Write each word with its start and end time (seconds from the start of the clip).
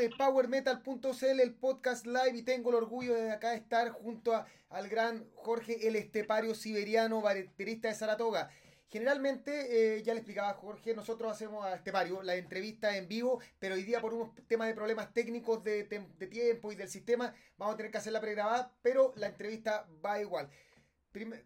de 0.00 0.08
PowerMetal.cl, 0.08 1.40
el 1.40 1.54
podcast 1.54 2.06
live, 2.06 2.32
y 2.34 2.42
tengo 2.42 2.70
el 2.70 2.76
orgullo 2.76 3.14
de 3.14 3.32
acá 3.32 3.52
estar 3.52 3.90
junto 3.90 4.32
al 4.70 4.88
gran 4.88 5.28
Jorge 5.34 5.86
el 5.86 5.94
Estepario 5.94 6.54
Siberiano, 6.54 7.20
baterista 7.20 7.88
de 7.88 7.94
Saratoga. 7.94 8.50
Generalmente, 8.88 9.98
eh, 9.98 10.02
ya 10.02 10.14
le 10.14 10.20
explicaba 10.20 10.54
Jorge, 10.54 10.94
nosotros 10.94 11.30
hacemos 11.30 11.66
a 11.66 11.74
Estepario 11.74 12.22
la 12.22 12.34
entrevista 12.36 12.96
en 12.96 13.08
vivo, 13.08 13.42
pero 13.58 13.74
hoy 13.74 13.82
día 13.82 14.00
por 14.00 14.14
unos 14.14 14.34
temas 14.48 14.68
de 14.68 14.74
problemas 14.74 15.12
técnicos 15.12 15.62
de, 15.62 15.84
tiempo 15.84 16.72
y 16.72 16.76
del 16.76 16.88
sistema, 16.88 17.34
vamos 17.58 17.74
a 17.74 17.76
tener 17.76 17.92
que 17.92 17.98
hacerla 17.98 18.22
pregrabada, 18.22 18.74
pero 18.80 19.12
la 19.16 19.26
entrevista 19.26 19.86
va 20.02 20.18
igual. 20.18 20.48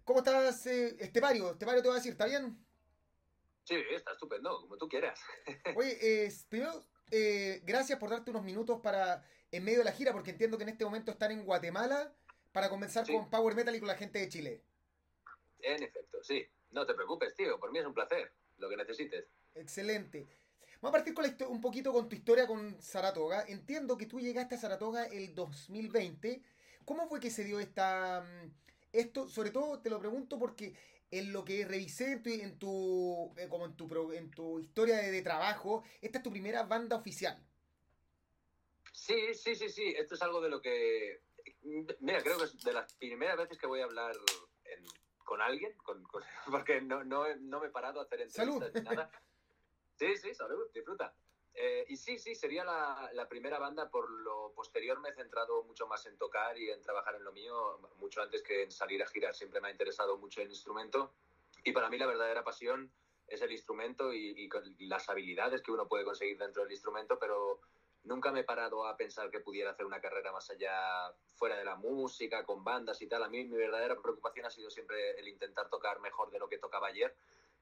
¿Cómo 0.04 0.20
estás, 0.20 0.64
eh, 0.68 0.96
Estepario? 1.00 1.50
Estepario 1.50 1.82
te 1.82 1.88
va 1.88 1.94
a 1.94 1.98
decir, 1.98 2.12
¿está 2.12 2.26
bien? 2.26 2.56
Sí, 3.64 3.74
está 3.90 4.12
estupendo, 4.12 4.60
como 4.60 4.76
tú 4.76 4.88
quieras. 4.88 5.18
Oye, 5.74 6.30
primero, 6.48 6.84
eh, 7.10 7.62
gracias 7.64 7.98
por 7.98 8.10
darte 8.10 8.30
unos 8.30 8.44
minutos 8.44 8.80
para 8.80 9.24
en 9.50 9.64
medio 9.64 9.78
de 9.78 9.84
la 9.84 9.92
gira, 9.92 10.12
porque 10.12 10.30
entiendo 10.30 10.56
que 10.56 10.64
en 10.64 10.70
este 10.70 10.84
momento 10.84 11.12
están 11.12 11.30
en 11.30 11.44
Guatemala 11.44 12.12
para 12.52 12.68
comenzar 12.68 13.06
con 13.06 13.30
Power 13.30 13.54
Metal 13.54 13.74
y 13.74 13.78
con 13.78 13.88
la 13.88 13.96
gente 13.96 14.18
de 14.18 14.28
Chile. 14.28 14.62
En 15.60 15.82
efecto, 15.82 16.22
sí. 16.22 16.46
No 16.70 16.84
te 16.84 16.94
preocupes, 16.94 17.34
tío. 17.34 17.58
Por 17.58 17.70
mí 17.70 17.78
es 17.78 17.86
un 17.86 17.94
placer. 17.94 18.32
Lo 18.58 18.68
que 18.68 18.76
necesites. 18.76 19.26
Excelente. 19.54 20.26
Vamos 20.80 21.00
a 21.00 21.04
partir 21.04 21.14
con 21.14 21.24
un 21.48 21.60
poquito 21.60 21.92
con 21.92 22.08
tu 22.08 22.16
historia 22.16 22.46
con 22.46 22.80
Saratoga. 22.82 23.44
Entiendo 23.48 23.96
que 23.96 24.06
tú 24.06 24.20
llegaste 24.20 24.56
a 24.56 24.58
Saratoga 24.58 25.06
el 25.06 25.34
2020. 25.34 26.42
¿Cómo 26.84 27.08
fue 27.08 27.20
que 27.20 27.30
se 27.30 27.44
dio 27.44 27.60
esta 27.60 28.20
mm, 28.20 28.50
esto? 28.92 29.28
Sobre 29.28 29.50
todo 29.50 29.80
te 29.80 29.88
lo 29.88 29.98
pregunto 29.98 30.38
porque 30.38 30.74
en 31.10 31.32
lo 31.32 31.44
que 31.44 31.64
revisé 31.64 32.20
en 32.24 32.58
tu, 32.58 33.34
eh, 33.36 33.48
como 33.48 33.66
en 33.66 33.76
tu, 33.76 34.12
en 34.12 34.30
tu 34.30 34.58
historia 34.60 34.96
de, 34.98 35.22
trabajo, 35.22 35.84
esta 36.00 36.18
es 36.18 36.24
tu 36.24 36.30
primera 36.30 36.64
banda 36.64 36.96
oficial. 36.96 37.38
Sí, 38.92 39.34
sí, 39.34 39.54
sí, 39.54 39.68
sí. 39.68 39.94
Esto 39.96 40.14
es 40.14 40.22
algo 40.22 40.40
de 40.40 40.48
lo 40.48 40.60
que... 40.60 41.20
Mira, 42.00 42.22
creo 42.22 42.38
que 42.38 42.44
es 42.44 42.58
de 42.58 42.72
las 42.72 42.92
primeras 42.94 43.36
veces 43.36 43.58
que 43.58 43.66
voy 43.66 43.80
a 43.80 43.84
hablar 43.84 44.14
con 45.24 45.40
alguien, 45.40 45.72
con, 45.78 46.04
porque 46.50 46.80
no, 46.80 47.02
no, 47.04 47.24
no, 47.36 47.60
me 47.60 47.68
he 47.68 47.70
parado 47.70 48.00
a 48.00 48.04
hacer 48.04 48.20
entrevistas 48.20 48.72
ni 48.74 48.80
nada. 48.82 49.10
Sí, 49.96 50.16
sí, 50.16 50.34
salud, 50.34 50.70
disfruta. 50.72 51.14
Eh, 51.54 51.84
y 51.88 51.96
sí, 51.96 52.18
sí, 52.18 52.34
sería 52.34 52.64
la, 52.64 53.10
la, 53.12 53.28
primera 53.28 53.58
banda. 53.58 53.88
Por 53.88 54.10
lo 54.10 54.52
posterior 54.54 54.98
me 55.00 55.10
he 55.10 55.14
centrado 55.14 55.62
mucho 55.64 55.86
más 55.86 56.04
en 56.06 56.18
tocar 56.18 56.58
y 56.58 56.70
en 56.70 56.82
trabajar 56.82 57.14
en 57.14 57.24
lo 57.24 57.32
mío, 57.32 57.78
mucho 57.98 58.22
antes 58.22 58.42
que 58.42 58.64
en 58.64 58.72
salir 58.72 59.02
a 59.02 59.06
girar. 59.06 59.34
Siempre 59.34 59.60
me 59.60 59.68
ha 59.68 59.70
interesado 59.70 60.16
mucho 60.18 60.42
el 60.42 60.48
instrumento. 60.48 61.12
Y 61.62 61.72
para 61.72 61.88
mí 61.88 61.96
la 61.96 62.06
verdadera 62.06 62.42
pasión 62.42 62.90
es 63.28 63.40
el 63.40 63.52
instrumento 63.52 64.12
y, 64.12 64.50
y, 64.78 64.86
las 64.86 65.08
habilidades 65.08 65.62
que 65.62 65.72
uno 65.72 65.88
puede 65.88 66.04
conseguir 66.04 66.36
dentro 66.36 66.62
del 66.62 66.72
instrumento, 66.72 67.18
pero 67.18 67.60
nunca 68.02 68.30
me 68.32 68.40
he 68.40 68.44
parado 68.44 68.86
a 68.86 68.96
pensar 68.96 69.30
que 69.30 69.40
pudiera 69.40 69.70
hacer 69.70 69.86
una 69.86 70.00
carrera 70.00 70.32
más 70.32 70.50
allá, 70.50 71.14
fuera 71.34 71.56
de 71.56 71.64
la 71.64 71.76
música, 71.76 72.44
con 72.44 72.64
bandas 72.64 73.00
y 73.00 73.06
tal. 73.06 73.22
A 73.22 73.28
mí 73.28 73.44
mi 73.44 73.56
verdadera 73.56 74.00
preocupación 74.00 74.44
ha 74.44 74.50
sido 74.50 74.70
siempre 74.70 75.18
el 75.18 75.28
intentar 75.28 75.70
tocar 75.70 76.00
mejor 76.00 76.30
de 76.30 76.38
lo 76.38 76.48
que 76.48 76.58
tocaba 76.58 76.88
ayer 76.88 77.14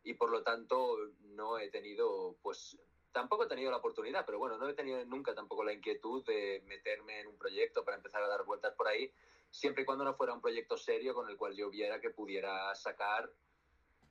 y 0.04 0.14
por 0.14 0.30
lo 0.30 0.42
tanto 0.42 0.96
no 1.20 1.58
he 1.58 1.68
tenido 1.70 2.36
pues 2.42 2.76
tampoco 3.12 3.44
he 3.44 3.48
tenido 3.48 3.70
la 3.70 3.76
oportunidad, 3.76 4.24
pero 4.26 4.38
bueno, 4.38 4.58
no 4.58 4.68
he 4.68 4.74
tenido 4.74 5.04
nunca 5.04 5.34
tampoco 5.34 5.62
la 5.64 5.72
inquietud 5.72 6.24
de 6.24 6.62
meterme 6.66 7.20
en 7.20 7.28
un 7.28 7.36
proyecto 7.36 7.84
para 7.84 7.96
empezar 7.96 8.22
a 8.22 8.28
dar 8.28 8.44
vueltas 8.44 8.74
por 8.74 8.88
ahí, 8.88 9.12
siempre 9.50 9.82
y 9.82 9.86
cuando 9.86 10.04
no 10.04 10.14
fuera 10.14 10.32
un 10.32 10.40
proyecto 10.40 10.76
serio 10.76 11.14
con 11.14 11.28
el 11.28 11.36
cual 11.36 11.54
yo 11.54 11.70
viera 11.70 12.00
que 12.00 12.10
pudiera 12.10 12.74
sacar 12.74 13.30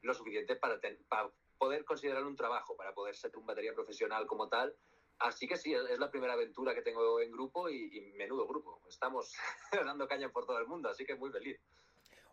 lo 0.02 0.13
suficiente 0.13 0.55
para, 0.55 0.79
para 1.07 1.31
poder 1.57 1.83
considerarlo 1.83 2.27
un 2.27 2.35
trabajo, 2.35 2.75
para 2.75 2.94
poder 2.94 3.16
ser 3.16 3.35
un 3.38 3.45
batería 3.45 3.73
profesional 3.73 4.25
como 4.27 4.47
tal. 4.47 4.75
Así 5.19 5.47
que 5.47 5.55
sí, 5.55 5.73
es 5.73 6.00
la 6.00 6.09
primera 6.09 6.34
aventura 6.34 6.73
que 6.73 6.81
tengo 6.81 7.19
en 7.19 7.31
grupo 7.31 7.69
y, 7.69 8.13
menudo 8.17 8.47
grupo. 8.47 8.81
Estamos 8.88 9.35
dando 9.85 10.07
caña 10.07 10.31
por 10.31 10.45
todo 10.45 10.57
el 10.57 10.67
mundo, 10.67 10.90
así 10.90 11.06
que 11.06 11.16
muy 11.16 11.31
feliz. 11.31 11.59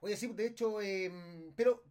Oye, 0.01 0.17
sí, 0.17 0.29
de 0.29 0.47
hecho, 0.47 0.81
em, 0.81 1.53
pero 1.55 1.83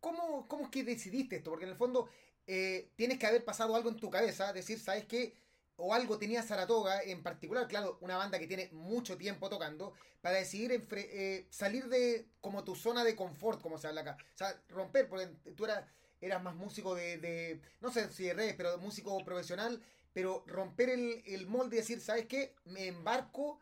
¿cómo, 0.00 0.46
¿cómo 0.46 0.64
es 0.64 0.70
que 0.70 0.84
decidiste 0.84 1.36
esto? 1.36 1.50
Porque 1.50 1.64
en 1.64 1.70
el 1.70 1.76
fondo 1.76 2.10
eh, 2.46 2.90
tienes 2.96 3.18
que 3.18 3.26
haber 3.26 3.44
pasado 3.44 3.74
algo 3.74 3.88
en 3.88 3.96
tu 3.96 4.10
cabeza, 4.10 4.52
decir, 4.52 4.78
¿sabes 4.78 5.06
qué? 5.06 5.34
O 5.76 5.94
algo 5.94 6.18
tenía 6.18 6.42
Saratoga 6.42 7.02
en 7.02 7.22
particular, 7.22 7.66
claro, 7.66 7.98
una 8.00 8.16
banda 8.16 8.38
que 8.38 8.46
tiene 8.46 8.68
mucho 8.72 9.16
tiempo 9.16 9.48
tocando, 9.48 9.92
para 10.20 10.36
decidir 10.36 10.86
eh, 10.92 11.46
salir 11.50 11.88
de 11.88 12.28
como 12.40 12.64
tu 12.64 12.74
zona 12.74 13.04
de 13.04 13.16
confort, 13.16 13.60
como 13.60 13.78
se 13.78 13.88
habla 13.88 14.02
acá. 14.02 14.16
O 14.34 14.38
sea, 14.38 14.62
romper, 14.68 15.08
porque 15.08 15.26
tú 15.56 15.64
eras, 15.64 15.84
eras 16.20 16.42
más 16.42 16.54
músico 16.54 16.94
de, 16.94 17.60
no 17.80 17.90
sé 17.90 18.10
si 18.12 18.24
de 18.24 18.34
redes, 18.34 18.54
pero 18.56 18.78
músico 18.78 19.22
profesional, 19.24 19.82
pero 20.12 20.44
romper 20.46 20.90
el, 20.90 21.22
el 21.26 21.46
molde 21.46 21.76
y 21.76 21.80
decir, 21.80 22.00
¿sabes 22.00 22.26
qué? 22.26 22.54
Me 22.64 22.86
embarco 22.86 23.58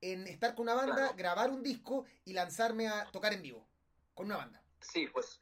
en 0.00 0.26
estar 0.26 0.54
con 0.54 0.64
una 0.64 0.74
banda, 0.74 1.12
grabar 1.12 1.50
un 1.50 1.62
disco 1.62 2.04
y 2.24 2.32
lanzarme 2.32 2.88
a 2.88 3.04
tocar 3.12 3.32
en 3.32 3.42
vivo 3.42 3.66
con 4.14 4.26
una 4.26 4.36
banda. 4.36 4.61
Sí, 4.82 5.06
pues 5.06 5.40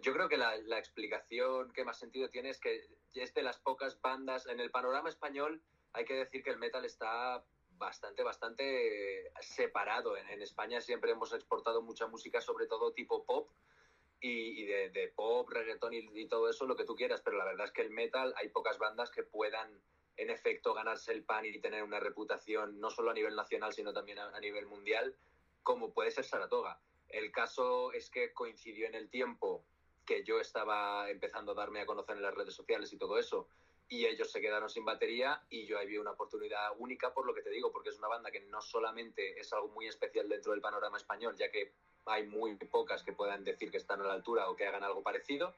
yo 0.00 0.12
creo 0.14 0.28
que 0.28 0.38
la, 0.38 0.56
explicación 0.78 1.72
que 1.72 1.84
más 1.84 1.98
sentido 1.98 2.30
tiene 2.30 2.50
es 2.50 2.58
que 2.58 2.82
es 3.14 3.34
de 3.34 3.42
las 3.42 3.58
pocas 3.58 4.00
bandas 4.00 4.46
en 4.46 4.60
el 4.60 4.70
panorama 4.70 5.10
español. 5.10 5.62
Hay 5.92 6.04
que 6.04 6.14
decir 6.14 6.42
que 6.42 6.50
el 6.50 6.58
metal 6.58 6.84
está 6.84 7.44
bastante, 7.70 8.22
bastante 8.22 9.30
separado. 9.40 10.16
En, 10.16 10.40
España 10.42 10.80
siempre 10.80 11.10
hemos 11.10 11.32
exportado 11.34 11.82
mucha 11.82 12.06
música, 12.06 12.40
sobre 12.40 12.66
todo 12.66 12.92
tipo 12.92 13.24
pop 13.24 13.50
y, 14.20 14.64
de, 14.64 15.12
pop, 15.14 15.48
reggaetón 15.50 15.92
y, 15.92 16.26
todo 16.26 16.48
eso, 16.48 16.64
lo 16.64 16.76
que 16.76 16.84
tú 16.84 16.96
quieras. 16.96 17.20
Pero 17.20 17.36
la 17.36 17.44
verdad 17.44 17.66
es 17.66 17.72
que 17.72 17.82
el 17.82 17.90
metal 17.90 18.32
hay 18.38 18.48
pocas 18.48 18.78
bandas 18.78 19.10
que 19.10 19.22
puedan, 19.22 19.82
en 20.16 20.30
efecto, 20.30 20.72
ganarse 20.72 21.12
el 21.12 21.24
pan 21.24 21.44
y 21.44 21.60
tener 21.60 21.82
una 21.82 22.00
reputación 22.00 22.80
no 22.80 22.88
solo 22.90 23.10
a 23.10 23.14
nivel 23.14 23.36
nacional, 23.36 23.74
sino 23.74 23.92
también 23.92 24.18
a 24.18 24.40
nivel 24.40 24.66
mundial, 24.66 25.14
como 25.62 25.92
puede 25.92 26.10
ser 26.10 26.24
Saratoga 26.24 26.80
el 27.08 27.32
caso 27.32 27.92
es 27.92 28.10
que 28.10 28.32
coincidió 28.32 28.86
en 28.86 28.94
el 28.94 29.08
tiempo 29.10 29.64
que 30.04 30.24
yo 30.24 30.40
estaba 30.40 31.10
empezando 31.10 31.52
a 31.52 31.54
darme 31.54 31.80
a 31.80 31.86
conocer 31.86 32.16
en 32.16 32.22
las 32.22 32.34
redes 32.34 32.54
sociales 32.54 32.92
y 32.92 32.98
todo 32.98 33.18
eso, 33.18 33.48
y 33.90 34.06
ellos 34.06 34.30
se 34.30 34.40
quedaron 34.40 34.68
sin 34.68 34.84
batería 34.84 35.42
y 35.48 35.66
yo 35.66 35.78
ahí 35.78 35.86
vi 35.86 35.96
una 35.96 36.10
oportunidad 36.10 36.72
única 36.78 37.12
por 37.12 37.26
lo 37.26 37.34
que 37.34 37.42
te 37.42 37.50
digo, 37.50 37.72
porque 37.72 37.88
es 37.88 37.98
una 37.98 38.08
banda 38.08 38.30
que 38.30 38.40
no 38.40 38.60
solamente 38.60 39.38
es 39.40 39.52
algo 39.52 39.68
muy 39.68 39.86
especial 39.86 40.28
dentro 40.28 40.52
del 40.52 40.60
panorama 40.60 40.98
español, 40.98 41.34
ya 41.36 41.50
que 41.50 41.72
hay 42.06 42.26
muy 42.26 42.56
pocas 42.56 43.02
que 43.02 43.12
puedan 43.12 43.44
decir 43.44 43.70
que 43.70 43.78
están 43.78 44.00
a 44.00 44.04
la 44.04 44.14
altura 44.14 44.48
o 44.48 44.56
que 44.56 44.66
hagan 44.66 44.84
algo 44.84 45.02
parecido, 45.02 45.54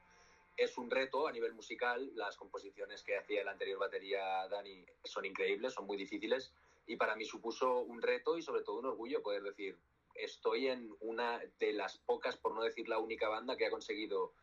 es 0.57 0.77
un 0.77 0.89
reto 0.89 1.27
a 1.27 1.31
nivel 1.31 1.53
musical, 1.53 2.11
las 2.15 2.37
composiciones 2.37 3.03
que 3.03 3.17
hacía 3.17 3.43
la 3.43 3.51
anterior 3.51 3.79
batería 3.79 4.47
Dani 4.49 4.85
son 5.03 5.25
increíbles, 5.25 5.73
son 5.73 5.85
muy 5.85 5.97
difíciles, 5.97 6.53
y 6.87 6.97
para 6.97 7.15
mí 7.15 7.25
supuso 7.25 7.79
un 7.79 8.01
reto 8.01 8.37
y 8.37 8.41
sobre 8.41 8.63
todo 8.63 8.79
un 8.79 8.85
orgullo 8.85 9.21
poder 9.21 9.43
decir, 9.43 9.77
estoy 10.23 10.67
en 10.67 10.95
una 10.99 11.41
de 11.59 11.73
las 11.73 11.97
pocas, 11.97 12.37
por 12.37 12.53
no 12.53 12.63
decir 12.63 12.87
la 12.87 12.99
única 12.99 13.27
banda 13.27 13.57
que 13.57 13.65
ha 13.65 13.71
conseguido 13.71 14.33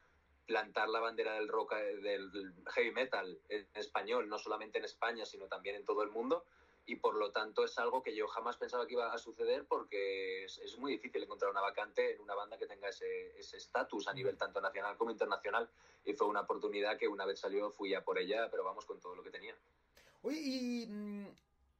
plantar 0.46 0.88
la 0.88 1.00
bandera 1.00 1.34
del 1.34 1.48
rock, 1.48 1.74
del 1.74 2.54
heavy 2.68 2.90
metal 2.90 3.38
en 3.48 3.68
español, 3.74 4.28
no 4.28 4.38
solamente 4.38 4.78
en 4.78 4.84
España, 4.84 5.26
sino 5.26 5.46
también 5.46 5.76
en 5.76 5.84
todo 5.84 6.02
el 6.02 6.10
mundo. 6.10 6.44
Y 6.86 6.96
por 6.96 7.16
lo 7.16 7.32
tanto 7.32 7.64
es 7.64 7.78
algo 7.78 8.02
que 8.02 8.16
yo 8.16 8.26
jamás 8.28 8.56
pensaba 8.56 8.86
que 8.86 8.94
iba 8.94 9.12
a 9.12 9.18
suceder 9.18 9.66
porque 9.66 10.44
es, 10.44 10.78
muy 10.78 10.92
difícil 10.92 11.22
encontrar 11.22 11.50
una 11.50 11.60
vacante 11.60 12.14
en 12.14 12.20
una 12.22 12.34
banda 12.34 12.56
que 12.56 12.66
tenga 12.66 12.88
ese 12.88 13.38
estatus 13.38 14.08
a 14.08 14.14
nivel 14.14 14.38
tanto 14.38 14.58
nacional 14.62 14.96
como 14.96 15.10
internacional. 15.10 15.68
Y 16.06 16.14
fue 16.14 16.26
una 16.26 16.40
oportunidad 16.40 16.96
que 16.96 17.08
una 17.08 17.26
vez 17.26 17.40
salió 17.40 17.70
fui 17.70 17.92
a 17.92 18.02
por 18.02 18.18
ella, 18.18 18.48
pero 18.50 18.64
vamos 18.64 18.86
con 18.86 18.98
todo 19.00 19.14
lo 19.14 19.22
que 19.22 19.30
tenía. 19.30 19.54
Mm, 20.22 21.26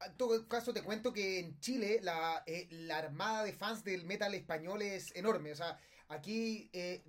en 0.05 0.17
todo 0.17 0.49
caso 0.49 0.73
te 0.73 0.83
cuento 0.83 1.13
que 1.13 1.39
en 1.41 1.59
Chile 1.61 2.01
la, 2.03 2.43
eh, 2.47 2.69
la, 2.71 2.99
armada 2.99 3.45
de 3.45 3.53
fans 3.53 3.85
del 3.85 4.05
metal 4.05 4.35
español 4.35 4.83
es 4.83 5.15
enorme. 5.15 5.53
O 5.53 5.57
sea, 5.57 5.79
aquí 6.09 6.71
eh, 6.73 7.05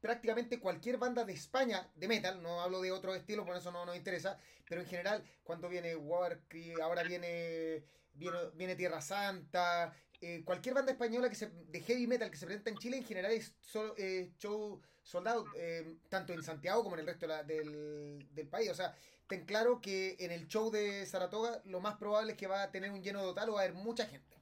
prácticamente 0.00 0.60
cualquier 0.60 0.98
banda 0.98 1.24
de 1.24 1.32
España 1.32 1.90
de 1.94 2.08
metal, 2.08 2.42
no 2.42 2.60
hablo 2.60 2.80
de 2.80 2.92
otro 2.92 3.14
estilo, 3.14 3.44
por 3.44 3.56
eso 3.56 3.70
no 3.72 3.84
nos 3.86 3.96
interesa, 3.96 4.38
pero 4.68 4.80
en 4.80 4.86
general, 4.86 5.24
cuando 5.42 5.68
viene 5.68 5.96
Warcry, 5.96 6.74
ahora 6.80 7.02
viene, 7.02 7.84
viene, 8.12 8.38
viene 8.54 8.76
Tierra 8.76 9.00
Santa, 9.00 9.94
eh, 10.20 10.42
cualquier 10.44 10.74
banda 10.74 10.92
española 10.92 11.28
que 11.28 11.34
se, 11.34 11.50
de 11.50 11.80
heavy 11.80 12.06
metal 12.06 12.30
que 12.30 12.38
se 12.38 12.46
presenta 12.46 12.70
en 12.70 12.78
Chile 12.78 12.96
en 12.96 13.04
general 13.04 13.32
es 13.32 13.54
eh, 13.98 14.32
show 14.38 14.80
soldado, 15.02 15.44
eh, 15.56 15.98
tanto 16.08 16.32
en 16.32 16.42
Santiago 16.42 16.82
como 16.82 16.96
en 16.96 17.00
el 17.00 17.06
resto 17.06 17.26
del, 17.44 18.26
del, 18.32 18.48
país. 18.48 18.70
O 18.70 18.74
sea, 18.74 18.96
ten 19.28 19.44
claro 19.44 19.80
que 19.80 20.16
en 20.20 20.30
el 20.30 20.46
show 20.48 20.70
de 20.70 21.04
Saratoga 21.06 21.60
lo 21.64 21.80
más 21.80 21.96
probable 21.96 22.32
es 22.32 22.38
que 22.38 22.46
va 22.46 22.62
a 22.62 22.70
tener 22.70 22.90
un 22.90 23.02
lleno 23.02 23.22
total 23.22 23.50
o 23.50 23.54
va 23.54 23.60
a 23.60 23.64
haber 23.64 23.74
mucha 23.74 24.06
gente. 24.06 24.36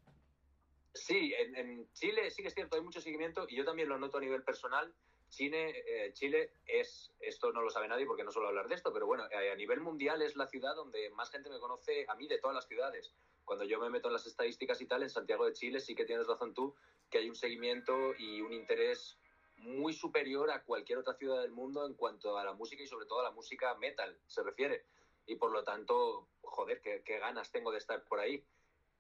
Sí, 0.95 1.35
en, 1.39 1.91
Chile 1.93 2.31
sí 2.31 2.43
que 2.43 2.49
es 2.49 2.55
cierto, 2.55 2.77
hay 2.77 2.83
mucho 2.83 3.01
seguimiento 3.01 3.47
y 3.49 3.57
yo 3.57 3.65
también 3.65 3.89
lo 3.89 3.99
noto 3.99 4.19
a 4.19 4.21
nivel 4.21 4.43
personal. 4.43 4.95
Chile, 5.31 6.13
Chile 6.13 6.53
es, 6.65 7.11
esto 7.19 7.53
no 7.53 7.63
lo 7.63 7.71
sabe 7.71 7.89
nadie 7.89 8.07
porque 8.07 8.23
no 8.23 8.31
suelo 8.31 8.49
hablar 8.49 8.69
de 8.69 8.77
esto, 8.77 8.93
pero 8.93 9.07
bueno, 9.07 9.25
a 9.25 9.55
nivel 9.57 9.81
mundial 9.81 10.23
es 10.23 10.37
la 10.37 10.47
ciudad 10.47 10.77
donde 10.77 11.11
más 11.11 11.31
gente 11.31 11.51
me 11.51 11.59
conoce 11.59 12.07
a 12.09 12.15
mí 12.15 12.29
de 12.29 12.39
todas 12.39 12.55
las 12.55 12.69
ciudades 12.69 13.13
cuando 13.45 13.65
yo 13.65 13.79
me 13.79 13.91
meto 13.91 14.09
en 14.09 14.15
las 14.15 14.27
estadísticas 14.27 14.81
y 14.81 14.87
tal, 14.87 15.03
en 15.03 15.11
Santiago 15.11 15.47
de 15.47 15.53
Chile 15.53 15.81
sí 15.81 15.95
que 15.95 16.05
tienes 16.05 16.27
razón 16.27 16.55
tú, 16.55 16.75
que 17.11 17.19
hay 17.19 17.29
un 17.29 17.35
seguimiento 17.35 18.15
y 18.19 18.41
un 18.41 18.53
interés 18.53 19.19
muy 19.65 19.93
superior 19.93 20.51
a 20.51 20.63
cualquier 20.63 20.99
otra 20.99 21.15
ciudad 21.15 21.41
del 21.41 21.51
mundo 21.51 21.87
en 21.87 21.95
cuanto 21.95 22.39
a 22.39 22.45
la 22.45 22.53
música 22.53 22.83
y 22.83 22.87
sobre 22.87 23.07
todo 23.07 23.21
a 23.21 23.25
la 23.25 23.31
música 23.31 23.75
metal 23.77 24.17
se 24.27 24.43
refiere. 24.43 24.85
y 25.27 25.37
por 25.37 25.53
lo 25.53 25.65
tanto, 25.65 26.29
joder, 26.43 26.83
qué, 26.83 27.19
ganas 27.19 27.51
tengo 27.51 27.73
de 27.73 27.79
estar 27.79 28.05
por 28.05 28.21
ahí. 28.21 28.45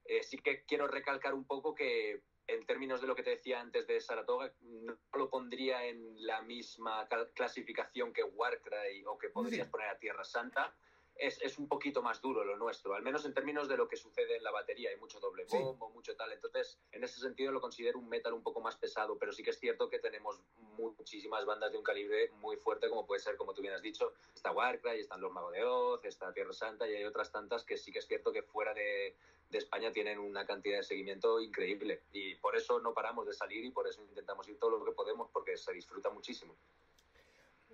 Eh, 0.07 0.23
sí 0.23 0.39
que 0.39 0.65
quiero 0.65 0.89
recalcar 0.89 1.35
un 1.35 1.45
poco 1.45 1.75
que 1.75 2.23
en 2.47 2.65
términos 2.67 3.01
de 3.01 3.07
lo 3.07 3.15
que 3.15 3.23
te 3.23 3.31
decía 3.31 3.61
antes 3.61 3.87
de 3.87 4.01
Saratoga, 4.01 4.53
no 4.61 4.97
lo 5.15 5.31
pondría 5.31 5.87
en 5.87 6.27
la 6.27 6.43
misma 6.43 7.07
clasificación 7.35 8.13
que 8.13 8.23
Warcry 8.23 9.05
o 9.07 9.19
que 9.19 9.29
podrías 9.29 9.69
poner 9.69 9.89
a 9.89 9.99
Tierra 9.99 10.25
Santa 10.25 10.75
es, 11.17 11.41
es, 11.43 11.59
un 11.59 11.69
poquito 11.69 12.03
más 12.03 12.21
duro 12.21 12.45
lo 12.45 12.57
nuestro, 12.57 12.95
al 12.95 13.03
menos 13.03 13.25
en 13.25 13.35
términos 13.35 13.69
de 13.69 13.77
lo 13.77 13.89
que 13.89 13.97
sucede 13.97 14.37
en 14.37 14.43
la 14.43 14.51
batería. 14.51 14.91
Hay 14.91 14.97
mucho 14.97 15.21
doble 15.21 15.45
bombo, 15.45 15.91
mucho 15.91 16.17
tal. 16.17 16.33
Entonces, 16.33 16.79
en 16.93 17.05
ese 17.05 17.21
sentido 17.21 17.53
lo 17.53 17.61
considero 17.61 17.99
un 17.99 18.09
metal 18.09 18.33
un 18.33 18.43
poco 18.43 18.61
más 18.61 18.77
pesado, 18.77 19.17
pero 19.19 19.33
sí 19.33 19.43
que 19.43 19.51
es 19.51 19.59
cierto 19.59 19.89
que 19.89 19.99
tenemos 19.99 20.41
muchísimas 20.77 21.45
bandas 21.45 21.73
de 21.73 21.79
un 21.79 21.85
calibre 21.85 22.31
muy 22.41 22.57
fuerte, 22.57 22.89
como 22.89 23.07
puede 23.07 23.21
ser, 23.21 23.37
como 23.37 23.55
tú 23.55 23.63
bien 23.63 23.75
has 23.75 23.83
dicho, 23.83 24.13
está 24.35 24.51
Warcry, 24.51 25.01
están 25.01 25.21
los 25.21 25.33
Magos 25.33 25.53
de 25.53 25.65
Oz, 25.65 26.05
está 26.05 26.33
Tierra 26.33 26.53
Santa 26.53 26.89
y 26.89 26.95
hay 26.95 27.05
otras 27.05 27.31
tantas 27.31 27.65
que 27.65 27.77
sí 27.77 27.93
que 27.93 28.01
es 28.01 28.07
cierto 28.07 28.33
que 28.33 28.43
fuera 28.43 28.75
de, 28.75 29.17
de 29.51 29.59
España 29.59 29.93
tienen 29.93 30.19
una 30.19 30.45
cantidad 30.45 30.79
de 30.79 30.83
seguimiento 30.83 31.41
increíble. 31.41 32.03
Y 32.13 32.35
por 32.37 32.57
eso 32.57 32.81
no 32.81 32.93
paramos 32.93 33.27
de 33.27 33.33
salir 33.33 33.65
y 33.65 33.71
por 33.71 33.87
eso 33.87 34.03
intentamos 34.03 34.49
ir 34.49 34.59
todo 34.59 34.71
lo 34.71 34.85
que 34.85 34.93
podemos, 34.93 35.31
porque 35.33 35.57
se 35.57 35.73
disfruta 35.73 36.11
muchísimo. 36.11 36.57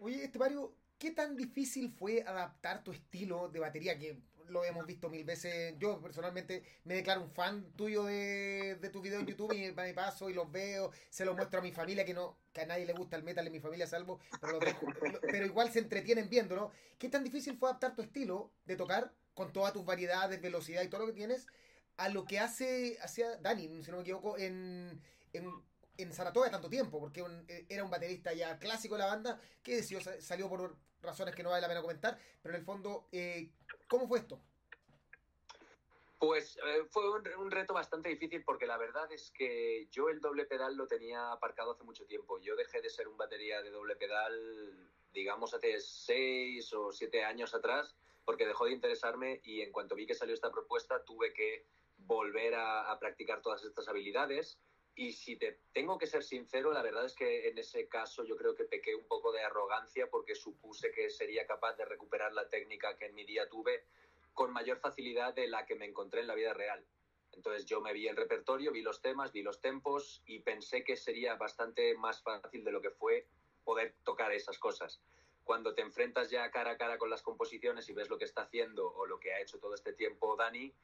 Oye, 0.01 0.25
este 0.25 0.39
Mario, 0.39 0.73
¿qué 1.01 1.11
tan 1.11 1.35
difícil 1.35 1.91
fue 1.91 2.23
adaptar 2.25 2.85
tu 2.85 2.93
estilo 2.93 3.49
de 3.49 3.59
batería? 3.59 3.99
Que 3.99 4.21
lo 4.49 4.65
hemos 4.65 4.87
visto 4.87 5.09
mil 5.09 5.25
veces. 5.25 5.75
Yo 5.79 6.01
personalmente 6.01 6.63
me 6.85 6.95
declaro 6.95 7.23
un 7.23 7.31
fan 7.31 7.73
tuyo 7.73 8.05
de, 8.05 8.79
tus 8.93 9.03
videos 9.03 9.23
en 9.23 9.29
YouTube 9.29 9.53
y 9.55 9.73
me 9.73 9.95
paso 9.95 10.29
y 10.29 10.35
los 10.35 10.53
veo, 10.53 10.93
se 11.09 11.25
los 11.25 11.35
muestro 11.35 11.61
a 11.61 11.63
mi 11.63 11.73
familia, 11.73 12.05
que 12.05 12.15
no 12.15 12.37
que 12.53 12.61
a 12.61 12.67
nadie 12.67 12.85
le 12.85 12.93
gusta 12.93 13.17
el 13.17 13.23
metal 13.23 13.47
en 13.47 13.53
mi 13.53 13.61
familia 13.61 13.87
salvo, 13.87 14.21
pero, 14.41 14.59
pero 15.23 15.47
igual 15.47 15.73
se 15.73 15.79
entretienen 15.79 16.29
viendo, 16.29 16.57
¿no? 16.57 16.73
¿Qué 16.99 17.09
tan 17.09 17.25
difícil 17.25 17.57
fue 17.57 17.71
adaptar 17.71 17.95
tu 17.95 18.03
estilo 18.03 18.53
de 18.67 18.77
tocar 18.77 19.13
con 19.35 19.53
todas 19.53 19.73
tus 19.73 19.85
variedades, 19.85 20.41
velocidad 20.43 20.83
y 20.83 20.89
todo 20.89 21.03
lo 21.03 21.07
que 21.07 21.13
tienes 21.13 21.47
a 21.97 22.09
lo 22.09 22.25
que 22.25 22.41
hace 22.41 22.99
hacía 23.03 23.37
Dani, 23.37 23.85
si 23.85 23.91
no 23.91 23.99
me 23.99 24.03
equivoco, 24.03 24.37
en, 24.37 25.01
en 25.33 25.49
en 26.03 26.13
Saratoga 26.13 26.51
tanto 26.51 26.69
tiempo, 26.69 26.99
porque 26.99 27.25
eh, 27.49 27.67
era 27.69 27.85
un 27.85 27.91
baterista 27.91 28.33
ya 28.33 28.59
clásico 28.59 28.95
de 28.95 29.01
la 29.01 29.07
banda 29.07 29.41
que 29.63 29.77
decidió, 29.77 30.01
salió 30.21 30.49
por 30.49 30.77
razones 31.03 31.35
que 31.35 31.43
no 31.43 31.51
vale 31.51 31.63
la 31.63 31.69
pena 31.69 31.83
comentar, 31.83 32.19
pero 32.43 32.55
en 32.55 32.61
el 32.61 32.67
fondo, 32.67 33.09
eh, 33.13 33.51
¿cómo 33.89 34.07
fue 34.07 34.19
esto? 34.19 34.41
Pues 36.19 36.59
eh, 36.59 36.85
fue 36.91 37.11
un, 37.11 37.51
reto 37.51 37.73
bastante 37.73 38.11
difícil 38.11 38.45
porque 38.45 38.67
la 38.67 38.77
verdad 38.77 39.11
es 39.11 39.31
que 39.31 39.89
yo 39.91 40.11
el 40.11 40.21
doble 40.21 40.45
pedal 40.45 40.77
lo 40.77 40.87
tenía 40.87 41.33
aparcado 41.33 41.73
hace 41.73 41.83
mucho 41.83 42.05
tiempo. 42.05 42.39
Yo 42.41 42.57
dejé 42.57 42.83
de 42.83 42.91
ser 42.91 43.09
un 43.09 43.17
batería 43.17 43.63
de 43.63 43.71
doble 43.71 43.97
pedal, 43.97 44.91
digamos, 45.15 45.55
hace 45.55 45.81
seis 45.81 46.73
o 46.75 46.93
siete 46.93 47.25
años 47.25 47.55
atrás, 47.55 47.97
porque 48.27 48.47
dejó 48.47 48.67
de 48.67 48.73
interesarme 48.73 49.41
y 49.45 49.63
en 49.63 49.73
cuanto 49.73 49.95
vi 49.95 50.07
que 50.07 50.15
salió 50.15 50.35
esta 50.35 50.51
propuesta 50.51 51.03
tuve 51.05 51.33
que 51.33 51.65
volver 51.97 52.55
a 52.55 52.99
practicar 52.99 53.41
todas 53.41 53.65
estas 53.65 53.89
habilidades 53.89 54.59
y 55.01 55.13
si 55.13 55.37
te 55.37 55.59
tengo 55.73 55.97
que 55.97 56.07
ser 56.07 56.23
sincero, 56.23 56.75
la 56.75 56.83
verdad 56.83 57.07
es 57.07 57.15
que 57.15 57.49
en 57.49 57.57
ese 57.57 57.89
caso 57.89 58.23
yo 58.23 58.37
creo 58.37 58.55
que 58.55 58.65
pequé 58.65 58.95
un 58.95 59.07
poco 59.09 59.33
de 59.33 59.43
arrogancia 59.43 60.11
porque 60.11 60.35
supuse 60.35 60.93
que 60.93 61.09
sería 61.09 61.47
capaz 61.47 61.75
de 61.79 61.87
recuperar 61.87 62.35
la 62.35 62.51
técnica 62.51 62.99
que 62.99 63.07
en 63.07 63.15
mi 63.15 63.25
día 63.25 63.49
tuve 63.49 63.87
con 64.35 64.53
mayor 64.53 64.79
facilidad 64.79 65.33
de 65.33 65.49
la 65.49 65.65
que 65.65 65.75
me 65.75 65.87
encontré 65.87 66.21
en 66.21 66.27
la 66.27 66.35
vida 66.35 66.53
real. 66.53 66.85
Entonces 67.33 67.65
yo 67.65 67.81
me 67.81 67.95
vi 67.95 68.09
el 68.09 68.17
repertorio, 68.17 68.73
vi 68.73 68.83
los 68.83 69.01
temas, 69.01 69.33
vi 69.33 69.41
los 69.41 69.63
tempos 69.63 70.23
y 70.27 70.41
pensé 70.41 70.85
que 70.85 70.99
sería 70.99 71.35
bastante 71.37 71.97
más 71.97 72.23
fácil 72.23 72.63
de 72.63 72.71
lo 72.71 72.83
que 72.83 72.91
fue 72.91 73.27
poder 73.65 73.95
tocar 74.05 74.33
esas 74.33 74.59
cosas. 74.59 75.01
Cuando 75.45 75.75
te 75.75 75.81
enfrentas 75.81 76.29
ya 76.29 76.51
cara 76.51 76.73
a 76.73 76.77
cara 76.77 76.99
con 76.99 77.09
las 77.09 77.23
composiciones 77.23 77.89
y 77.89 77.95
ves 77.95 78.11
lo 78.11 78.19
que 78.19 78.27
está 78.27 78.43
haciendo 78.43 78.93
o 78.93 79.07
lo 79.07 79.19
que 79.19 79.33
ha 79.33 79.41
hecho 79.41 79.59
todo 79.59 79.75
este 79.75 79.95
tiempo 79.95 80.37
Dani, 80.37 80.75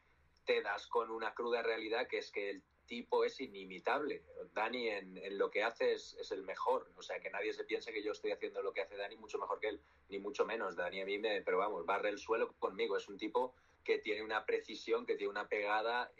te 0.46 0.62
das 0.62 0.86
con 0.86 1.10
una 1.10 1.34
cruda 1.34 1.60
realidad 1.60 2.08
que 2.08 2.16
es 2.16 2.30
que 2.30 2.48
el 2.48 2.62
tipo 2.86 3.24
es 3.24 3.40
inimitable. 3.40 4.22
Dani 4.54 4.88
en, 4.88 5.38
lo 5.38 5.50
que 5.50 5.62
hace 5.62 5.92
es, 5.92 6.16
el 6.30 6.42
mejor. 6.42 6.90
O 6.96 7.02
sea, 7.02 7.20
que 7.20 7.30
nadie 7.30 7.52
se 7.52 7.64
piense 7.64 7.92
que 7.92 8.02
yo 8.02 8.12
estoy 8.12 8.32
haciendo 8.32 8.62
lo 8.62 8.72
que 8.72 8.82
hace 8.82 8.96
Dani 8.96 9.16
mucho 9.16 9.38
mejor 9.38 9.60
que 9.60 9.68
él, 9.68 9.80
ni 10.08 10.18
mucho 10.18 10.44
menos. 10.44 10.76
Dani 10.76 11.00
a 11.00 11.06
mí 11.06 11.18
me, 11.18 11.42
pero 11.42 11.58
vamos, 11.58 11.84
barre 11.84 12.08
el 12.08 12.18
suelo 12.18 12.54
conmigo. 12.58 12.96
Es 12.96 13.08
un 13.08 13.18
tipo 13.18 13.54
que 13.84 13.98
tiene 13.98 14.22
una 14.22 14.44
precisión, 14.46 15.06
que 15.06 15.16
tiene 15.16 15.30
una 15.30 15.48
pegada 15.48 16.10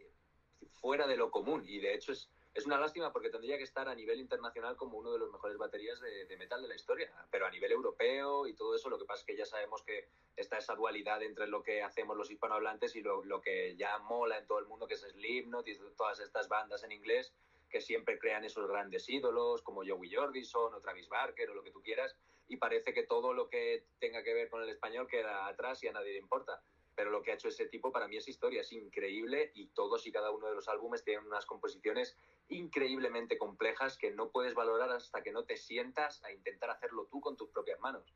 fuera 0.72 1.06
de 1.06 1.16
lo 1.16 1.30
común. 1.30 1.64
Y 1.66 1.78
de 1.78 1.94
hecho 1.94 2.12
es, 2.12 2.30
es 2.56 2.64
una 2.64 2.78
lástima 2.78 3.12
porque 3.12 3.28
tendría 3.28 3.58
que 3.58 3.64
estar 3.64 3.86
a 3.86 3.94
nivel 3.94 4.18
internacional 4.18 4.76
como 4.76 4.96
uno 4.96 5.12
de 5.12 5.18
los 5.18 5.30
mejores 5.30 5.58
baterías 5.58 6.00
de, 6.00 6.36
metal 6.38 6.62
de 6.62 6.68
la 6.68 6.74
historia, 6.74 7.12
pero 7.30 7.44
a 7.44 7.50
nivel 7.50 7.70
europeo 7.70 8.46
y 8.46 8.54
todo 8.54 8.74
eso, 8.74 8.88
lo 8.88 8.98
que 8.98 9.04
pasa 9.04 9.20
es 9.20 9.26
que 9.26 9.36
ya 9.36 9.44
sabemos 9.44 9.82
que 9.82 10.08
está 10.36 10.56
esa 10.56 10.74
dualidad 10.74 11.22
entre 11.22 11.48
lo 11.48 11.62
que 11.62 11.82
hacemos 11.82 12.16
los 12.16 12.30
hispanohablantes 12.30 12.96
y 12.96 13.02
lo, 13.02 13.42
que 13.42 13.76
ya 13.76 13.98
mola 13.98 14.38
en 14.38 14.46
todo 14.46 14.58
el 14.58 14.64
mundo, 14.64 14.86
que 14.86 14.94
es 14.94 15.02
Slipknot 15.02 15.68
y 15.68 15.78
todas 15.98 16.18
estas 16.20 16.48
bandas 16.48 16.82
en 16.82 16.92
inglés 16.92 17.34
que 17.68 17.82
siempre 17.82 18.18
crean 18.18 18.42
esos 18.42 18.66
grandes 18.66 19.06
ídolos 19.06 19.60
como 19.60 19.82
Joey 19.86 20.14
Jordison 20.14 20.72
o 20.72 20.80
Travis 20.80 21.10
Barker 21.10 21.50
o 21.50 21.54
lo 21.54 21.62
que 21.62 21.72
tú 21.72 21.82
quieras 21.82 22.16
y 22.48 22.56
parece 22.56 22.94
que 22.94 23.02
todo 23.02 23.34
lo 23.34 23.50
que 23.50 23.84
tenga 23.98 24.22
que 24.22 24.32
ver 24.32 24.48
con 24.48 24.62
el 24.62 24.70
español 24.70 25.08
queda 25.08 25.46
atrás 25.46 25.82
y 25.82 25.88
a 25.88 25.92
nadie 25.92 26.12
le 26.12 26.20
importa 26.20 26.62
pero 26.96 27.10
lo 27.10 27.22
que 27.22 27.30
ha 27.30 27.34
hecho 27.34 27.48
ese 27.48 27.66
tipo 27.66 27.92
para 27.92 28.08
mí 28.08 28.16
es 28.16 28.26
historia, 28.26 28.62
es 28.62 28.72
increíble 28.72 29.52
y 29.54 29.66
todos 29.68 30.06
y 30.06 30.12
cada 30.12 30.30
uno 30.30 30.48
de 30.48 30.54
los 30.54 30.66
álbumes 30.66 31.04
tienen 31.04 31.26
unas 31.26 31.44
composiciones 31.44 32.16
increíblemente 32.48 33.36
complejas 33.36 33.98
que 33.98 34.10
no 34.10 34.30
puedes 34.30 34.54
valorar 34.54 34.90
hasta 34.90 35.22
que 35.22 35.30
no 35.30 35.44
te 35.44 35.56
sientas 35.58 36.24
a 36.24 36.32
intentar 36.32 36.70
hacerlo 36.70 37.06
tú 37.10 37.20
con 37.20 37.36
tus 37.36 37.50
propias 37.50 37.78
manos. 37.80 38.14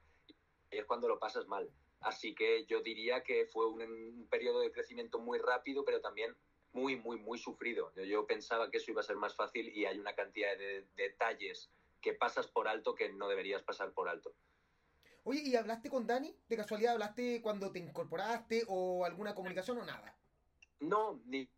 Y 0.71 0.79
es 0.79 0.87
cuando 0.87 1.09
lo 1.09 1.19
pasas 1.19 1.47
mal. 1.47 1.71
Así 2.01 2.35
que 2.35 2.65
yo 2.65 2.81
diría 2.81 3.23
que 3.23 3.47
fue 3.47 3.69
un, 3.69 4.27
periodo 4.31 4.61
de 4.61 4.73
crecimiento 4.73 5.19
muy 5.19 5.39
rápido, 5.39 5.85
pero 5.85 6.01
también 6.01 6.35
muy, 6.73 6.97
muy, 6.97 7.19
muy 7.19 7.39
sufrido. 7.39 7.93
Yo, 7.97 8.27
pensaba 8.27 8.71
que 8.71 8.79
eso 8.79 8.91
iba 8.91 9.01
a 9.01 9.05
ser 9.05 9.17
más 9.17 9.37
fácil 9.37 9.69
y 9.77 9.85
hay 9.85 9.99
una 9.99 10.15
cantidad 10.15 10.57
de 10.57 10.87
detalles 10.97 11.71
que 12.01 12.15
pasas 12.15 12.47
por 12.47 12.69
alto 12.69 12.95
que 12.95 13.11
no 13.11 13.29
deberías 13.29 13.63
pasar 13.63 13.93
por 13.93 14.09
alto. 14.09 14.33
Oye, 15.25 15.43
¿y 15.45 15.57
hablaste 15.57 15.91
con 15.91 16.07
Dani? 16.07 16.35
¿De 16.49 16.57
casualidad 16.57 16.95
hablaste 16.95 17.43
cuando 17.43 17.71
te 17.71 17.79
incorporaste 17.79 18.65
o 18.69 19.05
alguna 19.05 19.35
comunicación 19.35 19.79
o 19.79 19.85
nada? 19.85 20.17
No, 20.81 21.21
ni 21.27 21.49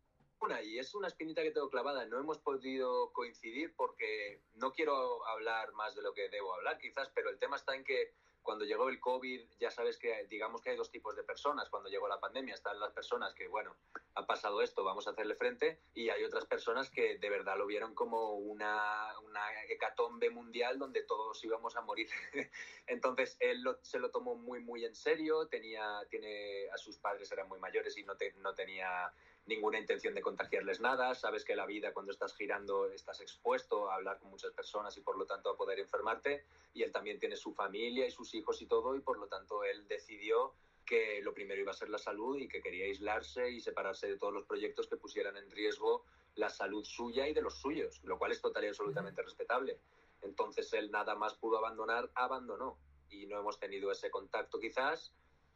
una. 0.41 0.61
Y 0.61 0.79
es 0.79 0.93
una 0.93 1.07
espinita 1.07 1.41
que 1.41 1.51
tengo 1.51 1.69
clavada. 1.69 2.05
No 2.05 2.19
hemos 2.19 2.39
podido 2.39 3.11
coincidir 3.13 3.73
porque 3.75 4.41
no 4.55 4.73
quiero 4.73 5.25
hablar 5.27 5.71
más 5.73 5.95
de 5.95 6.01
lo 6.01 6.13
que 6.13 6.29
debo 6.29 6.53
hablar, 6.53 6.77
quizás, 6.77 7.09
pero 7.15 7.29
el 7.29 7.39
tema 7.39 7.55
está 7.55 7.75
en 7.75 7.83
que 7.85 8.13
cuando 8.43 8.65
llegó 8.65 8.89
el 8.89 8.99
COVID, 8.99 9.41
ya 9.59 9.71
sabes 9.71 9.97
que 9.97 10.25
digamos 10.29 10.61
que 10.61 10.71
hay 10.71 10.75
dos 10.75 10.91
tipos 10.91 11.15
de 11.15 11.23
personas 11.23 11.69
cuando 11.69 11.89
llegó 11.89 12.07
la 12.07 12.19
pandemia. 12.19 12.53
Están 12.53 12.79
las 12.79 12.91
personas 12.91 13.33
que, 13.33 13.47
bueno, 13.47 13.75
ha 14.15 14.25
pasado 14.25 14.61
esto, 14.61 14.83
vamos 14.83 15.07
a 15.07 15.11
hacerle 15.11 15.35
frente, 15.35 15.79
y 15.93 16.09
hay 16.09 16.23
otras 16.23 16.45
personas 16.45 16.89
que 16.89 17.17
de 17.17 17.29
verdad 17.29 17.57
lo 17.57 17.65
vieron 17.65 17.95
como 17.95 18.33
una, 18.33 19.07
una 19.23 19.41
hecatombe 19.69 20.29
mundial 20.29 20.77
donde 20.77 21.03
todos 21.03 21.43
íbamos 21.43 21.75
a 21.75 21.81
morir. 21.81 22.09
Entonces 22.87 23.37
él 23.39 23.65
se 23.81 23.99
lo 23.99 24.11
tomó 24.11 24.35
muy, 24.35 24.59
muy 24.59 24.85
en 24.85 24.95
serio, 24.95 25.47
tenía, 25.47 26.01
tiene, 26.09 26.69
a 26.71 26.77
sus 26.77 26.97
padres 26.97 27.31
eran 27.31 27.47
muy 27.47 27.59
mayores 27.59 27.97
y 27.97 28.03
no, 28.03 28.13
no 28.37 28.53
tenía 28.53 29.11
ninguna 29.45 29.79
intención 29.79 30.13
de 30.13 30.21
contagiarles 30.21 30.79
nada, 30.79 31.13
sabes 31.15 31.43
que 31.43 31.55
la 31.55 31.65
vida 31.65 31.93
cuando 31.93 32.11
estás 32.11 32.35
girando 32.35 32.89
estás 32.89 33.21
expuesto 33.21 33.89
a 33.89 33.95
hablar 33.95 34.19
con 34.19 34.29
muchas 34.29 34.51
personas 34.53 34.95
y 34.97 35.01
por 35.01 35.17
lo 35.17 35.25
tanto 35.25 35.49
a 35.49 35.57
poder 35.57 35.79
enfermarte. 35.79 36.45
Y 36.73 36.83
él 36.83 36.91
también 36.91 37.19
tiene 37.19 37.35
su 37.35 37.53
familia 37.53 38.07
y 38.07 38.11
sus 38.11 38.33
hijos 38.35 38.61
y 38.61 38.65
todo 38.65 38.95
y 38.95 39.01
por 39.01 39.17
lo 39.19 39.27
tanto 39.27 39.63
él 39.63 39.87
decidió 39.87 40.53
que 40.85 41.21
lo 41.21 41.33
primero 41.33 41.61
iba 41.61 41.71
a 41.71 41.75
ser 41.75 41.89
la 41.89 41.97
salud 41.97 42.37
y 42.37 42.47
que 42.47 42.61
quería 42.61 42.85
aislarse 42.85 43.49
y 43.49 43.61
separarse 43.61 44.07
de 44.07 44.17
todos 44.17 44.33
los 44.33 44.43
proyectos 44.45 44.87
que 44.87 44.97
pusieran 44.97 45.37
en 45.37 45.49
riesgo 45.51 46.05
la 46.35 46.49
salud 46.49 46.83
suya 46.83 47.27
y 47.27 47.33
de 47.33 47.41
los 47.41 47.55
suyos, 47.59 48.01
lo 48.03 48.17
cual 48.17 48.31
es 48.31 48.41
total 48.41 48.63
y 48.65 48.67
absolutamente 48.67 49.21
respetable. 49.21 49.79
Entonces 50.21 50.71
él 50.73 50.91
nada 50.91 51.15
más 51.15 51.35
pudo 51.35 51.57
abandonar, 51.57 52.09
abandonó. 52.15 52.77
Y 53.09 53.27
no 53.27 53.39
hemos 53.39 53.59
tenido 53.59 53.91
ese 53.91 54.09
contacto 54.09 54.59
quizás 54.59 55.13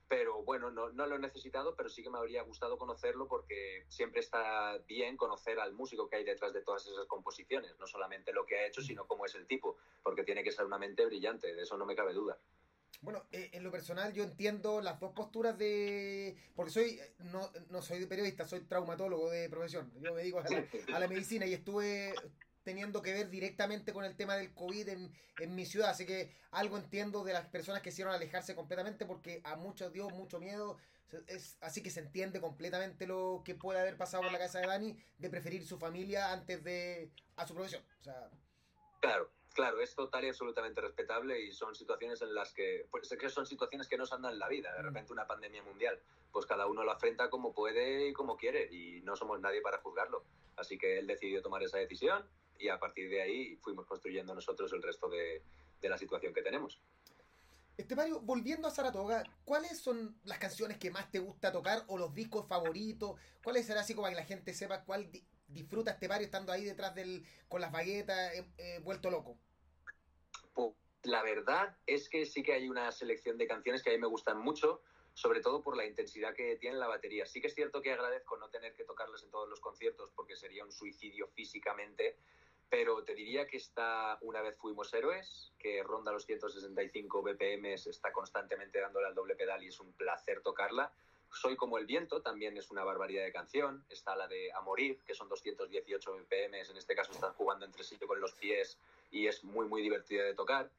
pero 0.07 0.43
bueno, 0.43 0.71
no, 0.71 0.89
no, 0.89 1.05
lo 1.05 1.15
he 1.15 1.19
necesitado, 1.19 1.75
pero 1.75 1.89
sí 1.89 2.01
que 2.01 2.09
me 2.09 2.17
habría 2.17 2.43
gustado 2.43 2.77
conocerlo 2.77 3.27
porque 3.27 3.85
siempre 3.89 4.21
está 4.21 4.77
bien 4.87 5.17
conocer 5.17 5.59
al 5.59 5.73
músico 5.73 6.09
que 6.09 6.17
hay 6.17 6.23
detrás 6.23 6.53
de 6.53 6.61
todas 6.61 6.85
esas 6.87 7.05
composiciones, 7.05 7.77
no 7.79 7.87
solamente 7.87 8.31
lo 8.31 8.45
que 8.45 8.57
ha 8.57 8.67
hecho, 8.67 8.81
sino 8.81 9.05
cómo 9.07 9.25
es 9.25 9.35
el 9.35 9.47
tipo, 9.47 9.77
porque 10.03 10.23
tiene 10.23 10.43
que 10.43 10.51
ser 10.51 10.65
una 10.65 10.77
mente 10.77 11.05
brillante, 11.05 11.53
de 11.53 11.61
eso 11.61 11.77
no 11.77 11.85
me 11.85 11.95
cabe 11.95 12.13
duda. 12.13 12.37
Bueno, 13.01 13.23
eh, 13.31 13.49
en 13.53 13.63
lo 13.63 13.71
personal 13.71 14.11
yo 14.13 14.23
entiendo 14.23 14.81
las 14.81 14.99
dos 14.99 15.11
posturas 15.11 15.57
de... 15.57 16.35
Porque 16.55 16.71
soy, 16.71 16.99
no, 17.31 17.51
no 17.69 17.81
soy 17.81 18.05
periodista, 18.05 18.47
soy 18.47 18.61
traumatólogo 18.61 19.29
de 19.29 19.49
profesión. 19.49 19.91
Yo 20.01 20.13
me 20.13 20.21
dedico 20.21 20.39
a 20.39 20.99
la 20.99 21.07
medicina 21.07 21.45
y 21.45 21.53
estuve, 21.53 22.13
teniendo 22.67 23.01
que 23.01 23.13
ver 23.13 23.29
directamente 23.29 23.93
con 23.93 24.03
el 24.03 24.17
tema 24.17 24.35
del 24.35 24.53
COVID 24.53 24.89
en, 24.89 25.09
en, 25.39 25.55
mi 25.55 25.65
ciudad. 25.65 25.91
Así 25.91 26.05
que 26.05 26.35
algo 26.51 26.75
entiendo 26.75 27.23
de 27.23 27.31
las 27.31 27.47
personas 27.47 27.81
que 27.81 27.89
hicieron 27.89 28.13
alejarse 28.13 28.55
completamente 28.55 29.05
porque 29.05 29.39
a 29.45 29.55
muchos 29.55 29.93
dio 29.93 30.09
mucho 30.09 30.37
miedo. 30.37 30.77
Es, 31.27 31.57
así 31.61 31.81
que 31.81 31.89
se 31.89 32.01
entiende 32.01 32.41
completamente 32.41 33.07
lo 33.07 33.41
que 33.45 33.55
puede 33.55 33.79
haber 33.79 33.95
pasado 33.95 34.23
por 34.23 34.33
la 34.33 34.37
casa 34.37 34.59
de 34.59 34.67
Dani 34.67 34.97
de 35.17 35.29
preferir 35.29 35.65
su 35.65 35.77
familia 35.77 36.33
antes 36.33 36.61
de 36.65 37.09
a 37.37 37.47
su 37.47 37.53
profesión. 37.53 37.81
O 38.01 38.03
sea, 38.03 38.29
claro, 38.99 39.31
claro, 39.53 39.79
es 39.79 39.95
total 39.95 40.25
y 40.25 40.27
absolutamente 40.27 40.81
respetable 40.81 41.39
y 41.39 41.53
son 41.53 41.73
situaciones 41.73 42.21
en 42.21 42.35
las 42.35 42.51
que, 42.51 42.85
pues 42.91 43.07
que 43.07 43.29
son 43.29 43.45
situaciones 43.45 43.87
que 43.87 43.95
no 43.95 44.05
se 44.05 44.13
andan 44.13 44.33
en 44.33 44.39
la 44.39 44.49
vida. 44.49 44.73
De 44.73 44.81
mm. 44.81 44.85
repente 44.87 45.13
una 45.13 45.25
pandemia 45.25 45.63
mundial, 45.63 45.97
pues 46.33 46.45
cada 46.45 46.67
uno 46.67 46.83
lo 46.83 46.91
afrenta 46.91 47.29
como 47.29 47.53
puede 47.53 48.09
y 48.09 48.13
como 48.13 48.35
quiere 48.35 48.67
y 48.69 48.99
no 49.03 49.15
somos 49.15 49.39
nadie 49.39 49.61
para 49.61 49.77
juzgarlo. 49.77 50.25
Así 50.57 50.77
que 50.77 50.99
él 50.99 51.07
decidió 51.07 51.41
tomar 51.41 51.63
esa 51.63 51.77
decisión 51.77 52.27
y 52.59 52.69
a 52.69 52.79
partir 52.79 53.09
de 53.09 53.21
ahí 53.21 53.55
fuimos 53.57 53.85
construyendo 53.85 54.33
nosotros 54.33 54.71
el 54.73 54.81
resto 54.81 55.09
de, 55.09 55.41
de 55.81 55.89
la 55.89 55.97
situación 55.97 56.33
que 56.33 56.41
tenemos. 56.41 56.79
Este 57.77 57.95
Mario, 57.95 58.21
volviendo 58.21 58.67
a 58.67 58.71
Saratoga, 58.71 59.23
¿cuáles 59.45 59.79
son 59.79 60.19
las 60.23 60.39
canciones 60.39 60.77
que 60.77 60.89
más 60.89 61.11
te 61.11 61.19
gusta 61.19 61.51
tocar 61.51 61.83
o 61.87 61.97
los 61.97 62.13
discos 62.13 62.47
favoritos? 62.47 63.19
¿Cuáles 63.43 63.67
será 63.67 63.81
así 63.81 63.93
como 63.93 64.05
para 64.05 64.15
que 64.15 64.21
la 64.21 64.27
gente 64.27 64.53
sepa 64.53 64.83
cuál 64.83 65.11
disfruta 65.47 65.91
este 65.91 66.07
Mario 66.07 66.25
estando 66.25 66.51
ahí 66.51 66.65
detrás 66.65 66.95
del 66.95 67.23
con 67.47 67.61
las 67.61 67.71
baguetas, 67.71 68.33
eh, 68.33 68.45
eh, 68.57 68.79
vuelto 68.83 69.11
loco? 69.11 69.37
la 71.03 71.23
verdad 71.23 71.75
es 71.85 72.09
que 72.09 72.25
sí 72.25 72.43
que 72.43 72.53
hay 72.53 72.67
una 72.67 72.91
selección 72.91 73.37
de 73.37 73.47
canciones 73.47 73.81
que 73.81 73.89
a 73.89 73.93
mí 73.93 73.99
me 73.99 74.07
gustan 74.07 74.39
mucho, 74.39 74.81
sobre 75.13 75.39
todo 75.39 75.63
por 75.63 75.77
la 75.77 75.85
intensidad 75.85 76.35
que 76.35 76.57
tiene 76.57 76.77
la 76.77 76.87
batería. 76.87 77.25
Sí 77.25 77.39
que 77.39 77.47
es 77.47 77.55
cierto 77.55 77.81
que 77.81 77.93
agradezco 77.93 78.37
no 78.37 78.49
tener 78.49 78.73
que 78.75 78.83
tocarlas 78.83 79.23
en 79.23 79.31
todos 79.31 79.47
los 79.47 79.59
conciertos 79.59 80.11
porque 80.15 80.35
sería 80.35 80.65
un 80.65 80.71
suicidio 80.71 81.27
físicamente, 81.29 82.17
pero 82.69 83.03
te 83.03 83.15
diría 83.15 83.47
que 83.47 83.57
está 83.57 84.17
Una 84.21 84.41
vez 84.41 84.57
fuimos 84.57 84.93
héroes, 84.93 85.53
que 85.57 85.83
ronda 85.83 86.11
los 86.11 86.25
165 86.25 87.21
BPM, 87.21 87.73
está 87.73 88.11
constantemente 88.11 88.79
dándole 88.79 89.07
al 89.07 89.15
doble 89.15 89.35
pedal 89.35 89.63
y 89.63 89.67
es 89.67 89.79
un 89.79 89.93
placer 89.93 90.41
tocarla. 90.41 90.91
Soy 91.31 91.55
como 91.55 91.77
el 91.77 91.85
viento, 91.85 92.21
también 92.21 92.57
es 92.57 92.71
una 92.71 92.83
barbaridad 92.83 93.23
de 93.23 93.31
canción. 93.31 93.85
Está 93.89 94.15
la 94.15 94.27
de 94.27 94.51
A 94.53 94.61
morir, 94.61 94.99
que 95.05 95.13
son 95.13 95.27
218 95.29 96.13
BPM, 96.13 96.55
en 96.55 96.77
este 96.77 96.95
caso 96.95 97.11
están 97.11 97.33
jugando 97.33 97.65
entre 97.65 97.83
sí 97.83 97.97
con 97.97 98.19
los 98.19 98.33
pies 98.33 98.77
y 99.11 99.27
es 99.27 99.43
muy, 99.43 99.67
muy 99.67 99.81
divertida 99.81 100.23
de 100.23 100.33
tocar 100.33 100.69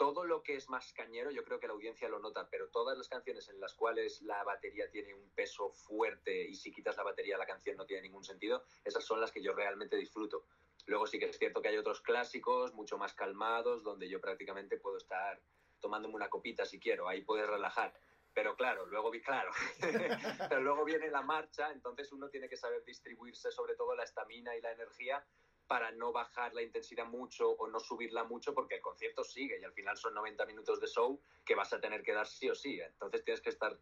todo 0.00 0.24
lo 0.24 0.42
que 0.42 0.56
es 0.56 0.70
más 0.70 0.94
cañero, 0.94 1.30
yo 1.30 1.44
creo 1.44 1.60
que 1.60 1.66
la 1.66 1.74
audiencia 1.74 2.08
lo 2.08 2.20
nota, 2.20 2.48
pero 2.50 2.68
todas 2.68 2.96
las 2.96 3.06
canciones 3.06 3.50
en 3.50 3.60
las 3.60 3.74
cuales 3.74 4.22
la 4.22 4.42
batería 4.44 4.90
tiene 4.90 5.12
un 5.12 5.28
peso 5.34 5.68
fuerte 5.68 6.42
y 6.42 6.54
si 6.54 6.72
quitas 6.72 6.96
la 6.96 7.02
batería 7.02 7.36
la 7.36 7.44
canción 7.44 7.76
no 7.76 7.84
tiene 7.84 8.04
ningún 8.04 8.24
sentido, 8.24 8.64
esas 8.82 9.04
son 9.04 9.20
las 9.20 9.30
que 9.30 9.42
yo 9.42 9.52
realmente 9.52 9.98
disfruto. 9.98 10.46
Luego 10.90 11.06
sí 11.06 11.20
que 11.20 11.26
es 11.26 11.38
cierto 11.38 11.62
que 11.62 11.68
hay 11.68 11.76
otros 11.76 12.00
clásicos 12.00 12.74
mucho 12.74 12.98
más 12.98 13.14
calmados 13.14 13.84
donde 13.84 14.08
yo 14.08 14.20
prácticamente 14.20 14.76
puedo 14.76 14.96
estar 14.96 15.40
tomándome 15.78 16.16
una 16.16 16.28
copita 16.28 16.64
si 16.64 16.80
quiero, 16.80 17.08
ahí 17.08 17.22
puedes 17.22 17.48
relajar. 17.48 17.94
Pero 18.34 18.56
claro, 18.56 18.86
luego 18.86 19.12
claro, 19.24 19.52
pero 20.48 20.60
luego 20.60 20.84
viene 20.84 21.08
la 21.08 21.22
marcha, 21.22 21.70
entonces 21.70 22.10
uno 22.10 22.28
tiene 22.28 22.48
que 22.48 22.56
saber 22.56 22.84
distribuirse 22.84 23.52
sobre 23.52 23.76
todo 23.76 23.94
la 23.94 24.02
estamina 24.02 24.56
y 24.56 24.60
la 24.60 24.72
energía 24.72 25.24
para 25.68 25.92
no 25.92 26.10
bajar 26.10 26.54
la 26.54 26.62
intensidad 26.62 27.06
mucho 27.06 27.50
o 27.50 27.68
no 27.68 27.78
subirla 27.78 28.24
mucho 28.24 28.52
porque 28.52 28.74
el 28.74 28.82
concierto 28.82 29.22
sigue 29.22 29.60
y 29.60 29.64
al 29.64 29.72
final 29.72 29.96
son 29.96 30.14
90 30.14 30.44
minutos 30.44 30.80
de 30.80 30.88
show 30.88 31.20
que 31.44 31.54
vas 31.54 31.72
a 31.72 31.80
tener 31.80 32.02
que 32.02 32.14
dar 32.14 32.26
sí 32.26 32.50
o 32.50 32.54
sí. 32.56 32.80
Entonces 32.80 33.22
tienes 33.22 33.40
que 33.40 33.50
estar 33.50 33.78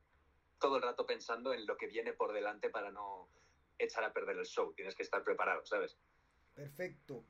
todo 0.59 0.77
el 0.77 0.83
rato 0.83 1.07
pensando 1.07 1.55
en 1.55 1.65
lo 1.65 1.79
que 1.79 1.87
viene 1.87 2.13
por 2.13 2.35
delante 2.35 2.69
para 2.69 2.91
no 2.91 3.31
echar 3.79 4.05
a 4.05 4.13
perder 4.13 4.37
el 4.37 4.45
show. 4.45 4.75
Tienes 4.75 4.95
que 4.95 5.05
estar 5.05 5.25
preparado, 5.25 5.65
¿sabes? 5.65 5.97
Perfecto. 6.59 7.25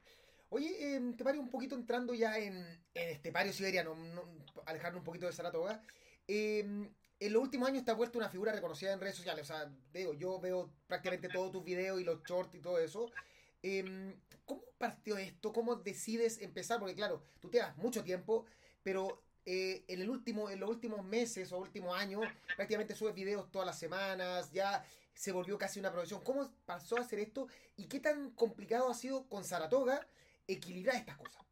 Oye, 0.48 0.96
eh, 0.96 1.12
te 1.14 1.22
paro 1.22 1.38
un 1.38 1.50
poquito 1.50 1.74
entrando 1.74 2.14
ya 2.14 2.38
en, 2.38 2.56
en 2.94 3.08
Estepario 3.10 3.52
Siberiano, 3.52 3.94
no, 3.94 4.24
alejarnos 4.64 5.00
un 5.00 5.04
poquito 5.04 5.26
de 5.26 5.34
Saratoga. 5.34 5.82
Em, 6.26 6.88
en 7.20 7.32
los 7.34 7.42
últimos 7.42 7.68
años 7.68 7.84
te 7.84 7.90
has 7.90 7.96
vuelto 7.98 8.16
una 8.16 8.30
figura 8.30 8.52
reconocida 8.52 8.90
en 8.90 9.00
redes 9.00 9.16
sociales. 9.16 9.42
O 9.42 9.52
sea, 9.52 9.70
digo, 9.92 10.14
yo 10.14 10.40
veo 10.40 10.72
prácticamente 10.86 11.28
todos 11.28 11.52
tus 11.52 11.62
videos 11.62 12.00
y 12.00 12.04
los 12.04 12.22
shorts 12.24 12.54
y 12.54 12.60
todo 12.60 12.78
eso. 12.78 13.10
Em, 13.62 14.18
¿Cómo 14.46 14.62
partió 14.78 15.18
esto? 15.18 15.52
¿Cómo 15.52 15.76
decides 15.76 16.40
empezar? 16.40 16.78
Porque 16.78 16.94
claro, 16.94 17.22
tú 17.38 17.50
te 17.50 17.58
das 17.58 17.76
mucho 17.76 18.02
tiempo, 18.02 18.46
pero 18.82 19.22
eh, 19.44 19.84
en, 19.88 20.00
el 20.00 20.08
último, 20.08 20.48
en 20.48 20.60
los 20.60 20.70
últimos 20.70 21.04
meses 21.04 21.52
o 21.52 21.58
últimos 21.58 21.94
años 21.98 22.22
prácticamente 22.56 22.94
subes 22.94 23.14
videos 23.14 23.50
todas 23.50 23.66
las 23.66 23.78
semanas, 23.78 24.50
ya 24.52 24.82
se 25.18 25.32
volvió 25.32 25.58
casi 25.58 25.80
una 25.80 25.90
profesión. 25.90 26.22
¿Cómo 26.22 26.48
pasó 26.64 26.96
a 26.96 27.00
hacer 27.00 27.18
esto 27.18 27.48
y 27.76 27.88
qué 27.88 27.98
tan 27.98 28.30
complicado 28.30 28.88
ha 28.88 28.94
sido 28.94 29.28
con 29.28 29.42
Saratoga 29.42 30.06
equilibrar 30.46 30.94
estas 30.94 31.16
cosas? 31.16 31.42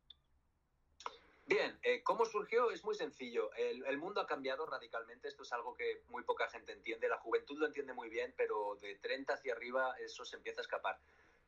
Bien, 1.47 1.77
eh, 1.83 2.01
¿cómo 2.05 2.25
surgió? 2.25 2.71
Es 2.71 2.85
muy 2.85 2.95
sencillo. 2.95 3.51
El, 3.55 3.99
mundo 3.99 4.21
ha 4.21 4.27
cambiado 4.27 4.67
radicalmente. 4.67 5.27
Esto 5.27 5.43
es 5.43 5.53
algo 5.53 5.75
que 5.75 6.03
muy 6.11 6.23
poca 6.23 6.49
gente 6.49 6.73
entiende. 6.73 7.09
La 7.09 7.19
juventud 7.19 7.59
lo 7.59 7.67
entiende 7.67 7.93
muy 7.93 8.09
bien, 8.09 8.33
pero 8.37 8.77
de 8.81 8.95
30 8.97 9.35
hacia 9.35 9.55
arriba 9.55 9.97
eso 9.99 10.25
se 10.25 10.37
empieza 10.37 10.61
a 10.61 10.63
escapar. 10.63 11.01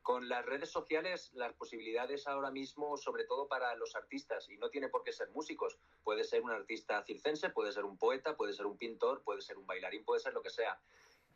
Con 0.03 0.29
las 0.29 0.45
redes 0.45 0.71
sociales, 0.71 1.31
las 1.35 1.53
posibilidades 1.53 2.27
ahora 2.27 2.51
mismo, 2.51 2.97
sobre 2.97 3.25
todo 3.25 3.47
para 3.47 3.77
los 3.77 3.95
artistas, 3.95 4.49
y 4.49 4.57
no 4.57 4.71
tiene 4.71 4.89
por 4.89 5.05
qué 5.05 5.13
ser 5.13 5.31
músicos, 5.31 5.79
puede 6.03 6.25
ser 6.25 6.43
un 6.43 6.51
artista 6.51 7.01
circense, 7.05 7.51
puede 7.51 7.71
ser 7.71 7.85
un 7.85 7.97
poeta, 7.97 8.37
puede 8.37 8.55
ser 8.55 8.67
un 8.67 8.77
pintor, 8.77 9.23
puede 9.23 9.43
ser 9.43 9.57
un 9.57 9.67
bailarín, 9.67 10.05
puede 10.05 10.21
ser 10.21 10.33
lo 10.33 10.43
que 10.43 10.51
sea. 10.51 10.81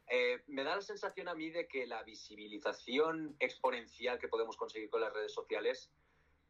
Eh, 0.09 0.43
me 0.47 0.65
da 0.65 0.77
la 0.77 0.83
sensación 0.83 1.29
a 1.29 1.35
mí 1.35 1.51
de 1.51 1.67
que 1.67 1.87
la 1.87 2.03
visibilización 2.03 3.37
exponencial 3.39 4.19
que 4.19 4.29
podemos 4.29 4.57
conseguir 4.57 4.91
con 4.91 5.01
las 5.01 5.13
redes 5.13 5.33
sociales 5.33 5.91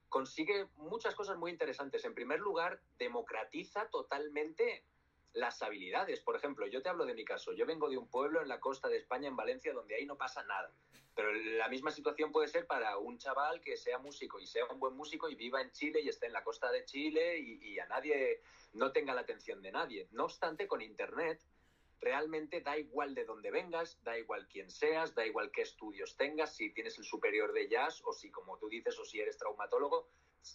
consigue 0.09 0.69
muchas 0.77 1.15
cosas 1.15 1.39
muy 1.39 1.51
interesantes. 1.51 2.05
En 2.05 2.15
primer 2.15 2.41
lugar, 2.41 2.81
democratiza 2.99 3.89
totalmente 3.89 4.85
las 5.33 5.63
habilidades. 5.63 6.21
Por 6.21 6.37
ejemplo, 6.37 6.67
yo 6.67 6.83
te 6.83 6.89
hablo 6.89 7.07
de 7.07 7.15
mi 7.15 7.25
caso. 7.25 7.53
Yo 7.53 7.67
vengo 7.67 7.89
de 7.89 7.97
un 7.97 8.09
pueblo 8.09 8.43
en 8.43 8.49
la 8.49 8.61
costa 8.61 8.89
de 8.89 8.99
España, 8.99 9.29
en 9.29 9.37
Valencia, 9.37 9.73
donde 9.73 9.95
ahí 9.95 10.07
no 10.07 10.17
pasa 10.17 10.43
nada. 10.45 10.73
Pero 11.15 11.33
la 11.33 11.69
misma 11.69 11.91
situación 11.91 12.33
puede 12.33 12.49
ser 12.49 12.67
para 12.67 12.97
un 12.99 13.19
chaval 13.19 13.61
que 13.61 13.77
sea 13.77 13.99
músico 13.99 14.41
y 14.41 14.47
sea 14.47 14.65
un 14.67 14.81
buen 14.81 14.95
músico 14.95 15.29
y 15.29 15.35
viva 15.35 15.61
en 15.61 15.71
Chile 15.73 16.01
y 16.01 16.09
esté 16.09 16.27
en 16.27 16.33
la 16.33 16.43
costa 16.43 16.71
de 16.71 16.85
Chile 16.85 17.39
y, 17.39 17.79
a 17.79 17.87
nadie 17.87 18.41
no 18.73 18.93
tenga 18.93 19.15
la 19.15 19.21
atención 19.23 19.61
de 19.61 19.73
nadie. 19.73 20.09
No 20.13 20.25
obstante, 20.25 20.67
con 20.67 20.81
Internet 20.81 21.43
realmente 22.03 22.61
da 22.61 22.77
igual 22.77 23.15
de 23.15 23.25
dónde 23.25 23.51
vengas, 23.51 23.99
da 24.03 24.19
igual 24.19 24.49
quién 24.49 24.71
seas, 24.71 25.15
da 25.15 25.25
igual 25.25 25.51
qué 25.53 25.63
estudios 25.63 26.17
tengas, 26.17 26.55
si 26.57 26.71
tienes 26.75 26.99
el 26.99 27.05
superior 27.05 27.53
de 27.53 27.69
jazz 27.69 28.03
o 28.05 28.13
si, 28.13 28.31
como 28.31 28.59
tú 28.59 28.69
dices, 28.69 28.99
o 28.99 29.05
si 29.05 29.21
eres 29.21 29.39
traumatólogo, 29.39 30.09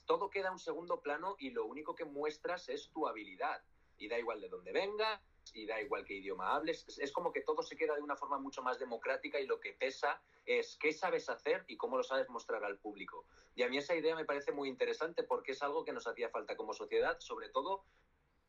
todo 0.06 0.30
queda 0.30 0.52
un 0.52 0.60
segundo 0.60 1.02
plano 1.02 1.38
y 1.40 1.52
lo 1.52 1.66
único 1.66 1.96
que 1.96 2.06
muestras 2.06 2.68
es 2.68 2.90
tu 2.90 3.08
habilidad. 3.08 3.64
Y 3.98 4.10
da 4.10 4.20
igual 4.20 4.42
de 4.42 4.50
dónde 4.50 4.72
vengas, 4.74 5.20
y 5.54 5.66
da 5.66 5.82
igual 5.82 6.06
qué 6.06 6.16
idioma 6.16 6.56
hables. 6.56 6.86
Es 7.00 7.12
como 7.12 7.32
que 7.32 7.42
todo 7.42 7.62
se 7.62 7.76
queda 7.76 7.96
de 7.96 8.02
una 8.02 8.16
forma 8.16 8.38
mucho 8.38 8.62
más 8.62 8.80
democrática 8.80 9.40
y 9.40 9.48
lo 9.48 9.60
que 9.60 9.74
pesa 9.74 10.22
es 10.46 10.78
qué 10.78 10.92
sabes 10.92 11.30
hacer 11.30 11.64
y 11.68 11.78
cómo 11.78 11.98
lo 11.98 12.04
sabes 12.04 12.30
mostrar 12.30 12.64
al 12.64 12.78
público. 12.78 13.26
Y 13.56 13.64
a 13.64 13.70
mí 13.70 13.78
esa 13.78 13.96
idea 13.96 14.16
me 14.16 14.26
parece 14.26 14.52
muy 14.52 14.70
interesante 14.70 15.24
porque 15.24 15.54
es 15.54 15.64
algo 15.64 15.84
que 15.84 15.94
nos 15.94 16.08
hacía 16.08 16.30
falta 16.30 16.56
como 16.56 16.74
sociedad, 16.74 17.18
sobre 17.20 17.50
todo 17.50 17.84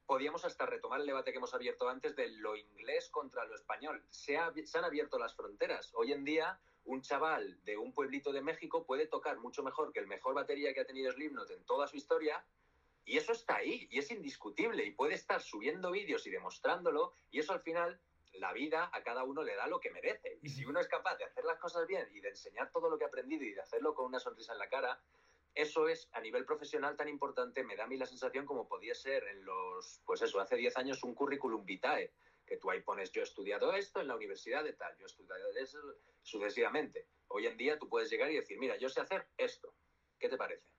podíamos 0.08 0.46
hasta 0.46 0.64
retomar 0.64 1.00
el 1.00 1.06
debate 1.06 1.32
que 1.32 1.36
hemos 1.36 1.52
abierto 1.52 1.86
antes 1.86 2.16
de 2.16 2.28
lo 2.28 2.56
inglés 2.56 3.10
contra 3.10 3.44
lo 3.44 3.54
español. 3.54 4.02
Se, 4.08 4.38
se 4.64 4.78
han 4.78 4.84
abierto 4.86 5.18
las 5.18 5.34
fronteras. 5.34 5.92
Hoy 5.94 6.12
en 6.12 6.24
día 6.24 6.58
un 6.86 7.02
chaval 7.02 7.62
de 7.64 7.76
un 7.76 7.92
pueblito 7.92 8.32
de 8.32 8.40
México 8.40 8.86
puede 8.86 9.06
tocar 9.06 9.36
mucho 9.36 9.62
mejor 9.62 9.92
que 9.92 10.00
el 10.00 10.06
mejor 10.06 10.34
batería 10.34 10.72
que 10.72 10.80
ha 10.80 10.86
tenido 10.86 11.12
Slipknot 11.12 11.50
en 11.50 11.62
toda 11.66 11.86
su 11.86 11.98
historia 11.98 12.42
y 13.04 13.18
eso 13.18 13.32
está 13.32 13.56
ahí 13.56 13.86
y 13.90 13.98
es 13.98 14.10
indiscutible 14.10 14.82
y 14.82 14.92
puede 14.92 15.12
estar 15.12 15.42
subiendo 15.42 15.90
vídeos 15.90 16.26
y 16.26 16.30
demostrándolo 16.30 17.12
y 17.30 17.40
eso 17.40 17.52
al 17.52 17.60
final 17.60 18.00
la 18.32 18.54
vida 18.54 18.90
a 18.90 19.02
cada 19.02 19.24
uno 19.24 19.42
le 19.42 19.56
da 19.56 19.66
lo 19.66 19.78
que 19.78 19.90
merece. 19.90 20.38
Y 20.40 20.48
si 20.48 20.64
uno 20.64 20.80
es 20.80 20.88
capaz 20.88 21.16
de 21.18 21.24
hacer 21.24 21.44
las 21.44 21.58
cosas 21.58 21.86
bien 21.86 22.08
y 22.14 22.20
de 22.20 22.30
enseñar 22.30 22.70
todo 22.72 22.88
lo 22.88 22.96
que 22.96 23.04
ha 23.04 23.08
aprendido 23.08 23.44
y 23.44 23.52
de 23.52 23.60
hacerlo 23.60 23.94
con 23.94 24.06
una 24.06 24.20
sonrisa 24.20 24.54
en 24.54 24.58
la 24.58 24.70
cara, 24.70 24.98
eso 25.58 25.88
es 25.88 26.08
a 26.12 26.20
nivel 26.20 26.44
profesional 26.44 26.96
tan 26.96 27.08
importante, 27.08 27.64
me 27.64 27.74
da 27.74 27.82
a 27.82 27.86
mí 27.88 27.96
la 27.96 28.06
sensación 28.06 28.46
como 28.46 28.68
podía 28.68 28.94
ser 28.94 29.24
en 29.24 29.44
los, 29.44 30.00
pues 30.06 30.22
eso, 30.22 30.38
hace 30.38 30.54
10 30.54 30.76
años 30.76 31.02
un 31.02 31.16
currículum 31.16 31.64
vitae, 31.64 32.12
que 32.46 32.58
tú 32.58 32.70
ahí 32.70 32.80
pones 32.80 33.10
yo 33.10 33.22
he 33.22 33.24
estudiado 33.24 33.72
esto 33.72 34.00
en 34.00 34.06
la 34.06 34.14
universidad 34.14 34.62
de 34.62 34.74
tal, 34.74 34.96
yo 34.96 35.06
he 35.06 35.08
estudiado 35.08 35.50
eso 35.56 35.78
sucesivamente. 36.22 37.08
Hoy 37.26 37.48
en 37.48 37.56
día 37.56 37.76
tú 37.76 37.88
puedes 37.88 38.08
llegar 38.08 38.30
y 38.30 38.36
decir, 38.36 38.56
mira, 38.56 38.76
yo 38.76 38.88
sé 38.88 39.00
hacer 39.00 39.26
esto, 39.36 39.74
¿qué 40.20 40.28
te 40.28 40.36
parece? 40.36 40.70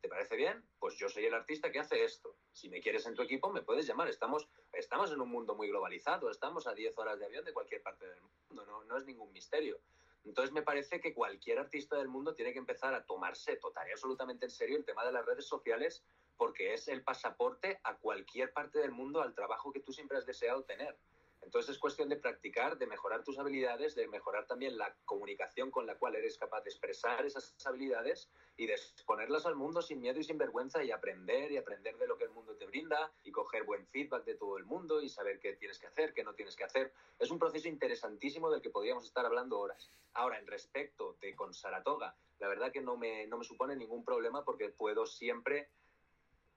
¿Te 0.00 0.08
parece 0.08 0.34
bien? 0.34 0.60
Pues 0.80 0.96
yo 0.98 1.08
soy 1.08 1.26
el 1.26 1.34
artista 1.34 1.70
que 1.70 1.78
hace 1.78 2.02
esto. 2.02 2.34
Si 2.52 2.68
me 2.68 2.80
quieres 2.80 3.06
en 3.06 3.14
tu 3.14 3.22
equipo, 3.22 3.52
me 3.52 3.62
puedes 3.62 3.86
llamar. 3.86 4.08
Estamos, 4.08 4.48
estamos 4.72 5.12
en 5.12 5.20
un 5.20 5.30
mundo 5.30 5.54
muy 5.54 5.68
globalizado, 5.68 6.30
estamos 6.30 6.66
a 6.66 6.74
10 6.74 6.98
horas 6.98 7.20
de 7.20 7.26
avión 7.26 7.44
de 7.44 7.52
cualquier 7.52 7.82
parte 7.82 8.08
del 8.08 8.20
mundo, 8.48 8.66
no, 8.66 8.82
no 8.84 8.96
es 8.96 9.04
ningún 9.04 9.30
misterio. 9.32 9.78
Entonces 10.24 10.52
me 10.52 10.62
parece 10.62 11.00
que 11.00 11.14
cualquier 11.14 11.58
artista 11.58 11.96
del 11.96 12.08
mundo 12.08 12.34
tiene 12.34 12.52
que 12.52 12.58
empezar 12.58 12.94
a 12.94 13.04
tomarse 13.04 13.56
total 13.56 13.88
y 13.88 13.92
absolutamente 13.92 14.44
en 14.44 14.50
serio 14.50 14.76
el 14.76 14.84
tema 14.84 15.04
de 15.04 15.12
las 15.12 15.24
redes 15.24 15.46
sociales 15.46 16.04
porque 16.36 16.74
es 16.74 16.88
el 16.88 17.02
pasaporte 17.02 17.80
a 17.84 17.96
cualquier 17.96 18.52
parte 18.52 18.78
del 18.78 18.92
mundo 18.92 19.20
al 19.22 19.34
trabajo 19.34 19.72
que 19.72 19.80
tú 19.80 19.92
siempre 19.92 20.18
has 20.18 20.26
deseado 20.26 20.64
tener. 20.64 20.96
Entonces 21.42 21.74
es 21.74 21.78
cuestión 21.78 22.08
de 22.08 22.16
practicar, 22.16 22.78
de 22.78 22.86
mejorar 22.86 23.24
tus 23.24 23.38
habilidades, 23.38 23.94
de 23.94 24.06
mejorar 24.08 24.46
también 24.46 24.76
la 24.76 24.94
comunicación 25.04 25.70
con 25.70 25.86
la 25.86 25.96
cual 25.96 26.16
eres 26.16 26.38
capaz 26.38 26.62
de 26.62 26.70
expresar 26.70 27.24
esas 27.24 27.54
habilidades 27.64 28.30
y 28.56 28.66
de 28.66 28.74
exponerlas 28.74 29.46
al 29.46 29.56
mundo 29.56 29.80
sin 29.82 30.00
miedo 30.00 30.20
y 30.20 30.24
sin 30.24 30.38
vergüenza 30.38 30.84
y 30.84 30.90
aprender 30.90 31.50
y 31.50 31.56
aprender 31.56 31.96
de 31.96 32.06
lo 32.06 32.18
que 32.18 32.24
el 32.24 32.30
mundo 32.30 32.54
te 32.56 32.66
brinda 32.66 33.12
y 33.24 33.32
coger 33.32 33.64
buen 33.64 33.86
feedback 33.86 34.24
de 34.24 34.34
todo 34.34 34.58
el 34.58 34.64
mundo 34.64 35.00
y 35.00 35.08
saber 35.08 35.40
qué 35.40 35.54
tienes 35.54 35.78
que 35.78 35.86
hacer, 35.86 36.12
qué 36.12 36.22
no 36.22 36.34
tienes 36.34 36.56
que 36.56 36.64
hacer. 36.64 36.92
Es 37.18 37.30
un 37.30 37.38
proceso 37.38 37.68
interesantísimo 37.68 38.50
del 38.50 38.60
que 38.60 38.70
podríamos 38.70 39.04
estar 39.04 39.24
hablando 39.24 39.58
horas. 39.58 39.90
Ahora, 40.12 40.38
en 40.38 40.46
respecto 40.46 41.16
de 41.20 41.34
con 41.34 41.54
Saratoga, 41.54 42.14
la 42.38 42.48
verdad 42.48 42.72
que 42.72 42.80
no 42.80 42.96
me, 42.96 43.26
no 43.26 43.38
me 43.38 43.44
supone 43.44 43.76
ningún 43.76 44.04
problema 44.04 44.44
porque 44.44 44.70
puedo 44.70 45.06
siempre 45.06 45.70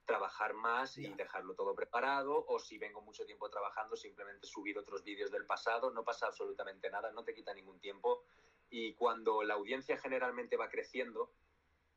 trabajar 0.05 0.53
más 0.53 0.97
y 0.97 1.13
dejarlo 1.13 1.55
todo 1.55 1.75
preparado 1.75 2.45
o 2.47 2.59
si 2.59 2.77
vengo 2.77 3.01
mucho 3.01 3.25
tiempo 3.25 3.49
trabajando 3.49 3.95
simplemente 3.95 4.45
subir 4.47 4.77
otros 4.77 5.03
vídeos 5.03 5.31
del 5.31 5.45
pasado, 5.45 5.91
no 5.91 6.03
pasa 6.03 6.27
absolutamente 6.27 6.89
nada, 6.89 7.11
no 7.11 7.23
te 7.23 7.33
quita 7.33 7.53
ningún 7.53 7.79
tiempo. 7.79 8.23
Y 8.69 8.93
cuando 8.95 9.43
la 9.43 9.53
audiencia 9.53 9.97
generalmente 9.97 10.57
va 10.57 10.69
creciendo 10.69 11.31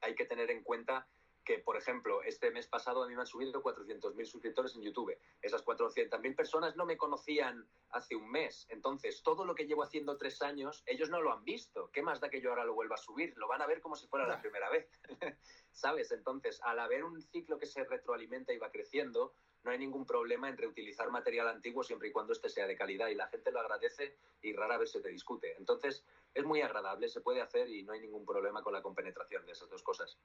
hay 0.01 0.15
que 0.15 0.27
tener 0.27 0.51
en 0.51 0.63
cuenta 0.63 1.07
que, 1.47 1.61
por 1.61 1.77
ejemplo, 1.77 2.23
este 2.25 2.51
mes 2.51 2.67
pasado 2.67 3.05
a 3.05 3.07
mí 3.07 3.15
me 3.15 3.21
han 3.21 3.27
subido 3.27 3.63
400.000 3.63 4.27
suscriptores 4.27 4.75
en 4.75 4.83
YouTube. 4.83 5.17
Esas 5.41 5.65
400.000 5.65 6.35
personas 6.35 6.77
no 6.77 6.85
me 6.85 6.97
conocían 6.97 7.67
hace 7.91 8.17
un 8.17 8.29
mes. 8.29 8.67
Entonces, 8.69 9.23
todo 9.23 9.45
lo 9.47 9.55
que 9.55 9.65
llevo 9.67 9.85
haciendo 9.85 10.19
tres 10.19 10.43
años, 10.43 10.83
ellos 10.87 11.09
no 11.09 11.23
lo 11.23 11.33
han 11.33 11.45
visto. 11.45 11.89
¿Qué 11.93 12.03
más 12.03 12.21
da 12.21 12.29
que 12.29 12.41
yo 12.41 12.51
ahora 12.51 12.65
lo 12.65 12.75
vuelva 12.75 12.97
a 12.97 12.99
subir? 12.99 13.33
Lo 13.37 13.47
van 13.47 13.63
a 13.63 13.67
ver 13.67 13.81
como 13.81 13.95
si 13.95 14.09
fuera 14.09 14.27
la 14.27 14.41
primera 14.41 14.69
vez. 14.69 14.91
¿Sabes? 15.73 16.11
Entonces, 16.11 16.61
al 16.63 16.81
haber 16.81 17.05
un 17.05 17.23
ciclo 17.23 17.59
que 17.59 17.67
se 17.67 17.85
retroalimenta 17.85 18.53
y 18.53 18.59
va 18.59 18.73
creciendo, 18.73 19.33
no 19.63 19.71
hay 19.71 19.79
ningún 19.79 20.05
problema 20.05 20.49
en 20.49 20.57
reutilizar 20.57 21.11
material 21.11 21.49
antiguo 21.49 21.85
siempre 21.85 22.09
y 22.09 22.13
cuando 22.13 22.33
este 22.33 22.49
sea 22.49 22.67
de 22.67 22.77
calidad 22.77 23.09
y 23.09 23.15
la 23.15 23.29
gente 23.29 23.53
lo 23.53 23.61
agradece 23.61 24.17
y 24.43 24.53
rara 24.53 24.79
vez 24.79 24.91
se 24.91 25.01
te 25.01 25.11
discute. 25.11 25.57
Entonces, 25.59 26.05
es 26.35 26.45
muy 26.45 26.61
agradable, 26.61 27.09
se 27.09 27.21
puede 27.21 27.41
hacer 27.41 27.69
y 27.69 27.85
no 27.85 27.93
hay 27.93 28.01
ningún 28.01 28.27
problema 28.27 28.63
con 28.63 28.73
la 28.73 28.83
compenetración 28.83 29.47
de 29.47 29.53
esas 29.53 29.71
dos 29.71 29.83
cosas. 29.85 30.19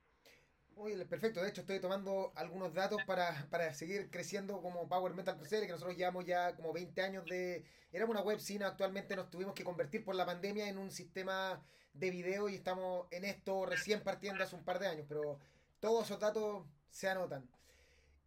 Uy, 0.76 0.96
perfecto. 1.06 1.42
De 1.42 1.50
hecho, 1.50 1.62
estoy 1.62 1.80
tomando 1.80 2.32
algunos 2.36 2.74
datos 2.74 3.02
para, 3.06 3.48
para 3.50 3.74
seguir 3.74 4.10
creciendo 4.10 4.62
como 4.62 4.88
Power 4.88 5.14
Metal 5.14 5.38
Crusader, 5.38 5.66
que 5.66 5.74
nosotros 5.74 5.96
llevamos 5.96 6.26
ya 6.26 6.56
como 6.56 6.74
20 6.74 7.02
años 7.02 7.26
de... 7.26 7.64
Éramos 7.92 8.16
una 8.16 8.24
web 8.24 8.40
sin 8.40 8.64
actualmente 8.64 9.16
nos 9.16 9.30
tuvimos 9.30 9.54
que 9.54 9.64
convertir 9.64 10.04
por 10.04 10.16
la 10.16 10.26
pandemia 10.26 10.70
en 10.70 10.78
un 10.78 10.92
sistema 10.92 11.62
de 11.94 12.10
video 12.10 12.48
y 12.50 12.56
estamos 12.56 13.08
en 13.12 13.26
esto 13.26 13.66
recién 13.66 14.02
partiendo 14.02 14.44
hace 14.44 14.56
un 14.56 14.64
par 14.64 14.80
de 14.80 14.88
años, 14.88 15.06
pero 15.10 15.40
todos 15.80 16.06
esos 16.06 16.20
datos 16.20 16.66
se 16.90 17.10
anotan. 17.10 17.50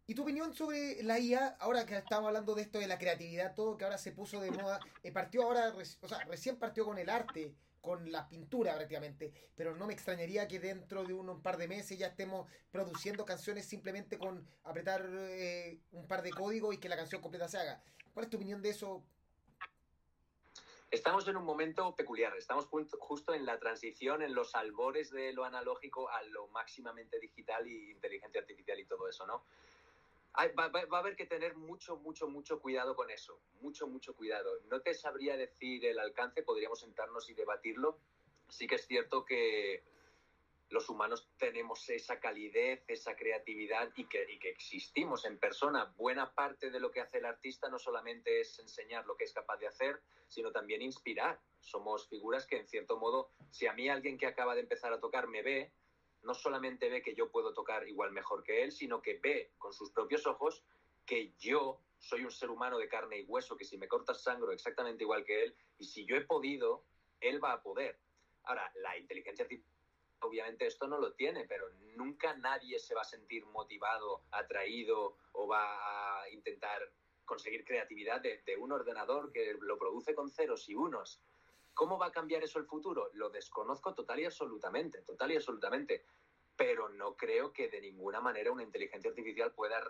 ¿Y 0.07 0.13
tu 0.13 0.21
opinión 0.21 0.53
sobre 0.53 1.01
la 1.01 1.17
IA, 1.17 1.57
ahora 1.59 1.85
que 1.85 1.97
estamos 1.97 2.27
hablando 2.27 2.53
de 2.53 2.61
esto 2.61 2.77
de 2.77 2.87
la 2.87 2.99
creatividad, 2.99 3.55
todo 3.55 3.75
que 3.75 3.85
ahora 3.85 3.97
se 3.97 4.11
puso 4.11 4.39
de 4.39 4.51
moda, 4.51 4.79
eh, 5.01 5.11
partió 5.11 5.43
ahora, 5.43 5.73
o 6.01 6.07
sea, 6.07 6.19
recién 6.25 6.57
partió 6.57 6.85
con 6.85 6.99
el 6.99 7.09
arte, 7.09 7.55
con 7.85 8.11
la 8.11 8.27
pintura 8.27 8.73
prácticamente, 8.73 9.31
pero 9.55 9.75
no 9.75 9.85
me 9.85 9.93
extrañaría 9.93 10.47
que 10.47 10.59
dentro 10.59 11.03
de 11.03 11.13
un, 11.13 11.41
par 11.43 11.57
de 11.57 11.67
meses 11.67 11.97
ya 11.99 12.07
estemos 12.07 12.49
produciendo 12.71 13.23
canciones 13.25 13.65
simplemente 13.65 14.17
con 14.17 14.45
apretar 14.63 15.07
eh, 15.07 15.79
un 15.91 16.07
par 16.07 16.23
de 16.23 16.31
códigos 16.31 16.73
y 16.73 16.79
que 16.79 16.89
la 16.89 16.97
canción 16.97 17.21
completa 17.21 17.47
se 17.47 17.59
haga. 17.59 17.83
¿Cuál 18.13 18.25
es 18.25 18.29
tu 18.31 18.37
opinión 18.37 18.61
de 18.61 18.69
eso? 18.69 19.03
Estamos 20.89 21.27
en 21.27 21.37
un 21.37 21.43
momento 21.43 21.95
peculiar, 21.95 22.35
estamos 22.37 22.65
justo 22.65 23.33
en 23.33 23.45
la 23.45 23.59
transición, 23.59 24.23
en 24.23 24.33
los 24.33 24.55
albores 24.55 25.11
de 25.11 25.33
lo 25.33 25.43
analógico 25.43 26.09
a 26.09 26.23
lo 26.23 26.47
máximamente 26.47 27.19
digital 27.19 27.67
y 27.67 27.91
inteligencia 27.91 28.41
artificial 28.41 28.79
y 28.79 28.85
todo 28.85 29.07
eso, 29.07 29.27
¿no? 29.27 29.43
Va, 30.37 30.97
a 30.97 30.99
haber 30.99 31.15
que 31.15 31.25
tener 31.25 31.55
mucho, 31.55 31.97
mucho, 31.97 32.27
mucho 32.27 32.59
cuidado 32.59 32.95
con 32.95 33.09
eso. 33.09 33.39
Mucho, 33.61 33.87
mucho 33.87 34.15
cuidado. 34.15 34.59
No 34.69 34.81
te 34.81 34.93
sabría 34.93 35.37
decir 35.37 35.85
el 35.85 35.99
alcance, 35.99 36.43
podríamos 36.43 36.79
sentarnos 36.79 37.29
y 37.29 37.33
debatirlo. 37.33 37.99
Sí 38.49 38.67
que 38.67 38.75
es 38.75 38.85
cierto 38.85 39.25
que 39.25 39.83
los 40.69 40.89
humanos 40.89 41.29
tenemos 41.37 41.87
esa 41.89 42.19
calidez, 42.19 42.83
esa 42.87 43.15
creatividad 43.15 43.91
y 43.95 44.07
que, 44.07 44.25
y 44.29 44.39
que 44.39 44.49
existimos 44.49 45.25
en 45.25 45.37
persona. 45.37 45.93
Buena 45.95 46.33
parte 46.33 46.71
de 46.71 46.79
lo 46.79 46.91
que 46.91 47.01
hace 47.01 47.19
el 47.19 47.25
artista 47.25 47.69
no 47.69 47.79
solamente 47.79 48.41
es 48.41 48.59
enseñar 48.59 49.05
lo 49.05 49.15
que 49.15 49.25
es 49.25 49.33
capaz 49.33 49.57
de 49.57 49.67
hacer, 49.67 50.01
sino 50.27 50.51
también 50.51 50.81
inspirar. 50.81 51.39
Somos 51.59 52.07
figuras 52.07 52.45
que, 52.45 52.57
en 52.57 52.67
cierto 52.67 52.97
modo, 52.97 53.31
si 53.51 53.67
a 53.67 53.73
mí 53.73 53.89
alguien 53.89 54.17
que 54.17 54.27
acaba 54.27 54.55
de 54.55 54.61
empezar 54.61 54.91
a 54.91 54.99
tocar 54.99 55.27
me 55.27 55.43
ve, 55.43 55.71
no 56.25 56.33
solamente 56.33 56.89
ve 56.89 57.01
que 57.01 57.15
yo 57.15 57.31
puedo 57.31 57.53
tocar 57.53 57.87
igual 57.87 58.11
mejor 58.11 58.43
que 58.43 58.63
él, 58.63 58.71
sino 58.71 59.01
que 59.01 59.19
ve 59.19 59.51
con 59.57 59.73
sus 59.73 59.91
propios 59.91 60.25
ojos 60.27 60.63
que 61.05 61.33
yo 61.39 61.79
soy 61.99 62.23
un 62.23 62.31
ser 62.31 62.49
humano 62.49 62.77
de 62.77 62.89
carne 62.89 63.19
y 63.19 63.23
hueso, 63.23 63.55
que 63.55 63.65
si 63.65 63.77
me 63.77 63.87
cortas 63.87 64.21
sangro 64.21 64.51
exactamente 64.51 65.03
igual 65.03 65.23
que 65.23 65.43
él, 65.43 65.55
y 65.77 65.85
si 65.85 66.05
yo 66.05 66.15
he 66.15 66.21
podido, 66.21 66.83
él 67.21 67.43
va 67.43 67.53
a 67.53 67.61
poder. 67.61 67.99
Ahora, 68.43 68.71
la 68.75 68.97
inteligencia 68.97 69.43
artificial 69.43 69.75
obviamente 70.21 70.65
esto 70.65 70.87
no 70.87 70.99
lo 70.99 71.13
tiene, 71.13 71.45
pero 71.45 71.69
nunca 71.95 72.35
nadie 72.35 72.79
se 72.79 72.95
va 72.95 73.01
a 73.01 73.05
sentir 73.05 73.45
motivado, 73.45 74.23
atraído 74.31 75.17
o 75.33 75.47
va 75.47 76.21
a 76.21 76.29
intentar 76.29 76.91
conseguir 77.25 77.65
creatividad 77.65 78.21
de, 78.21 78.41
de, 78.45 78.57
un 78.57 78.71
ordenador 78.71 79.31
que 79.31 79.55
lo 79.59 79.77
produce 79.77 80.13
con 80.13 80.29
ceros 80.29 80.69
y 80.69 80.75
unos. 80.75 81.21
¿Cómo 81.73 81.97
va 81.97 82.07
a 82.07 82.11
cambiar 82.11 82.43
eso 82.43 82.59
el 82.59 82.65
futuro? 82.65 83.09
Lo 83.13 83.29
desconozco 83.29 83.93
total 83.93 84.19
y 84.19 84.25
absolutamente, 84.25 85.01
total 85.01 85.31
y 85.31 85.35
absolutamente. 85.35 86.05
Pero 86.57 86.89
no 86.89 87.15
creo 87.15 87.51
que 87.51 87.67
de 87.67 87.81
ninguna 87.81 88.21
manera 88.21 88.51
una 88.51 88.63
inteligencia 88.63 89.09
artificial 89.09 89.51
pueda 89.53 89.83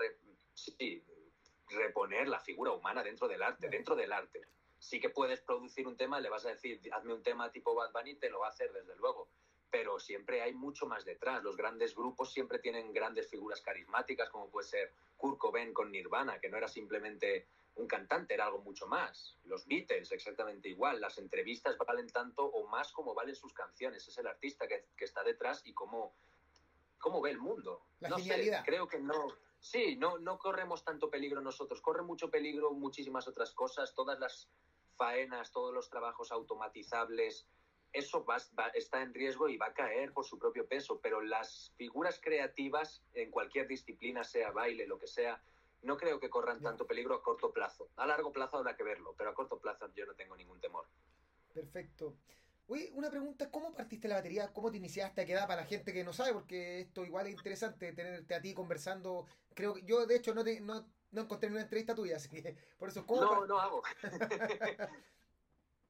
reponer 1.69 2.28
la 2.28 2.39
figura 2.39 2.71
humana 2.71 3.04
dentro 3.04 3.28
del 3.28 3.43
arte, 3.43 3.69
dentro 3.69 3.95
del 3.95 4.12
arte. 4.12 4.41
Sí 4.80 4.99
que 4.99 5.10
puedes 5.10 5.41
producir 5.41 5.88
un 5.88 5.97
tema, 5.97 6.19
le 6.19 6.30
vas 6.30 6.45
a 6.45 6.49
decir, 6.49 6.80
hazme 6.93 7.13
un 7.13 7.23
tema 7.23 7.51
tipo 7.51 7.75
Bad 7.75 7.91
Bunny, 7.91 8.15
te 8.15 8.30
lo 8.30 8.39
va 8.39 8.47
a 8.47 8.49
hacer 8.49 8.71
desde 8.71 8.95
luego. 8.97 9.30
Pero 9.69 9.99
siempre 9.99 10.41
hay 10.41 10.54
mucho 10.54 10.86
más 10.86 11.06
detrás. 11.06 11.43
Los 11.43 11.58
grandes 11.58 11.95
grupos 11.95 12.32
siempre 12.32 12.60
tienen 12.60 12.93
grandes 12.93 13.30
figuras 13.30 13.62
carismáticas, 13.62 14.30
como 14.30 14.49
puede 14.49 14.67
ser 14.67 14.91
Kurt 15.17 15.38
Cobain 15.38 15.73
con 15.73 15.91
Nirvana, 15.91 16.39
que 16.39 16.49
no 16.49 16.58
era 16.58 16.67
simplemente 16.67 17.47
un 17.75 17.88
cantante 17.88 18.34
era 18.34 18.45
algo 18.45 18.60
mucho 18.60 18.88
más. 18.88 19.38
Los 19.43 19.67
Beatles, 19.67 20.12
exactamente 20.12 20.69
igual. 20.69 21.01
Las 21.01 21.17
entrevistas 21.17 21.78
valen 21.78 22.08
tanto 22.08 22.45
o 22.45 22.67
más 22.67 22.91
como 22.91 23.13
valen 23.13 23.36
sus 23.36 23.54
canciones. 23.54 24.08
Es 24.08 24.17
el 24.17 24.28
artista 24.28 24.67
que, 24.67 24.86
está 24.97 25.23
detrás 25.23 25.62
y 25.65 25.73
cómo, 25.73 26.15
cómo 27.05 27.21
ve 27.21 27.29
el 27.29 27.37
mundo. 27.37 27.85
La 27.99 28.09
no 28.09 28.17
genialidad. 28.17 28.65
creo 28.65 28.87
que 28.87 28.99
no. 28.99 29.27
Sí, 29.59 29.95
no, 29.95 30.17
no 30.17 30.39
corremos 30.39 30.83
tanto 30.83 31.07
peligro 31.07 31.39
nosotros. 31.39 31.79
Corre 31.79 32.01
mucho 32.01 32.31
peligro 32.31 32.71
muchísimas 32.71 33.27
otras 33.27 33.53
cosas. 33.53 33.93
Todas 33.93 34.19
las 34.19 34.49
faenas, 34.95 35.51
todos 35.51 35.71
los 35.71 35.87
trabajos 35.87 36.31
automatizables. 36.31 37.47
Eso 37.93 38.25
va, 38.25 38.37
está 38.73 39.03
en 39.03 39.13
riesgo 39.13 39.47
y 39.47 39.55
va 39.55 39.67
a 39.67 39.73
caer 39.75 40.13
por 40.13 40.25
su 40.25 40.39
propio 40.39 40.67
peso. 40.67 40.99
Pero 40.99 41.21
las 41.21 41.71
figuras 41.77 42.19
creativas 42.19 43.03
en 43.13 43.29
cualquier 43.29 43.67
disciplina, 43.67 44.23
sea 44.23 44.49
baile, 44.49 44.87
lo 44.87 44.97
que 44.97 45.05
sea, 45.05 45.39
no 45.83 45.97
creo 45.97 46.19
que 46.19 46.31
corran 46.31 46.59
tanto 46.59 46.87
peligro 46.87 47.13
a 47.13 47.21
corto 47.21 47.53
plazo. 47.53 47.89
A 47.97 48.07
largo 48.07 48.31
plazo 48.31 48.57
habrá 48.57 48.75
que 48.75 48.83
verlo, 48.83 49.13
pero 49.15 49.29
a 49.29 49.35
corto 49.35 49.59
plazo 49.59 49.93
yo 49.93 50.07
no 50.07 50.15
tengo 50.15 50.35
ningún 50.35 50.59
temor. 50.59 50.87
Perfecto. 51.53 52.15
Oye, 52.67 52.91
una 52.93 53.10
pregunta, 53.10 53.51
¿cómo 53.51 53.73
partiste 53.75 54.08
la 54.08 54.15
batería? 54.15 54.51
¿Cómo 54.51 54.71
te 54.71 54.78
iniciaste 54.78 55.21
a 55.21 55.25
quedar 55.25 55.47
para 55.47 55.62
la 55.62 55.67
gente 55.67 55.93
que 55.93 56.04
no 56.04 56.13
sabe? 56.13 56.34
Porque 56.34 56.80
esto 56.80 57.06
igual 57.06 57.28
es 57.28 57.34
interesante 57.34 57.93
tenerte 57.93 58.34
a 58.34 58.41
ti 58.41 58.54
conversando. 58.54 59.28
Creo 59.54 59.75
que 59.75 59.84
yo 59.84 60.06
de 60.06 60.15
hecho 60.15 60.34
no, 60.34 60.43
te, 60.43 60.60
no, 60.62 60.86
no 61.12 61.21
encontré 61.21 61.49
una 61.49 61.62
entrevista 61.62 61.93
tuya, 61.93 62.15
así 62.17 62.30
que 62.30 62.58
por 62.78 62.89
eso 62.89 63.06
¿cómo 63.06 63.21
No, 63.21 63.45
no 63.45 63.60
hago. 63.60 63.84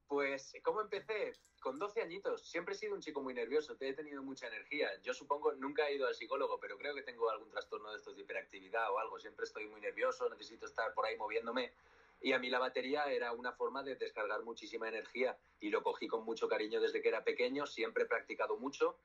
pues, 0.08 0.52
¿cómo 0.62 0.82
empecé? 0.82 1.32
con 1.66 1.80
12 1.80 2.00
añitos, 2.00 2.48
siempre 2.48 2.74
he 2.74 2.78
sido 2.78 2.94
un 2.94 3.00
chico 3.00 3.20
muy 3.20 3.34
nervioso, 3.34 3.76
he 3.80 3.92
tenido 3.92 4.22
mucha 4.22 4.46
energía. 4.46 4.88
Yo 5.02 5.12
supongo, 5.12 5.52
nunca 5.54 5.88
he 5.88 5.96
ido 5.96 6.06
al 6.06 6.14
psicólogo, 6.14 6.60
pero 6.60 6.78
creo 6.78 6.94
que 6.94 7.02
tengo 7.02 7.28
algún 7.28 7.50
trastorno 7.50 7.90
de 7.90 7.96
estos 7.96 8.14
de 8.14 8.22
hiperactividad 8.22 8.92
o 8.92 9.00
algo. 9.00 9.18
Siempre 9.18 9.46
estoy 9.46 9.66
muy 9.66 9.80
nervioso, 9.80 10.30
necesito 10.30 10.66
estar 10.66 10.94
por 10.94 11.06
ahí 11.06 11.16
moviéndome. 11.16 11.72
Y 12.20 12.32
a 12.32 12.38
mí 12.38 12.50
la 12.50 12.58
batería 12.58 13.04
era 13.04 13.32
una 13.32 13.52
forma 13.52 13.82
de 13.82 13.96
descargar 13.96 14.42
muchísima 14.42 14.88
energía 14.88 15.36
y 15.60 15.70
lo 15.70 15.82
cogí 15.82 16.08
con 16.08 16.24
mucho 16.24 16.48
cariño 16.48 16.80
desde 16.80 17.02
que 17.02 17.08
era 17.08 17.24
pequeño, 17.24 17.66
siempre 17.66 18.04
he 18.04 18.06
practicado 18.06 18.56
mucho 18.56 18.98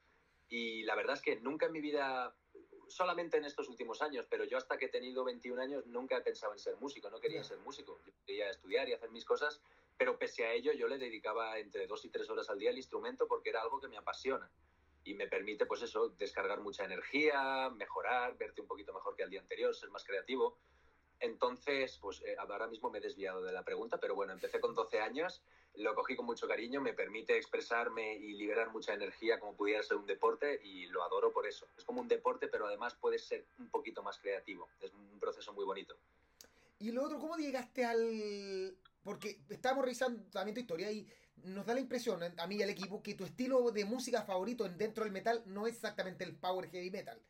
y 0.50 0.84
la 0.84 0.96
verdad 0.96 1.16
es 1.16 1.22
que 1.22 1.40
nunca 1.40 1.68
en 1.68 1.72
mi 1.72 1.82
vida, 1.82 2.36
solamente 2.88 3.38
en 3.38 3.46
estos 3.46 3.70
últimos 3.70 4.02
años, 4.02 4.26
pero 4.30 4.44
yo 4.44 4.58
hasta 4.58 4.78
que 4.78 4.86
he 4.86 4.90
tenido 4.90 5.24
21 5.24 5.62
años 5.62 5.86
nunca 5.86 6.18
he 6.18 6.22
pensado 6.22 6.54
en 6.54 6.60
ser 6.60 6.76
músico, 6.78 7.10
no 7.10 7.20
quería 7.20 7.44
ser 7.44 7.60
músico, 7.60 8.00
yo 8.06 8.14
quería 8.26 8.50
estudiar 8.50 8.90
y 8.90 8.94
hacer 8.94 9.10
mis 9.12 9.26
cosas 9.26 9.62
pero 10.02 10.18
pese 10.18 10.44
a 10.44 10.52
ello, 10.52 10.74
yo 10.74 10.88
le 10.88 10.98
dedicaba 10.98 11.60
entre 11.60 11.86
dos 11.86 12.04
y 12.06 12.10
tres 12.10 12.28
horas 12.28 12.50
al 12.50 12.58
día 12.58 12.72
al 12.72 12.78
instrumento 12.78 13.28
porque 13.28 13.52
era 13.52 13.62
algo 13.62 13.80
que 13.80 13.88
me 13.88 13.98
apasiona 13.98 14.50
y 15.04 15.14
me 15.14 15.28
permite, 15.28 15.68
pues 15.68 15.84
eso, 15.84 16.10
descargar 16.10 16.60
mucha 16.60 16.86
energía, 16.86 17.70
mejorar, 17.70 18.36
verte 18.36 18.62
un 18.62 18.68
poquito 18.68 18.96
mejor 18.96 19.16
que 19.16 19.22
el 19.22 19.30
día 19.30 19.42
anterior, 19.42 19.76
ser 19.76 19.92
más 19.92 20.04
creativo. 20.04 20.58
Entonces, 21.22 22.00
pues 22.02 22.22
eh, 22.22 22.36
ahora 22.38 22.68
mismo 22.68 22.90
me 22.90 22.98
he 22.98 23.02
desviado 23.02 23.44
de 23.44 23.54
la 23.54 23.64
pregunta, 23.64 24.00
pero 24.00 24.16
bueno, 24.16 24.34
empecé 24.34 24.60
con 24.60 24.74
12 24.74 25.00
años, 25.00 25.42
lo 25.76 25.94
cogí 25.94 26.16
con 26.16 26.26
mucho 26.26 26.48
cariño, 26.48 26.82
me 26.82 26.94
permite 26.94 27.38
expresarme 27.38 28.16
y 28.16 28.34
liberar 28.34 28.72
mucha 28.72 28.94
energía 28.94 29.40
como 29.40 29.56
pudiera 29.56 29.84
ser 29.84 29.98
un 29.98 30.08
deporte 30.08 30.60
y 30.64 30.88
lo 30.88 31.04
adoro 31.04 31.32
por 31.32 31.46
eso. 31.48 31.68
Es 31.78 31.86
como 31.86 32.02
un 32.02 32.08
deporte, 32.08 32.48
pero 32.48 32.66
además 32.66 32.96
puedes 33.00 33.24
ser 33.24 33.46
un 33.60 33.70
poquito 33.70 34.02
más 34.02 34.18
creativo. 34.18 34.68
Es 34.82 34.92
un 34.94 35.20
proceso 35.20 35.54
muy 35.54 35.64
bonito. 35.64 35.96
Y 36.80 36.92
lo 36.92 37.04
otro, 37.04 37.20
¿cómo 37.20 37.38
llegaste 37.38 37.86
al, 37.86 38.76
porque 39.04 39.42
estamos 39.50 39.84
revisando 39.84 40.24
también 40.32 40.56
tu 40.56 40.62
historia 40.62 40.92
y 40.92 41.08
nos 41.44 41.68
da 41.68 41.76
la 41.76 41.80
impresión, 41.80 42.20
a 42.24 42.48
mí 42.48 42.56
y 42.56 42.64
al 42.64 42.70
equipo, 42.72 43.04
que 43.04 43.14
tu 43.14 43.26
estilo 43.26 43.72
de 43.72 43.86
música 43.86 44.24
favorito 44.24 44.68
dentro 44.68 45.04
del 45.04 45.14
metal 45.14 45.44
no 45.46 45.68
es 45.68 45.76
exactamente 45.76 46.24
el 46.24 46.36
power 46.36 46.70
heavy 46.72 46.90
metal. 46.90 47.22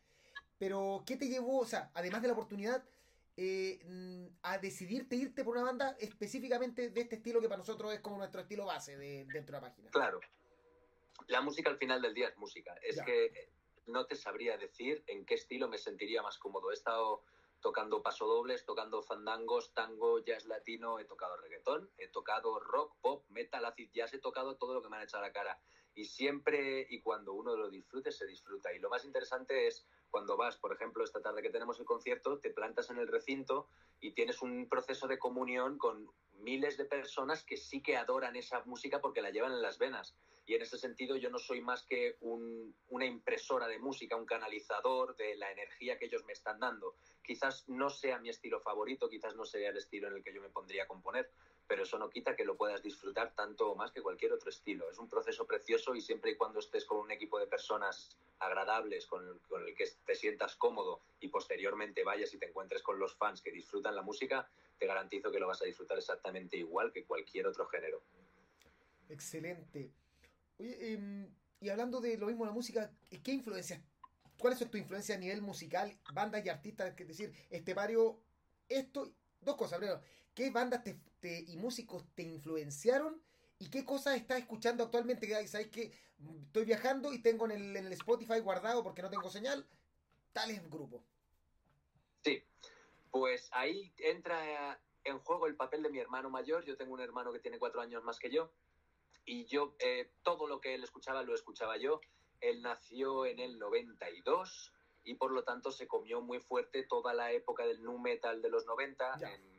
Pero, 0.58 1.04
¿qué 1.06 1.18
te 1.18 1.28
llevó, 1.28 1.60
o 1.60 1.66
sea, 1.66 1.92
además 1.94 2.22
de 2.22 2.30
la 2.30 2.34
oportunidad, 2.34 2.84
eh, 3.38 3.80
a 4.44 4.58
decidirte 4.58 5.16
irte 5.16 5.44
por 5.44 5.56
una 5.56 5.66
banda 5.66 5.96
específicamente 6.00 6.90
de 6.90 7.02
este 7.02 7.16
estilo 7.16 7.42
que 7.42 7.48
para 7.48 7.60
nosotros 7.60 7.94
es 7.94 8.00
como 8.02 8.18
nuestro 8.18 8.42
estilo 8.42 8.66
base 8.66 8.98
de, 8.98 9.26
dentro 9.26 9.56
de 9.56 9.62
la 9.62 9.68
página? 9.68 9.90
Claro. 9.92 10.20
la 11.28 11.42
música 11.42 11.70
al 11.70 11.78
final 11.78 12.02
del 12.02 12.14
día 12.14 12.28
es 12.28 12.38
música. 12.38 12.76
Es 12.82 13.02
que 13.02 13.52
no 13.88 14.06
te 14.06 14.16
sabría 14.16 14.58
decir 14.58 15.04
en 15.08 15.26
qué 15.26 15.36
estilo 15.36 15.68
me 15.68 15.78
sentiría 15.78 16.22
más 16.22 16.38
cómodo. 16.38 16.72
He 16.72 16.74
estado 16.74 17.24
tocando 17.62 18.02
pasodobles, 18.02 18.66
tocando 18.66 19.02
fandangos, 19.02 19.74
tango, 19.74 20.20
jazz 20.20 20.46
latino, 20.46 21.00
he 21.00 21.06
tocado 21.06 21.38
reggaetón, 21.38 21.90
he 21.98 22.08
tocado 22.08 22.60
rock, 22.60 22.96
pop, 23.02 23.24
metal, 23.30 23.66
acid 23.66 23.90
jazz, 23.94 24.14
he 24.14 24.20
tocado 24.20 24.58
todo 24.58 24.74
lo 24.74 24.82
que 24.82 24.90
me 24.90 24.98
han 24.98 25.04
echado 25.04 25.24
a 25.24 25.28
la 25.28 25.34
cara. 25.34 25.60
Y 25.94 26.06
siempre 26.06 26.88
y 26.90 27.02
cuando 27.02 27.34
uno 27.34 27.56
lo 27.56 27.70
disfrute, 27.70 28.12
se 28.12 28.26
disfruta. 28.26 28.74
Y 28.74 28.80
lo 28.80 28.90
más 28.90 29.06
interesante 29.06 29.68
es 29.68 29.86
cuando 30.12 30.38
vas, 30.38 30.58
por 30.58 30.74
ejemplo, 30.74 31.04
esta 31.04 31.22
tarde 31.22 31.42
que 31.42 31.50
tenemos 31.50 31.80
el 31.80 31.86
concierto, 31.86 32.38
te 32.40 32.52
plantas 32.52 32.90
en 32.92 32.98
el 32.98 33.08
recinto 33.08 33.68
y 34.00 34.12
tienes 34.12 34.42
un 34.42 34.68
proceso 34.68 35.08
de 35.08 35.18
comunión 35.18 35.78
con 35.78 36.10
miles 36.42 36.78
de 36.78 36.86
personas 36.86 37.44
que 37.44 37.56
sí 37.58 37.82
que 37.82 37.98
adoran 37.98 38.36
esa 38.36 38.64
música 38.66 39.00
porque 39.00 39.22
la 39.22 39.30
llevan 39.30 39.54
en 39.54 39.62
las 39.62 39.78
venas. 39.78 40.16
Y 40.46 40.56
en 40.56 40.64
ese 40.64 40.78
sentido 40.78 41.16
yo 41.16 41.30
no 41.30 41.38
soy 41.38 41.62
más 41.62 41.84
que 41.84 42.18
una 42.20 43.06
impresora 43.06 43.68
de 43.68 43.80
música, 43.80 44.16
un 44.16 44.26
canalizador 44.26 45.16
de 45.16 45.36
la 45.36 45.52
energía 45.52 45.98
que 45.98 46.06
ellos 46.06 46.26
me 46.26 46.34
están 46.34 46.60
dando. 46.60 46.96
Quizás 47.24 47.70
no 47.70 47.90
sea 47.90 48.20
mi 48.20 48.30
estilo 48.30 48.60
favorito, 48.60 49.08
quizás 49.08 49.36
no 49.36 49.46
sea 49.46 49.70
el 49.70 49.78
estilo 49.78 50.08
en 50.08 50.16
el 50.16 50.24
que 50.24 50.34
yo 50.34 50.42
me 50.42 50.50
pondría 50.50 50.84
a 50.84 50.88
componer, 50.88 51.30
pero 51.72 51.84
eso 51.84 51.98
no 51.98 52.10
quita 52.10 52.36
que 52.36 52.44
lo 52.44 52.58
puedas 52.58 52.84
disfrutar 52.84 53.34
tanto 53.34 53.72
o 53.72 53.76
más 53.76 53.94
que 53.94 54.02
cualquier 54.02 54.34
otro 54.34 54.50
estilo. 54.50 54.92
Es 54.92 54.98
un 55.00 55.08
proceso 55.08 55.48
precioso 55.48 55.96
y 55.96 56.02
siempre 56.02 56.32
y 56.32 56.36
cuando 56.36 56.60
estés 56.60 56.84
con 56.84 56.98
un 56.98 57.12
equipo 57.12 57.40
de 57.40 57.48
personas 57.48 58.10
agradables, 58.40 59.06
con 59.06 59.26
el, 59.26 59.40
con 59.48 59.66
el 59.66 59.74
que 59.74 59.86
te 60.06 60.14
sientas 60.14 60.58
cómodo 60.58 61.00
y 61.22 61.30
posteriormente 61.30 62.04
vayas 62.04 62.34
y 62.34 62.38
te 62.38 62.48
encuentres 62.48 62.84
con 62.84 63.00
los 63.00 63.16
fans 63.16 63.42
que 63.42 63.54
disfrutan 63.54 63.96
la 63.96 64.02
música, 64.02 64.50
te 64.78 64.86
garantizo 64.86 65.32
que 65.32 65.40
lo 65.40 65.48
vas 65.48 65.62
a 65.62 65.66
disfrutar 65.66 65.98
exactamente 65.98 66.58
igual 66.58 66.92
que 66.92 67.06
cualquier 67.06 67.48
otro 67.48 67.66
género. 67.68 68.02
Excelente. 69.08 69.94
Oye, 70.60 70.92
em, 70.92 71.34
y 71.62 71.70
hablando 71.70 72.02
de 72.02 72.18
lo 72.18 72.28
mismo 72.28 72.46
la 72.46 72.52
música, 72.52 72.92
¿qué 73.24 73.32
influencias? 73.32 73.80
¿Cuáles 74.38 74.60
son 74.60 74.70
tus 74.70 74.82
influencias 74.82 75.18
a 75.18 75.22
nivel 75.22 75.42
musical, 75.42 75.98
bandas 76.14 76.46
y 76.46 76.50
artistas? 76.50 76.94
Es 76.98 77.08
decir, 77.08 77.32
este 77.50 77.74
Mario, 77.74 78.20
esto, 78.68 79.14
dos 79.40 79.56
cosas. 79.56 79.80
Primero, 79.80 80.02
¿qué 80.34 80.50
bandas 80.50 80.82
y 81.24 81.58
músicos 81.58 82.06
te 82.16 82.24
influenciaron? 82.24 83.22
¿Y 83.60 83.70
qué 83.70 83.86
cosas 83.86 84.16
estás 84.16 84.40
escuchando 84.40 84.84
actualmente? 84.84 85.48
¿Sabes 85.48 85.68
que 85.68 85.92
estoy 86.46 86.66
viajando 86.66 87.14
y 87.14 87.22
tengo 87.22 87.46
en 87.46 87.52
el, 87.52 87.78
en 87.78 87.86
el 87.86 87.94
Spotify 87.94 88.40
guardado 88.40 88.84
porque 88.84 89.02
no 89.02 89.10
tengo 89.10 89.30
señal? 89.30 89.68
Tales 90.34 90.68
grupos. 90.70 91.04
Sí, 92.24 92.44
pues 93.12 93.50
ahí 93.52 93.94
entra 93.98 94.80
en 95.04 95.20
juego 95.20 95.48
el 95.48 95.56
papel 95.56 95.84
de 95.84 95.90
mi 95.90 96.00
hermano 96.00 96.30
mayor. 96.30 96.64
Yo 96.66 96.78
tengo 96.78 96.94
un 96.94 97.02
hermano 97.02 97.32
que 97.32 97.40
tiene 97.40 97.60
cuatro 97.60 97.82
años 97.82 98.04
más 98.04 98.20
que 98.20 98.30
yo 98.30 98.52
y 99.26 99.46
yo 99.46 99.76
eh, 99.80 100.12
todo 100.24 100.48
lo 100.48 100.60
que 100.60 100.76
él 100.76 100.84
escuchaba 100.84 101.24
lo 101.24 101.36
escuchaba 101.36 101.78
yo. 101.78 102.02
Él 102.40 102.62
nació 102.62 103.26
en 103.26 103.40
el 103.40 103.60
92 103.60 104.74
y 105.04 105.16
por 105.16 105.32
lo 105.32 105.44
tanto 105.44 105.72
se 105.72 105.88
comió 105.88 106.22
muy 106.22 106.40
fuerte 106.40 106.84
toda 106.84 107.14
la 107.14 107.32
época 107.32 107.66
del 107.66 107.84
nu 107.84 107.98
metal 108.00 108.42
de 108.42 108.50
los 108.50 108.66
90. 108.66 109.20
En, 109.22 109.51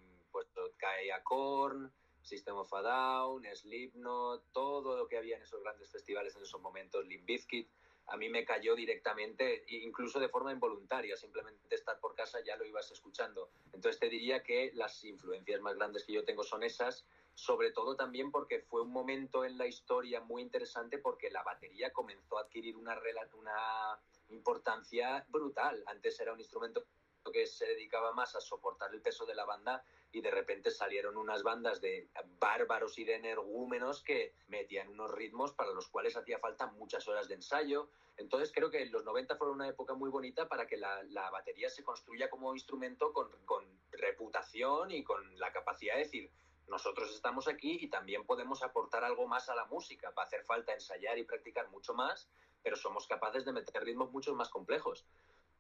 pues 0.55 0.75
caía 0.77 1.23
Korn, 1.23 1.93
System 2.21 2.57
of 2.57 2.73
a 2.75 2.83
Down, 2.83 3.45
Slipknot, 3.53 4.53
todo 4.53 4.97
lo 4.97 5.09
que 5.09 5.19
había 5.19 5.37
en 5.37 5.43
esos 5.43 5.63
grandes 5.63 5.91
festivales 5.91 6.37
en 6.37 6.43
esos 6.43 6.61
momentos, 6.61 7.05
Limp 7.07 7.27
Bizkit 7.27 7.69
a 8.07 8.17
mí 8.17 8.29
me 8.29 8.45
cayó 8.45 8.75
directamente, 8.75 9.65
incluso 9.69 10.19
de 10.19 10.29
forma 10.29 10.53
involuntaria, 10.53 11.17
simplemente 11.17 11.75
estar 11.75 11.99
por 12.01 12.15
casa 12.15 12.41
ya 12.45 12.57
lo 12.57 12.65
ibas 12.65 12.91
escuchando. 12.91 13.51
Entonces 13.73 14.01
te 14.01 14.09
diría 14.09 14.43
que 14.43 14.73
las 14.75 15.05
influencias 15.05 15.61
más 15.61 15.77
grandes 15.77 16.05
que 16.05 16.13
yo 16.13 16.25
tengo 16.25 16.43
son 16.43 16.63
esas, 16.63 17.07
sobre 17.35 17.71
todo 17.71 17.97
también 17.97 18.31
porque 18.31 18.61
fue 18.61 18.83
un 18.83 18.91
momento 18.91 19.45
en 19.45 19.57
la 19.57 19.67
historia 19.67 20.21
muy 20.21 20.43
interesante 20.43 20.99
porque 20.99 21.31
la 21.31 21.43
batería 21.43 21.93
comenzó 21.93 22.39
a 22.39 22.43
adquirir 22.43 22.77
una, 22.77 23.01
una 23.35 24.01
importancia 24.29 25.25
brutal. 25.29 25.83
Antes 25.87 26.19
era 26.21 26.33
un 26.33 26.41
instrumento 26.41 26.85
que 27.31 27.47
se 27.47 27.67
dedicaba 27.67 28.13
más 28.13 28.35
a 28.35 28.41
soportar 28.41 28.93
el 28.93 29.01
peso 29.01 29.25
de 29.27 29.35
la 29.35 29.45
banda 29.45 29.85
y 30.11 30.21
de 30.21 30.31
repente 30.31 30.71
salieron 30.71 31.17
unas 31.17 31.43
bandas 31.43 31.81
de 31.81 32.09
bárbaros 32.41 32.99
y 32.99 33.05
de 33.05 33.15
energúmenos 33.15 34.03
que 34.03 34.35
metían 34.49 34.89
unos 34.89 35.11
ritmos 35.13 35.53
para 35.53 35.73
los 35.73 35.89
cuales 35.89 36.17
hacía 36.17 36.39
falta 36.39 36.67
muchas 36.67 37.07
horas 37.07 37.29
de 37.29 37.35
ensayo. 37.35 37.89
Entonces 38.17 38.53
creo 38.53 38.71
que 38.71 38.85
los 38.87 39.05
90 39.05 39.37
fueron 39.37 39.57
una 39.57 39.69
época 39.69 39.95
muy 39.95 40.11
bonita 40.11 40.49
para 40.49 40.67
que 40.67 40.77
la, 40.77 41.03
la 41.05 41.31
batería 41.31 41.71
se 41.71 41.85
construya 41.85 42.29
como 42.29 42.55
instrumento 42.55 43.13
con, 43.13 43.31
con 43.45 43.65
reputación 43.93 44.91
y 44.91 45.05
con 45.05 45.39
la 45.39 45.53
capacidad 45.53 45.95
de 45.95 46.01
decir, 46.01 46.31
nosotros 46.67 47.15
estamos 47.15 47.49
aquí 47.49 47.79
y 47.81 47.89
también 47.89 48.25
podemos 48.25 48.63
aportar 48.63 49.05
algo 49.05 49.27
más 49.27 49.49
a 49.49 49.55
la 49.55 49.65
música. 49.67 50.11
Va 50.17 50.23
a 50.23 50.27
hacer 50.27 50.45
falta 50.45 50.73
ensayar 50.73 51.19
y 51.19 51.25
practicar 51.25 51.69
mucho 51.71 51.95
más, 51.95 52.29
pero 52.63 52.77
somos 52.77 53.07
capaces 53.07 53.45
de 53.45 53.53
meter 53.53 53.83
ritmos 53.83 54.11
mucho 54.11 54.35
más 54.35 54.49
complejos 54.49 55.07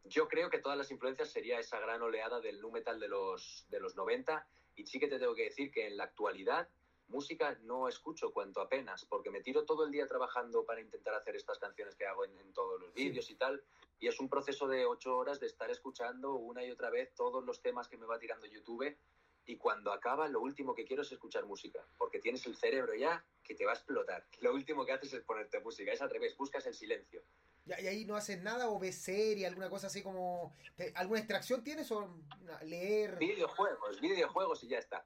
yo 0.04 0.28
creo 0.28 0.50
que 0.50 0.58
todas 0.58 0.78
las 0.78 0.90
influencias 0.90 1.30
sería 1.30 1.58
esa 1.58 1.80
gran 1.80 2.02
oleada 2.02 2.40
del 2.40 2.60
nu 2.60 2.70
metal 2.70 2.98
de 2.98 3.08
los, 3.08 3.66
de 3.70 3.80
los 3.80 3.96
90 3.96 4.46
y 4.76 4.86
sí 4.86 4.98
que 4.98 5.08
te 5.08 5.18
tengo 5.18 5.34
que 5.34 5.44
decir 5.44 5.70
que 5.70 5.86
en 5.86 5.96
la 5.96 6.04
actualidad 6.04 6.68
música 7.08 7.58
no 7.62 7.88
escucho 7.88 8.32
cuanto 8.32 8.60
apenas, 8.60 9.04
porque 9.04 9.30
me 9.30 9.42
tiro 9.42 9.64
todo 9.64 9.84
el 9.84 9.92
día 9.92 10.06
trabajando 10.06 10.64
para 10.64 10.80
intentar 10.80 11.14
hacer 11.14 11.36
estas 11.36 11.58
canciones 11.58 11.94
que 11.94 12.06
hago 12.06 12.24
en, 12.24 12.52
todos 12.54 12.80
los 12.80 12.92
vídeos 12.94 13.30
y 13.30 13.34
tal, 13.34 13.62
y 14.00 14.08
es 14.08 14.18
un 14.18 14.28
proceso 14.28 14.66
de 14.66 14.86
ocho 14.86 15.16
horas 15.16 15.38
de 15.38 15.46
estar 15.46 15.70
escuchando 15.70 16.34
una 16.34 16.64
y 16.64 16.70
otra 16.70 16.90
vez 16.90 17.14
todos 17.14 17.44
los 17.44 17.60
temas 17.60 17.88
que 17.88 17.98
me 17.98 18.06
va 18.06 18.18
tirando 18.18 18.46
YouTube, 18.46 18.96
y 19.44 19.56
cuando 19.56 19.92
acaba 19.92 20.28
lo 20.28 20.40
último 20.40 20.74
que 20.74 20.84
quiero 20.84 21.02
es 21.02 21.12
escuchar 21.12 21.44
música, 21.44 21.84
porque 21.98 22.18
tienes 22.18 22.46
el 22.46 22.56
cerebro 22.56 22.94
ya 22.94 23.24
que 23.42 23.54
te 23.54 23.64
va 23.64 23.72
a 23.72 23.74
explotar. 23.74 24.24
Lo 24.40 24.54
último 24.54 24.86
que 24.86 24.92
haces 24.92 25.12
es 25.12 25.22
ponerte 25.22 25.60
música, 25.60 25.92
es 25.92 26.00
al 26.00 26.10
revés, 26.10 26.36
buscas 26.36 26.66
el 26.66 26.74
silencio. 26.74 27.22
¿Y 27.64 27.86
ahí 27.86 28.04
no 28.04 28.16
haces 28.16 28.42
nada 28.42 28.68
o 28.68 28.78
ves 28.78 28.96
serie, 28.96 29.46
alguna 29.46 29.70
cosa 29.70 29.86
así 29.86 30.02
como... 30.02 30.54
¿Alguna 30.94 31.20
extracción 31.20 31.62
tienes 31.62 31.90
o 31.92 32.22
leer? 32.64 33.18
Videojuegos, 33.18 34.00
videojuegos 34.00 34.64
y 34.64 34.68
ya 34.68 34.78
está. 34.78 35.04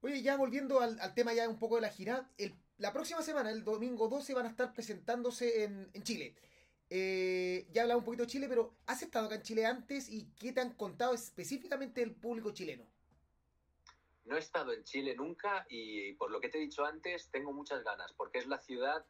Oye, 0.00 0.22
ya 0.22 0.36
volviendo 0.36 0.80
al, 0.80 1.14
tema 1.14 1.34
ya 1.34 1.48
un 1.48 1.58
poco 1.58 1.74
de 1.74 1.82
la 1.82 1.90
gira, 1.90 2.30
la 2.78 2.92
próxima 2.92 3.20
semana, 3.22 3.50
el 3.50 3.64
domingo 3.64 4.08
12, 4.08 4.32
van 4.32 4.46
a 4.46 4.50
estar 4.50 4.72
presentándose 4.72 5.64
en, 5.64 6.02
Chile. 6.02 6.36
Eh, 6.88 7.66
ya 7.72 7.82
hablaba 7.82 7.98
un 7.98 8.04
poquito 8.04 8.22
de 8.22 8.28
Chile, 8.28 8.48
pero 8.48 8.76
¿has 8.86 9.02
estado 9.02 9.26
acá 9.26 9.34
en 9.34 9.42
Chile 9.42 9.66
antes 9.66 10.08
y 10.08 10.30
qué 10.38 10.52
te 10.52 10.60
han 10.60 10.72
contado 10.74 11.12
específicamente 11.12 12.02
el 12.02 12.14
público 12.14 12.52
chileno? 12.52 12.86
No 14.24 14.36
he 14.36 14.38
estado 14.38 14.72
en 14.72 14.84
Chile 14.84 15.14
nunca 15.16 15.66
y 15.68 16.12
por 16.14 16.30
lo 16.30 16.40
que 16.40 16.48
te 16.48 16.58
he 16.58 16.60
dicho 16.60 16.84
antes, 16.84 17.28
tengo 17.30 17.52
muchas 17.52 17.82
ganas, 17.82 18.12
porque 18.12 18.38
es 18.38 18.46
la 18.46 18.58
ciudad 18.58 19.04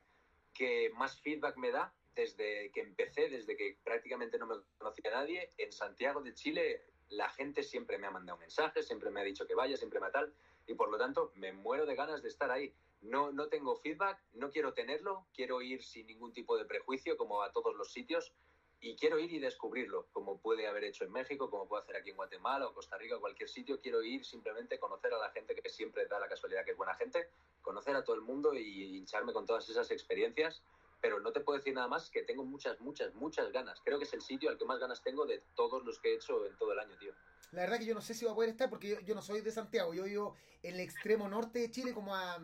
que 0.52 0.90
más 0.96 1.20
feedback 1.20 1.56
me 1.56 1.70
da 1.70 1.92
desde 2.14 2.70
que 2.72 2.80
empecé, 2.80 3.28
desde 3.28 3.56
que 3.56 3.78
prácticamente 3.84 4.38
no 4.38 4.46
me 4.46 4.56
conocía 4.76 5.10
nadie. 5.10 5.50
En 5.56 5.72
Santiago 5.72 6.20
de 6.20 6.34
Chile 6.34 6.82
la 7.10 7.28
gente 7.30 7.62
siempre 7.62 7.98
me 7.98 8.06
ha 8.06 8.10
mandado 8.10 8.38
mensajes, 8.38 8.86
siempre 8.86 9.10
me 9.10 9.20
ha 9.20 9.24
dicho 9.24 9.46
que 9.46 9.54
vaya, 9.54 9.76
siempre 9.76 10.00
me 10.00 10.10
tal, 10.10 10.34
y 10.66 10.74
por 10.74 10.90
lo 10.90 10.98
tanto 10.98 11.32
me 11.36 11.52
muero 11.52 11.86
de 11.86 11.94
ganas 11.94 12.22
de 12.22 12.28
estar 12.28 12.50
ahí. 12.50 12.74
No, 13.00 13.30
no 13.30 13.48
tengo 13.48 13.76
feedback, 13.76 14.20
no 14.32 14.50
quiero 14.50 14.74
tenerlo, 14.74 15.26
quiero 15.32 15.62
ir 15.62 15.82
sin 15.84 16.06
ningún 16.06 16.32
tipo 16.32 16.58
de 16.58 16.64
prejuicio 16.64 17.16
como 17.16 17.42
a 17.42 17.52
todos 17.52 17.76
los 17.76 17.92
sitios 17.92 18.32
y 18.80 18.94
quiero 18.96 19.18
ir 19.18 19.32
y 19.32 19.40
descubrirlo, 19.40 20.06
como 20.12 20.38
puede 20.38 20.68
haber 20.68 20.84
hecho 20.84 21.04
en 21.04 21.12
México, 21.12 21.50
como 21.50 21.66
puedo 21.66 21.82
hacer 21.82 21.96
aquí 21.96 22.10
en 22.10 22.16
Guatemala 22.16 22.66
o 22.66 22.74
Costa 22.74 22.96
Rica 22.96 23.16
o 23.16 23.20
cualquier 23.20 23.48
sitio. 23.48 23.80
Quiero 23.80 24.02
ir 24.02 24.24
simplemente 24.24 24.78
conocer 24.78 25.12
a 25.12 25.18
la 25.18 25.30
gente 25.30 25.54
que 25.54 25.68
siempre 25.68 26.06
da 26.06 26.20
la 26.20 26.28
casualidad 26.28 26.64
que 26.64 26.72
es 26.72 26.76
buena 26.76 26.94
gente, 26.94 27.28
conocer 27.60 27.96
a 27.96 28.04
todo 28.04 28.14
el 28.14 28.22
mundo 28.22 28.54
y 28.54 28.98
hincharme 28.98 29.32
con 29.32 29.46
todas 29.46 29.68
esas 29.68 29.90
experiencias. 29.90 30.62
Pero 31.00 31.20
no 31.20 31.32
te 31.32 31.40
puedo 31.40 31.58
decir 31.58 31.74
nada 31.74 31.86
más 31.86 32.10
que 32.10 32.22
tengo 32.22 32.44
muchas, 32.44 32.80
muchas, 32.80 33.14
muchas 33.14 33.52
ganas. 33.52 33.80
Creo 33.84 33.98
que 33.98 34.04
es 34.04 34.12
el 34.14 34.20
sitio 34.20 34.50
al 34.50 34.58
que 34.58 34.64
más 34.64 34.80
ganas 34.80 35.02
tengo 35.02 35.26
de 35.26 35.42
todos 35.54 35.84
los 35.84 35.98
que 36.00 36.12
he 36.12 36.14
hecho 36.16 36.44
en 36.46 36.56
todo 36.56 36.72
el 36.72 36.78
año, 36.78 36.96
tío. 36.98 37.12
La 37.52 37.62
verdad 37.62 37.78
que 37.78 37.86
yo 37.86 37.94
no 37.94 38.00
sé 38.00 38.14
si 38.14 38.24
voy 38.24 38.32
a 38.32 38.34
poder 38.34 38.50
estar 38.50 38.68
porque 38.68 38.98
yo, 39.04 39.14
no 39.14 39.22
soy 39.22 39.40
de 39.40 39.52
Santiago. 39.52 39.94
Yo 39.94 40.04
vivo 40.04 40.36
en 40.62 40.74
el 40.74 40.80
extremo 40.80 41.28
norte 41.28 41.60
de 41.60 41.70
Chile, 41.70 41.94
como 41.94 42.14
a 42.14 42.38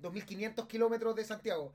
2.500 0.00 0.66
kilómetros 0.66 1.14
de 1.16 1.24
Santiago. 1.24 1.74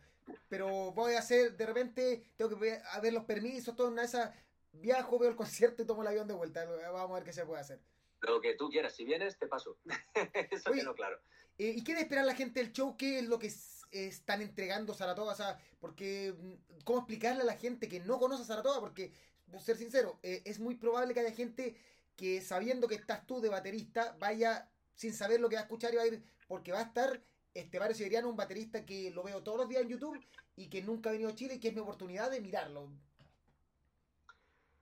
Pero 0.50 0.92
voy 0.92 1.14
a 1.14 1.20
hacer, 1.20 1.56
de 1.56 1.66
repente, 1.66 2.24
tengo 2.36 2.50
que 2.50 2.56
ver, 2.56 2.82
a 2.92 3.00
ver 3.00 3.14
los 3.14 3.26
permisos, 3.26 3.76
todo 3.76 3.88
una 3.88 4.02
de 4.02 4.08
esas. 4.08 4.34
Viajo, 4.72 5.18
veo 5.20 5.30
el 5.30 5.36
concierto 5.36 5.84
y 5.84 5.86
tomo 5.86 6.02
el 6.02 6.10
avión 6.10 6.28
de 6.28 6.34
vuelta. 6.34 6.66
Vamos 6.66 7.12
a 7.12 7.14
ver 7.14 7.24
qué 7.24 7.34
se 7.34 7.46
puede 7.46 7.62
hacer. 7.62 7.80
Lo 8.22 8.42
que 8.42 8.56
tú 8.56 8.70
quieras, 8.70 8.96
si 8.96 9.06
vienes, 9.06 9.38
te 9.38 9.48
paso. 9.48 9.78
Eso 10.52 10.72
Oye, 10.72 10.84
claro. 10.96 11.20
Eh, 11.58 11.74
¿Y 11.78 11.84
qué 11.84 11.94
de 11.94 12.02
esperar 12.02 12.26
la 12.26 12.36
gente 12.36 12.62
del 12.62 12.74
show? 12.74 12.98
¿Qué 12.98 13.20
es 13.20 13.26
lo 13.28 13.40
que 13.40 13.52
están 13.92 14.42
entregando 14.42 14.94
Saratoga? 14.94 15.32
O 15.32 15.36
sea, 15.36 15.58
porque, 15.80 16.36
mm, 16.38 16.84
¿cómo 16.84 17.00
explicarle 17.00 17.44
a 17.44 17.46
la 17.46 17.58
gente 17.58 17.88
que 17.88 18.00
no 18.02 18.20
conoce 18.20 18.44
a 18.44 18.46
Saratoga? 18.46 18.80
Porque, 18.80 19.14
por 19.50 19.62
ser 19.62 19.78
sincero, 19.78 20.20
eh, 20.24 20.42
es 20.46 20.60
muy 20.60 20.76
probable 20.76 21.14
que 21.14 21.22
haya 21.22 21.32
gente 21.32 21.76
que 22.16 22.42
sabiendo 22.42 22.88
que 22.88 22.96
estás 22.96 23.26
tú 23.26 23.42
de 23.42 23.50
baterista, 23.50 24.16
vaya 24.20 24.70
sin 24.96 25.14
saber 25.14 25.40
lo 25.40 25.50
que 25.50 25.56
va 25.56 25.62
a 25.62 25.64
escuchar 25.66 25.94
y 25.94 25.98
va 25.98 26.04
a 26.04 26.08
ir, 26.08 26.24
porque 26.48 26.72
va 26.72 26.80
a 26.80 26.84
estar 26.84 27.22
este 27.56 27.80
Mario 27.80 27.96
Siberiano, 27.96 28.30
un 28.30 28.36
baterista 28.36 28.86
que 28.86 29.10
lo 29.12 29.24
veo 29.24 29.42
todos 29.42 29.60
los 29.60 29.70
días 29.70 29.82
en 29.82 29.90
YouTube 29.90 30.24
y 30.58 30.70
que 30.70 30.82
nunca 30.82 31.10
ha 31.10 31.14
venido 31.14 31.30
a 31.30 31.36
Chile 31.36 31.56
y 31.56 31.60
que 31.60 31.70
es 31.70 31.74
mi 31.74 31.80
oportunidad 31.80 32.30
de 32.30 32.42
mirarlo. 32.42 32.90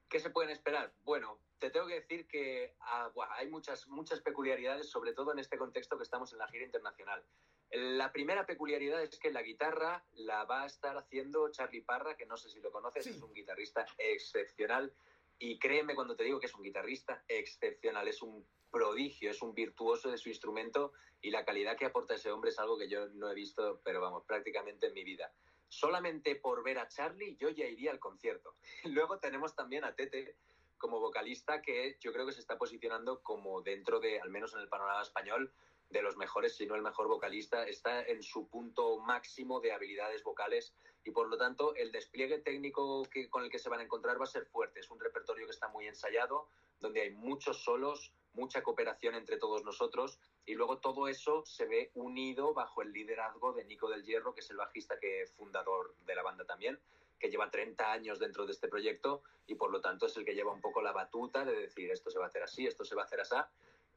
¿Qué 0.10 0.20
se 0.20 0.32
pueden 0.32 0.50
esperar? 0.50 0.92
Bueno, 1.06 1.40
te 1.60 1.70
tengo 1.70 1.88
que 1.88 2.02
decir 2.02 2.28
que 2.28 2.76
ah, 2.82 3.12
hay 3.38 3.48
muchas, 3.48 3.88
muchas 3.88 4.22
peculiaridades, 4.22 4.90
sobre 4.90 5.14
todo 5.14 5.32
en 5.32 5.40
este 5.40 5.58
contexto 5.58 5.98
que 5.98 6.04
estamos 6.04 6.34
en 6.34 6.40
la 6.40 6.48
gira 6.48 6.66
internacional. 6.66 7.24
La 7.72 8.12
primera 8.12 8.46
peculiaridad 8.46 9.02
es 9.02 9.18
que 9.18 9.32
la 9.32 9.42
guitarra 9.42 10.04
la 10.16 10.44
va 10.44 10.64
a 10.64 10.66
estar 10.66 10.98
haciendo 10.98 11.50
Charlie 11.52 11.82
Parra, 11.82 12.16
que 12.16 12.26
no 12.26 12.38
sé 12.38 12.50
si 12.50 12.60
lo 12.60 12.72
conoces, 12.72 13.08
es 13.08 13.22
un 13.22 13.34
guitarrista 13.34 13.86
excepcional. 13.98 14.92
Y 15.40 15.60
créeme 15.60 15.96
cuando 15.96 16.16
te 16.16 16.24
digo 16.24 16.40
que 16.40 16.46
es 16.46 16.56
un 16.56 16.64
guitarrista 16.64 17.24
excepcional, 17.28 18.08
es 18.08 18.22
un 18.22 18.46
prodigio, 18.72 19.30
es 19.30 19.42
un 19.42 19.54
virtuoso 19.54 20.10
de 20.10 20.18
su 20.18 20.30
instrumento 20.30 20.94
y 21.22 21.30
la 21.32 21.46
calidad 21.46 21.78
que 21.78 21.86
aporta 21.86 22.16
ese 22.16 22.32
hombre 22.32 22.50
es 22.50 22.60
algo 22.60 22.78
que 22.78 22.90
yo 22.90 23.08
no 23.10 23.30
he 23.30 23.36
visto, 23.36 23.82
pero 23.84 24.02
vamos, 24.02 24.24
prácticamente 24.26 24.88
en 24.88 24.94
mi 24.94 25.04
vida. 25.04 25.32
Solamente 25.70 26.36
por 26.36 26.64
ver 26.64 26.80
a 26.80 26.88
Charlie 26.88 27.36
yo 27.38 27.50
ya 27.50 27.66
iría 27.66 27.92
al 27.92 28.00
concierto. 28.00 28.56
Luego 28.86 29.20
tenemos 29.20 29.56
también 29.56 29.84
a 29.84 29.96
Tete 29.96 30.36
como 30.78 31.00
vocalista 31.00 31.62
que 31.62 31.98
yo 32.02 32.12
creo 32.12 32.26
que 32.26 32.34
se 32.34 32.42
está 32.42 32.58
posicionando 32.58 33.22
como 33.22 33.62
dentro 33.62 34.00
de, 34.00 34.20
al 34.20 34.30
menos 34.30 34.54
en 34.54 34.60
el 34.60 34.68
panorama 34.68 35.02
español, 35.02 35.54
de 35.94 36.02
los 36.02 36.18
mejores, 36.18 36.58
si 36.58 36.66
no 36.66 36.76
el 36.76 36.82
mejor 36.82 37.08
vocalista, 37.08 37.66
está 37.66 38.02
en 38.02 38.24
su 38.24 38.50
punto 38.50 38.98
máximo 38.98 39.62
de 39.62 39.72
habilidades 39.72 40.24
vocales 40.24 40.74
y 41.06 41.12
por 41.12 41.30
lo 41.30 41.38
tanto 41.38 41.76
el 41.76 41.92
despliegue 41.92 42.40
técnico 42.40 43.04
que, 43.04 43.30
con 43.30 43.44
el 43.44 43.52
que 43.52 43.60
se 43.60 43.70
van 43.70 43.80
a 43.80 43.84
encontrar 43.84 44.20
va 44.20 44.24
a 44.24 44.28
ser 44.28 44.46
fuerte. 44.46 44.80
Es 44.80 44.90
un 44.90 45.00
repertorio 45.00 45.46
que 45.46 45.52
está 45.52 45.68
muy 45.68 45.88
ensayado, 45.88 46.48
donde 46.80 47.02
hay 47.02 47.12
muchos 47.12 47.64
solos, 47.64 48.12
mucha 48.34 48.64
cooperación 48.64 49.14
entre 49.14 49.38
todos 49.38 49.64
nosotros 49.64 50.20
y 50.48 50.56
luego 50.56 50.80
todo 50.80 51.08
eso 51.08 51.46
se 51.46 51.66
ve 51.66 51.92
unido 51.94 52.54
bajo 52.56 52.82
el 52.82 52.92
liderazgo 52.92 53.54
de 53.54 53.64
Nico 53.64 53.88
del 53.88 54.04
Hierro, 54.04 54.34
que 54.34 54.42
es 54.42 54.50
el 54.50 54.58
bajista 54.58 55.00
que 55.00 55.28
fundador 55.38 55.96
de 56.08 56.16
la 56.16 56.24
banda 56.24 56.44
también, 56.44 56.80
que 57.20 57.30
lleva 57.30 57.52
30 57.52 57.92
años 57.92 58.18
dentro 58.18 58.48
de 58.48 58.52
este 58.52 58.68
proyecto 58.68 59.22
y 59.46 59.56
por 59.56 59.72
lo 59.72 59.80
tanto 59.80 60.08
es 60.08 60.18
el 60.18 60.26
que 60.26 60.34
lleva 60.34 60.52
un 60.52 60.60
poco 60.60 60.82
la 60.82 60.92
batuta 60.92 61.46
de 61.46 61.54
decir 61.54 61.92
esto 61.92 62.10
se 62.10 62.18
va 62.18 62.26
a 62.26 62.28
hacer 62.30 62.42
así, 62.42 62.66
esto 62.66 62.84
se 62.84 62.96
va 62.96 63.04
a 63.04 63.06
hacer 63.06 63.22
así 63.22 63.36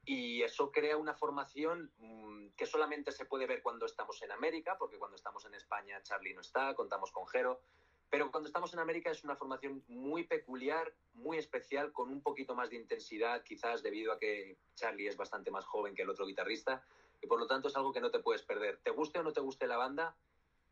y 0.06 0.42
eso 0.42 0.70
crea 0.70 0.96
una 0.96 1.14
formación 1.14 1.90
mm, 1.98 2.50
que 2.56 2.64
solamente 2.64 3.10
se 3.10 3.26
puede 3.26 3.46
ver 3.46 3.60
cuando 3.60 3.86
estamos 3.86 4.22
en 4.22 4.30
América, 4.30 4.76
porque 4.78 4.98
cuando 4.98 5.16
estamos 5.16 5.44
en 5.44 5.54
España 5.54 6.00
Charlie 6.02 6.32
no 6.32 6.40
está, 6.40 6.74
contamos 6.74 7.10
con 7.10 7.26
Jero, 7.26 7.60
pero 8.08 8.30
cuando 8.30 8.46
estamos 8.46 8.72
en 8.72 8.78
América 8.78 9.10
es 9.10 9.24
una 9.24 9.34
formación 9.34 9.82
muy 9.88 10.22
peculiar, 10.22 10.94
muy 11.14 11.38
especial, 11.38 11.92
con 11.92 12.08
un 12.08 12.22
poquito 12.22 12.54
más 12.54 12.70
de 12.70 12.76
intensidad, 12.76 13.42
quizás 13.42 13.82
debido 13.82 14.12
a 14.12 14.18
que 14.18 14.56
Charlie 14.76 15.08
es 15.08 15.16
bastante 15.16 15.50
más 15.50 15.64
joven 15.64 15.96
que 15.96 16.02
el 16.02 16.10
otro 16.10 16.24
guitarrista, 16.24 16.84
y 17.20 17.26
por 17.26 17.40
lo 17.40 17.48
tanto 17.48 17.66
es 17.66 17.76
algo 17.76 17.92
que 17.92 18.00
no 18.00 18.12
te 18.12 18.20
puedes 18.20 18.42
perder. 18.42 18.78
Te 18.84 18.90
guste 18.90 19.18
o 19.18 19.24
no 19.24 19.32
te 19.32 19.40
guste 19.40 19.66
la 19.66 19.76
banda, 19.76 20.16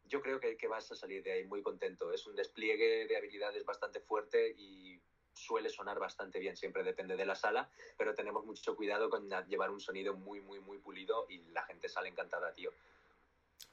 yo 0.04 0.20
creo 0.20 0.38
que, 0.38 0.56
que 0.56 0.68
vas 0.68 0.92
a 0.92 0.94
salir 0.94 1.24
de 1.24 1.32
ahí 1.32 1.44
muy 1.44 1.60
contento. 1.60 2.12
Es 2.12 2.26
un 2.26 2.36
despliegue 2.36 3.06
de 3.08 3.16
habilidades 3.16 3.64
bastante 3.64 3.98
fuerte 3.98 4.54
y 4.56 4.93
suele 5.34 5.68
sonar 5.68 5.98
bastante 5.98 6.38
bien, 6.38 6.56
siempre 6.56 6.82
depende 6.82 7.16
de 7.16 7.26
la 7.26 7.34
sala, 7.34 7.68
pero 7.98 8.14
tenemos 8.14 8.44
mucho 8.44 8.76
cuidado 8.76 9.10
con 9.10 9.28
llevar 9.48 9.70
un 9.70 9.80
sonido 9.80 10.14
muy, 10.14 10.40
muy, 10.40 10.60
muy 10.60 10.78
pulido 10.78 11.26
y 11.28 11.38
la 11.52 11.62
gente 11.64 11.88
sale 11.88 12.08
encantada, 12.08 12.52
tío. 12.52 12.70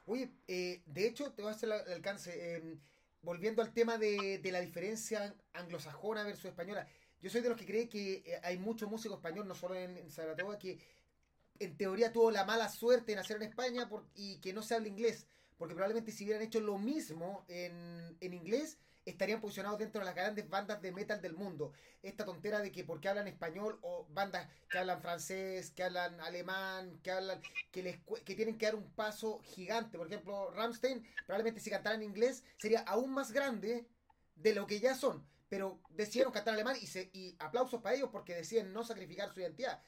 Oye, 0.08 0.30
eh, 0.48 0.82
de 0.86 1.08
hecho, 1.08 1.32
te 1.32 1.42
voy 1.42 1.52
a 1.52 1.56
hacer 1.56 1.70
el 1.70 1.94
alcance. 1.94 2.56
Em, 2.56 2.80
volviendo 3.22 3.62
al 3.62 3.72
tema 3.72 3.98
de, 3.98 4.40
de, 4.40 4.52
la 4.52 4.60
diferencia 4.60 5.36
anglosajona 5.54 6.24
versus 6.24 6.46
española, 6.46 6.88
yo 7.22 7.30
soy 7.30 7.42
de 7.42 7.50
los 7.50 7.58
que 7.58 7.66
cree 7.66 7.88
que 7.88 8.24
eh, 8.26 8.42
hay 8.44 8.58
mucho 8.58 8.88
músico 8.88 9.16
español, 9.16 9.48
no 9.48 9.56
solo 9.56 9.76
en, 9.76 10.10
Saratoga, 10.10 10.58
que 10.58 10.80
en 11.60 11.78
teoría 11.78 12.12
tuvo 12.12 12.32
la 12.32 12.46
mala 12.46 12.68
suerte 12.68 13.12
en 13.12 13.18
nacer 13.18 13.38
en 13.38 13.44
España 13.44 13.88
por, 13.88 14.06
y 14.16 14.40
que 14.40 14.54
no 14.54 14.64
se 14.64 14.74
habla 14.74 14.88
inglés, 14.88 15.28
porque 15.58 15.76
probablemente 15.76 16.12
si 16.12 16.24
hubieran 16.24 16.42
hecho 16.42 16.60
lo 16.60 16.80
mismo 16.80 17.46
en, 17.48 18.18
en 18.20 18.34
inglés, 18.34 18.80
estarían 19.06 19.42
posicionados 19.42 19.80
dentro 19.80 20.00
de 20.00 20.06
las 20.06 20.16
grandes 20.16 20.50
bandas 20.50 20.82
de 20.82 20.92
metal 20.92 21.22
del 21.22 21.34
mundo. 21.34 21.74
Esta 22.04 22.26
tontera 22.26 22.60
de 22.60 22.72
que 22.72 22.84
porque 22.84 23.10
hablan 23.10 23.28
español 23.28 23.80
o 23.82 24.06
bandas 24.10 24.48
que 24.70 24.78
hablan 24.78 25.02
francés, 25.02 25.72
que 25.72 25.84
hablan 25.84 26.20
alemán, 26.22 27.00
que 27.04 27.12
hablan 27.12 27.42
que 27.72 27.84
les 27.84 28.00
que 28.26 28.36
tienen 28.36 28.58
que 28.58 28.66
dar 28.66 28.76
un 28.76 28.90
paso 28.92 29.40
gigante. 29.44 29.98
Por 29.98 30.08
ejemplo, 30.08 30.52
Ramstein 30.52 31.06
probablemente 31.26 31.62
si 31.62 31.70
cantaran 31.70 32.02
en 32.02 32.10
inglés 32.10 32.44
sería 32.58 32.82
aún 32.82 33.12
más 33.12 33.32
grande 33.32 33.88
de 34.36 34.54
lo 34.54 34.68
que 34.68 34.80
ya 34.80 34.96
son, 34.96 35.26
pero 35.50 35.80
decidieron 35.90 36.34
cantar 36.34 36.54
alemán 36.54 36.78
y 36.82 36.88
se 36.88 37.10
y 37.14 37.36
aplausos 37.40 37.82
para 37.82 37.96
ellos 37.96 38.10
porque 38.12 38.36
deciden 38.36 38.74
no 38.74 38.84
sacrificar 38.84 39.34
su 39.34 39.40
identidad 39.40 39.82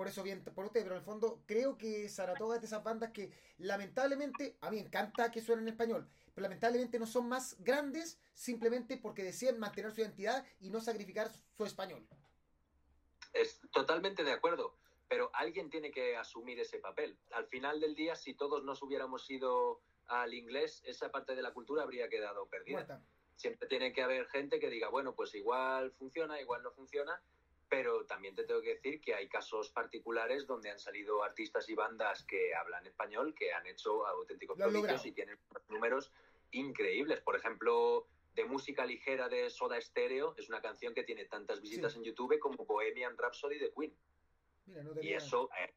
por 0.00 0.08
eso 0.08 0.22
bien 0.22 0.42
por 0.42 0.64
usted, 0.64 0.82
pero 0.82 0.94
en 0.94 1.00
el 1.00 1.04
fondo 1.04 1.42
creo 1.44 1.76
que 1.76 2.08
Saratoga 2.08 2.54
es 2.54 2.62
de 2.62 2.68
esas 2.68 2.82
bandas 2.82 3.10
que 3.10 3.30
lamentablemente 3.58 4.56
a 4.62 4.70
mí 4.70 4.76
me 4.76 4.86
encanta 4.86 5.30
que 5.30 5.42
suenen 5.42 5.68
en 5.68 5.74
español, 5.74 6.08
pero 6.34 6.44
lamentablemente 6.44 6.98
no 6.98 7.06
son 7.06 7.28
más 7.28 7.54
grandes 7.58 8.18
simplemente 8.32 8.96
porque 8.96 9.22
deciden 9.22 9.58
mantener 9.58 9.92
su 9.92 10.00
identidad 10.00 10.42
y 10.58 10.70
no 10.70 10.80
sacrificar 10.80 11.30
su 11.54 11.66
español. 11.66 12.08
Es 13.34 13.60
totalmente 13.72 14.24
de 14.24 14.32
acuerdo, 14.32 14.74
pero 15.06 15.30
alguien 15.34 15.68
tiene 15.68 15.90
que 15.90 16.16
asumir 16.16 16.58
ese 16.58 16.78
papel. 16.78 17.18
Al 17.32 17.44
final 17.44 17.78
del 17.78 17.94
día, 17.94 18.16
si 18.16 18.32
todos 18.32 18.64
nos 18.64 18.82
hubiéramos 18.82 19.30
ido 19.30 19.82
al 20.06 20.32
inglés, 20.32 20.82
esa 20.86 21.10
parte 21.10 21.34
de 21.34 21.42
la 21.42 21.52
cultura 21.52 21.82
habría 21.82 22.08
quedado 22.08 22.46
perdida. 22.46 23.02
Siempre 23.36 23.68
tiene 23.68 23.92
que 23.92 24.02
haber 24.02 24.26
gente 24.28 24.60
que 24.60 24.70
diga, 24.70 24.88
bueno, 24.88 25.14
pues 25.14 25.34
igual 25.34 25.92
funciona, 25.92 26.40
igual 26.40 26.62
no 26.62 26.70
funciona, 26.72 27.22
pero 27.70 28.04
también 28.04 28.34
te 28.34 28.42
tengo 28.42 28.60
que 28.60 28.74
decir 28.74 29.00
que 29.00 29.14
hay 29.14 29.28
casos 29.28 29.70
particulares 29.70 30.44
donde 30.44 30.70
han 30.70 30.78
salido 30.80 31.22
artistas 31.22 31.68
y 31.68 31.74
bandas 31.74 32.24
que 32.24 32.52
hablan 32.52 32.84
español, 32.84 33.32
que 33.32 33.52
han 33.52 33.64
hecho 33.64 34.04
auténticos 34.08 34.58
prodigios 34.58 35.06
y 35.06 35.12
tienen 35.12 35.38
números 35.68 36.10
increíbles. 36.50 37.20
Por 37.20 37.36
ejemplo, 37.36 38.08
de 38.34 38.44
música 38.44 38.84
ligera 38.84 39.28
de 39.28 39.48
Soda 39.50 39.80
Stereo, 39.80 40.34
es 40.36 40.48
una 40.48 40.60
canción 40.60 40.92
que 40.94 41.04
tiene 41.04 41.26
tantas 41.26 41.60
visitas 41.60 41.94
en 41.94 42.02
YouTube 42.02 42.40
como 42.40 42.64
Bohemian 42.64 43.16
Rhapsody 43.16 43.58
de 43.58 43.72
Queen. 43.72 43.94
y 45.00 45.12
eso, 45.12 45.48
eh, 45.56 45.72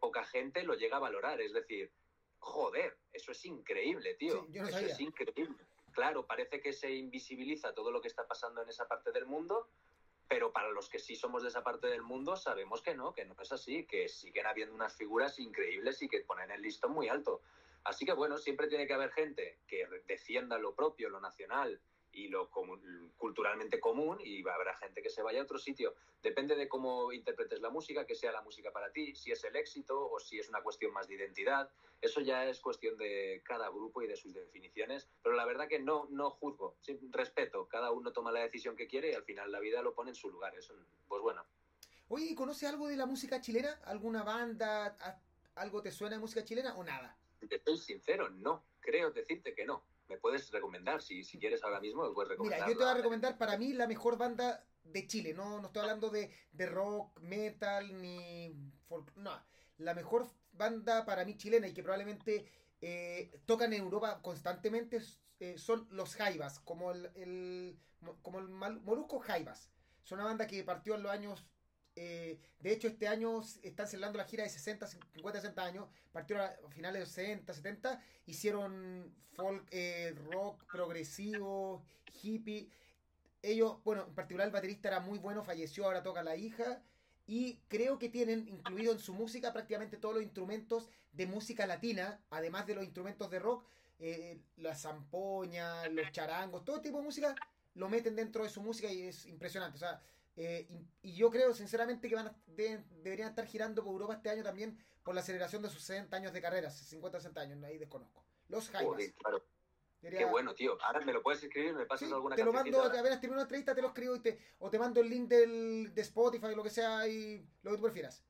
poca 0.00 0.24
gente 0.24 0.62
lo 0.62 0.74
llega 0.74 0.96
a 0.96 1.00
valorar. 1.00 1.42
Es 1.42 1.52
decir, 1.52 1.92
joder, 2.38 2.96
eso 3.12 3.32
es 3.32 3.44
increíble, 3.44 4.14
tío. 4.14 4.46
eso 4.50 4.78
es 4.78 4.98
increíble. 4.98 5.58
Claro, 5.92 6.26
parece 6.26 6.60
que 6.62 6.72
se 6.72 6.90
invisibiliza 6.90 7.74
todo 7.74 7.92
lo 7.92 8.00
que 8.00 8.08
está 8.08 8.26
pasando 8.26 8.62
en 8.62 8.68
esa 8.70 8.88
parte 8.88 9.12
del 9.12 9.26
mundo, 9.26 9.68
pero 10.28 10.52
para 10.52 10.70
los 10.70 10.88
que 10.88 10.98
sí 10.98 11.16
somos 11.16 11.42
de 11.42 11.48
esa 11.48 11.62
parte 11.62 11.86
del 11.86 12.02
mundo 12.02 12.36
sabemos 12.36 12.82
que 12.82 12.94
no, 12.94 13.12
que 13.12 13.24
no 13.24 13.34
es 13.40 13.52
así, 13.52 13.86
que 13.86 14.08
siguen 14.08 14.46
habiendo 14.46 14.74
unas 14.74 14.96
figuras 14.96 15.38
increíbles 15.38 16.02
y 16.02 16.08
que 16.08 16.20
ponen 16.20 16.50
el 16.50 16.62
listón 16.62 16.92
muy 16.92 17.08
alto. 17.08 17.42
Así 17.84 18.06
que 18.06 18.12
bueno, 18.14 18.38
siempre 18.38 18.66
tiene 18.66 18.86
que 18.86 18.94
haber 18.94 19.12
gente 19.12 19.58
que 19.66 19.86
defienda 20.06 20.58
lo 20.58 20.74
propio, 20.74 21.10
lo 21.10 21.20
nacional 21.20 21.80
y 22.14 22.28
lo 22.28 22.48
culturalmente 23.16 23.80
común 23.80 24.18
y 24.22 24.46
habrá 24.48 24.76
gente 24.76 25.02
que 25.02 25.10
se 25.10 25.22
vaya 25.22 25.40
a 25.40 25.44
otro 25.44 25.58
sitio. 25.58 25.94
Depende 26.22 26.54
de 26.54 26.68
cómo 26.68 27.12
interpretes 27.12 27.60
la 27.60 27.70
música, 27.70 28.06
que 28.06 28.14
sea 28.14 28.32
la 28.32 28.42
música 28.42 28.70
para 28.70 28.90
ti, 28.92 29.14
si 29.14 29.32
es 29.32 29.42
el 29.44 29.56
éxito 29.56 30.08
o 30.10 30.20
si 30.20 30.38
es 30.38 30.48
una 30.48 30.62
cuestión 30.62 30.92
más 30.92 31.08
de 31.08 31.16
identidad. 31.16 31.70
Eso 32.00 32.20
ya 32.20 32.46
es 32.46 32.60
cuestión 32.60 32.96
de 32.96 33.42
cada 33.44 33.68
grupo 33.68 34.02
y 34.02 34.06
de 34.06 34.16
sus 34.16 34.32
definiciones, 34.32 35.08
pero 35.22 35.34
la 35.34 35.44
verdad 35.44 35.68
que 35.68 35.78
no, 35.78 36.06
no 36.10 36.30
juzgo, 36.30 36.76
respeto, 37.10 37.66
cada 37.66 37.90
uno 37.90 38.12
toma 38.12 38.30
la 38.30 38.40
decisión 38.40 38.76
que 38.76 38.86
quiere 38.86 39.10
y 39.10 39.14
al 39.14 39.24
final 39.24 39.50
la 39.50 39.60
vida 39.60 39.82
lo 39.82 39.94
pone 39.94 40.10
en 40.10 40.16
su 40.16 40.30
lugar. 40.30 40.54
Eso, 40.54 40.74
pues 41.08 41.22
bueno. 41.22 41.44
Oye, 42.08 42.34
¿conoce 42.34 42.66
algo 42.66 42.86
de 42.86 42.96
la 42.96 43.06
música 43.06 43.40
chilena? 43.40 43.80
¿Alguna 43.84 44.22
banda? 44.22 44.96
¿Algo 45.56 45.82
te 45.82 45.90
suena 45.90 46.16
de 46.16 46.20
música 46.20 46.44
chilena 46.44 46.76
o 46.76 46.84
nada? 46.84 47.16
Te 47.48 47.56
estoy 47.56 47.76
sincero, 47.78 48.28
no. 48.28 48.64
Creo 48.80 49.10
decirte 49.10 49.54
que 49.54 49.64
no 49.64 49.82
me 50.08 50.16
puedes 50.18 50.50
recomendar, 50.50 51.02
si, 51.02 51.24
si 51.24 51.38
quieres 51.38 51.62
ahora 51.64 51.80
mismo, 51.80 52.06
me 52.06 52.14
puedes 52.14 52.30
recomendar. 52.30 52.60
Mira, 52.60 52.70
yo 52.70 52.78
te 52.78 52.84
voy 52.84 52.92
a 52.92 52.96
recomendar 52.96 53.38
para 53.38 53.56
mí 53.56 53.72
la 53.72 53.86
mejor 53.86 54.18
banda 54.18 54.66
de 54.82 55.06
Chile, 55.06 55.32
no, 55.32 55.60
no 55.60 55.66
estoy 55.68 55.82
hablando 55.82 56.10
de, 56.10 56.30
de 56.52 56.66
rock, 56.66 57.18
metal, 57.20 58.00
ni 58.00 58.54
folk, 58.86 59.14
no, 59.16 59.32
la 59.78 59.94
mejor 59.94 60.30
banda 60.52 61.04
para 61.04 61.24
mí 61.24 61.36
chilena 61.36 61.66
y 61.66 61.74
que 61.74 61.82
probablemente 61.82 62.46
eh, 62.80 63.40
tocan 63.46 63.72
en 63.72 63.80
Europa 63.82 64.20
constantemente 64.22 65.00
eh, 65.40 65.58
son 65.58 65.88
los 65.90 66.14
Jaivas, 66.14 66.60
como 66.60 66.92
el, 66.92 67.10
el 67.14 67.78
como 68.22 68.38
el 68.38 68.48
Molusco 68.48 69.18
Jaivas. 69.18 69.70
Es 70.04 70.12
una 70.12 70.24
banda 70.24 70.46
que 70.46 70.62
partió 70.62 70.94
en 70.94 71.02
los 71.02 71.12
años 71.12 71.46
eh, 71.96 72.38
de 72.60 72.72
hecho, 72.72 72.88
este 72.88 73.08
año 73.08 73.42
están 73.62 73.86
celebrando 73.86 74.18
la 74.18 74.24
gira 74.24 74.44
de 74.44 74.50
60, 74.50 74.86
50, 74.86 75.40
60 75.40 75.64
años. 75.64 75.88
Partieron 76.12 76.46
a 76.46 76.70
finales 76.70 76.94
de 76.94 77.00
los 77.00 77.08
60, 77.10 77.52
70. 77.52 78.02
Hicieron 78.26 79.14
folk, 79.34 79.66
eh, 79.70 80.14
rock 80.30 80.64
progresivo, 80.70 81.84
hippie. 82.22 82.68
Ellos, 83.42 83.82
bueno, 83.84 84.06
en 84.08 84.14
particular 84.14 84.46
el 84.46 84.52
baterista 84.52 84.88
era 84.88 85.00
muy 85.00 85.18
bueno, 85.18 85.44
falleció, 85.44 85.84
ahora 85.84 86.02
toca 86.02 86.22
la 86.22 86.36
hija. 86.36 86.82
Y 87.26 87.60
creo 87.68 87.98
que 87.98 88.08
tienen 88.08 88.48
incluido 88.48 88.92
en 88.92 88.98
su 88.98 89.14
música 89.14 89.52
prácticamente 89.52 89.96
todos 89.96 90.14
los 90.14 90.24
instrumentos 90.24 90.90
de 91.12 91.26
música 91.26 91.66
latina, 91.66 92.20
además 92.30 92.66
de 92.66 92.74
los 92.74 92.84
instrumentos 92.84 93.30
de 93.30 93.38
rock, 93.38 93.64
eh, 93.98 94.40
la 94.56 94.74
zampoña, 94.74 95.88
los 95.88 96.10
charangos, 96.12 96.64
todo 96.64 96.80
tipo 96.80 96.98
de 96.98 97.04
música 97.04 97.34
lo 97.74 97.88
meten 97.88 98.16
dentro 98.16 98.44
de 98.44 98.50
su 98.50 98.60
música 98.60 98.92
y 98.92 99.02
es 99.02 99.26
impresionante. 99.26 99.76
O 99.76 99.78
sea, 99.78 100.02
eh, 100.36 100.66
y, 101.02 101.14
yo 101.14 101.30
creo 101.30 101.54
sinceramente 101.54 102.08
que 102.08 102.14
van 102.14 102.28
a, 102.28 102.36
deberían 102.46 103.28
estar 103.28 103.46
girando 103.46 103.84
por 103.84 103.92
Europa 103.92 104.14
este 104.14 104.30
año 104.30 104.42
también 104.42 104.78
por 105.02 105.14
la 105.14 105.20
aceleración 105.20 105.62
de 105.62 105.68
sus 105.68 105.82
60 105.82 106.16
años 106.16 106.32
de 106.32 106.40
carrera, 106.40 106.70
50 106.70 107.20
60 107.20 107.40
años, 107.40 107.62
ahí 107.62 107.78
desconozco. 107.78 108.24
Los 108.48 108.68
Jaivas. 108.70 109.12
claro. 109.18 109.44
Qué 110.10 110.24
bueno, 110.26 110.54
tío. 110.54 110.76
Ahora 110.82 111.00
me 111.00 111.12
lo 111.12 111.22
puedes 111.22 111.42
escribir, 111.42 111.74
me 111.74 111.86
pasas 111.86 112.12
alguna 112.12 112.36
Te 112.36 112.44
lo 112.44 112.52
mando, 112.52 112.82
a 112.82 113.02
ver, 113.02 113.18
una 113.30 113.42
entrevista, 113.42 113.74
te 113.74 113.80
lo 113.80 113.88
escribo 113.88 114.16
y 114.16 114.20
te, 114.20 114.38
o 114.58 114.68
te 114.68 114.78
mando 114.78 115.00
el 115.00 115.08
link 115.08 115.28
del, 115.28 115.94
de 115.94 116.02
Spotify, 116.02 116.54
lo 116.54 116.62
que 116.62 116.70
sea, 116.70 117.08
y 117.08 117.46
lo 117.62 117.70
que 117.70 117.76
tú 117.78 117.82
prefieras. 117.84 118.22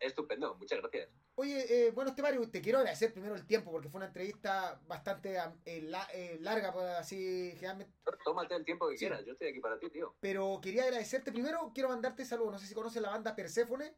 Estupendo, 0.00 0.56
muchas 0.56 0.80
gracias. 0.80 1.10
Oye, 1.40 1.86
eh, 1.86 1.90
bueno, 1.92 2.10
Esteban, 2.10 2.50
te 2.50 2.60
quiero 2.60 2.80
agradecer 2.80 3.14
primero 3.14 3.34
el 3.34 3.46
tiempo 3.46 3.70
porque 3.70 3.88
fue 3.88 3.96
una 3.96 4.08
entrevista 4.08 4.78
bastante 4.86 5.38
eh, 5.64 5.90
eh, 6.12 6.36
larga, 6.42 6.70
pues, 6.70 6.84
así 6.84 7.52
generalmente. 7.54 7.94
Tómate 8.22 8.56
el 8.56 8.64
tiempo 8.66 8.86
que 8.90 8.96
quieras, 8.96 9.24
yo 9.24 9.32
estoy 9.32 9.48
aquí 9.48 9.60
para 9.60 9.78
ti, 9.78 9.88
tío. 9.88 10.14
Pero 10.20 10.60
quería 10.60 10.82
agradecerte 10.82 11.32
primero, 11.32 11.70
quiero 11.72 11.88
mandarte 11.88 12.26
saludos. 12.26 12.52
No 12.52 12.58
sé 12.58 12.66
si 12.66 12.74
conoces 12.74 13.00
la 13.00 13.08
banda 13.08 13.34
Perséfone. 13.34 13.96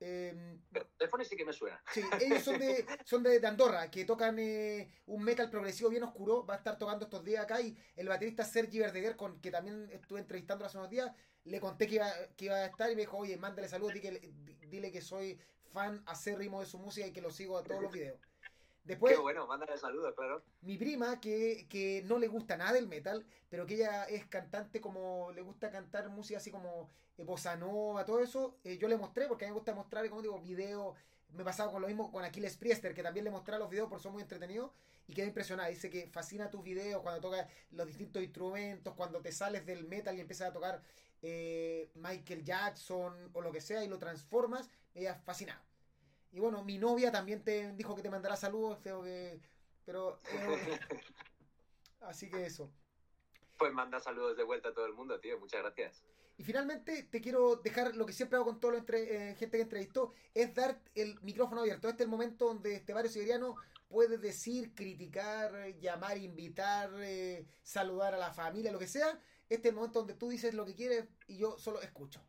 Eh, 0.00 0.58
Perséfone 0.70 1.24
sí 1.24 1.36
que 1.36 1.44
me 1.44 1.52
suena. 1.52 1.82
Sí, 1.92 2.02
ellos 2.20 2.42
son 2.42 2.58
de, 2.58 2.86
son 3.04 3.22
de, 3.22 3.44
Andorra, 3.46 3.90
que 3.90 4.04
tocan 4.04 4.38
un 4.38 5.24
metal 5.24 5.50
progresivo 5.50 5.90
bien 5.90 6.04
oscuro. 6.04 6.46
Va 6.46 6.54
a 6.54 6.58
estar 6.58 6.78
tocando 6.78 7.04
estos 7.04 7.24
días 7.24 7.44
acá 7.44 7.60
y 7.60 7.76
el 7.96 8.08
baterista 8.08 8.44
Sergi 8.44 8.78
Verdeguer, 8.78 9.16
con 9.16 9.40
que 9.40 9.50
también 9.50 9.88
estuve 9.92 10.20
entrevistando 10.20 10.64
hace 10.64 10.78
unos 10.78 10.90
días, 10.90 11.10
le 11.44 11.60
conté 11.60 11.86
que 11.86 11.96
iba, 11.96 12.10
que 12.36 12.46
iba 12.46 12.56
a 12.56 12.66
estar 12.66 12.90
y 12.90 12.94
me 12.94 13.02
dijo, 13.02 13.16
oye, 13.16 13.36
mándale 13.36 13.68
saludos, 13.68 13.94
dile, 13.94 14.20
dile 14.68 14.92
que 14.92 15.00
soy 15.00 15.40
fan 15.72 16.02
acérrimo 16.06 16.60
de 16.60 16.66
su 16.66 16.78
música 16.78 17.06
y 17.06 17.12
que 17.12 17.20
lo 17.20 17.30
sigo 17.30 17.58
a 17.58 17.64
todos 17.64 17.82
los 17.82 17.92
videos. 17.92 18.20
Después, 18.84 19.14
Qué 19.14 19.20
bueno, 19.20 19.46
mándale 19.46 19.76
saludos, 19.76 20.14
claro. 20.14 20.42
Mi 20.62 20.78
prima, 20.78 21.20
que, 21.20 21.66
que, 21.68 22.02
no 22.06 22.18
le 22.18 22.26
gusta 22.26 22.56
nada 22.56 22.78
el 22.78 22.88
metal, 22.88 23.26
pero 23.50 23.66
que 23.66 23.74
ella 23.74 24.04
es 24.04 24.26
cantante 24.26 24.80
como, 24.80 25.30
le 25.32 25.42
gusta 25.42 25.70
cantar 25.70 26.08
música 26.08 26.38
así 26.38 26.50
como 26.50 26.88
eh, 27.18 27.24
bossa 27.24 27.56
nova, 27.56 28.04
todo 28.04 28.20
eso, 28.20 28.56
eh, 28.64 28.78
yo 28.78 28.88
le 28.88 28.96
mostré, 28.96 29.26
porque 29.26 29.44
a 29.44 29.48
mí 29.48 29.50
me 29.52 29.56
gusta 29.56 29.74
mostrar, 29.74 30.08
como 30.08 30.22
digo, 30.22 30.40
videos, 30.40 30.96
me 31.34 31.44
pasaba 31.44 31.70
con 31.70 31.82
lo 31.82 31.88
mismo 31.88 32.10
con 32.10 32.24
Aquiles 32.24 32.56
Priester, 32.56 32.94
que 32.94 33.02
también 33.02 33.24
le 33.24 33.30
mostré 33.30 33.58
los 33.58 33.68
videos 33.68 33.88
porque 33.88 34.02
son 34.02 34.12
muy 34.12 34.22
entretenidos 34.22 34.70
y 35.06 35.14
quedé 35.14 35.26
impresionada. 35.26 35.68
Dice 35.68 35.90
que 35.90 36.06
fascina 36.06 36.48
tus 36.48 36.62
videos 36.62 37.02
cuando 37.02 37.20
tocas 37.20 37.46
los 37.72 37.86
distintos 37.86 38.22
instrumentos, 38.22 38.94
cuando 38.94 39.20
te 39.20 39.32
sales 39.32 39.66
del 39.66 39.86
metal 39.86 40.16
y 40.16 40.20
empiezas 40.20 40.50
a 40.50 40.52
tocar 40.52 40.82
eh, 41.22 41.90
Michael 41.94 42.44
Jackson 42.44 43.30
o 43.32 43.40
lo 43.40 43.52
que 43.52 43.60
sea 43.60 43.84
y 43.84 43.88
lo 43.88 43.98
transformas, 43.98 44.70
ella 44.94 45.14
fascinada. 45.14 45.62
Y 46.32 46.40
bueno, 46.40 46.62
mi 46.62 46.78
novia 46.78 47.10
también 47.10 47.42
te 47.42 47.72
dijo 47.72 47.94
que 47.94 48.02
te 48.02 48.10
mandará 48.10 48.36
saludos, 48.36 48.78
creo 48.82 49.02
que. 49.02 49.40
Pero. 49.84 50.20
Eh, 50.30 50.78
así 52.00 52.28
que 52.30 52.44
eso. 52.44 52.70
Pues 53.56 53.72
manda 53.72 53.98
saludos 53.98 54.36
de 54.36 54.44
vuelta 54.44 54.68
a 54.68 54.74
todo 54.74 54.86
el 54.86 54.92
mundo, 54.92 55.18
tío. 55.20 55.38
Muchas 55.38 55.62
gracias. 55.62 56.04
Y 56.38 56.44
finalmente 56.44 57.02
te 57.02 57.20
quiero 57.20 57.56
dejar 57.56 57.96
lo 57.96 58.06
que 58.06 58.12
siempre 58.12 58.36
hago 58.36 58.46
con 58.46 58.60
toda 58.60 58.74
la 58.74 58.78
entre, 58.78 59.30
eh, 59.30 59.34
gente 59.34 59.58
que 59.58 59.62
entrevistó, 59.64 60.14
es 60.32 60.54
dar 60.54 60.80
el 60.94 61.20
micrófono 61.20 61.62
abierto. 61.62 61.88
Este 61.88 62.04
es 62.04 62.06
el 62.06 62.10
momento 62.10 62.46
donde 62.46 62.76
este 62.76 62.94
barrio 62.94 63.10
siberiano 63.10 63.56
puede 63.88 64.18
decir, 64.18 64.72
criticar, 64.72 65.74
llamar, 65.80 66.16
invitar, 66.16 66.92
eh, 67.00 67.44
saludar 67.64 68.14
a 68.14 68.18
la 68.18 68.32
familia, 68.32 68.70
lo 68.70 68.78
que 68.78 68.86
sea. 68.86 69.20
Este 69.48 69.68
es 69.68 69.72
el 69.72 69.74
momento 69.74 69.98
donde 69.98 70.14
tú 70.14 70.28
dices 70.28 70.54
lo 70.54 70.64
que 70.64 70.76
quieres 70.76 71.08
y 71.26 71.38
yo 71.38 71.58
solo 71.58 71.82
escucho. 71.82 72.24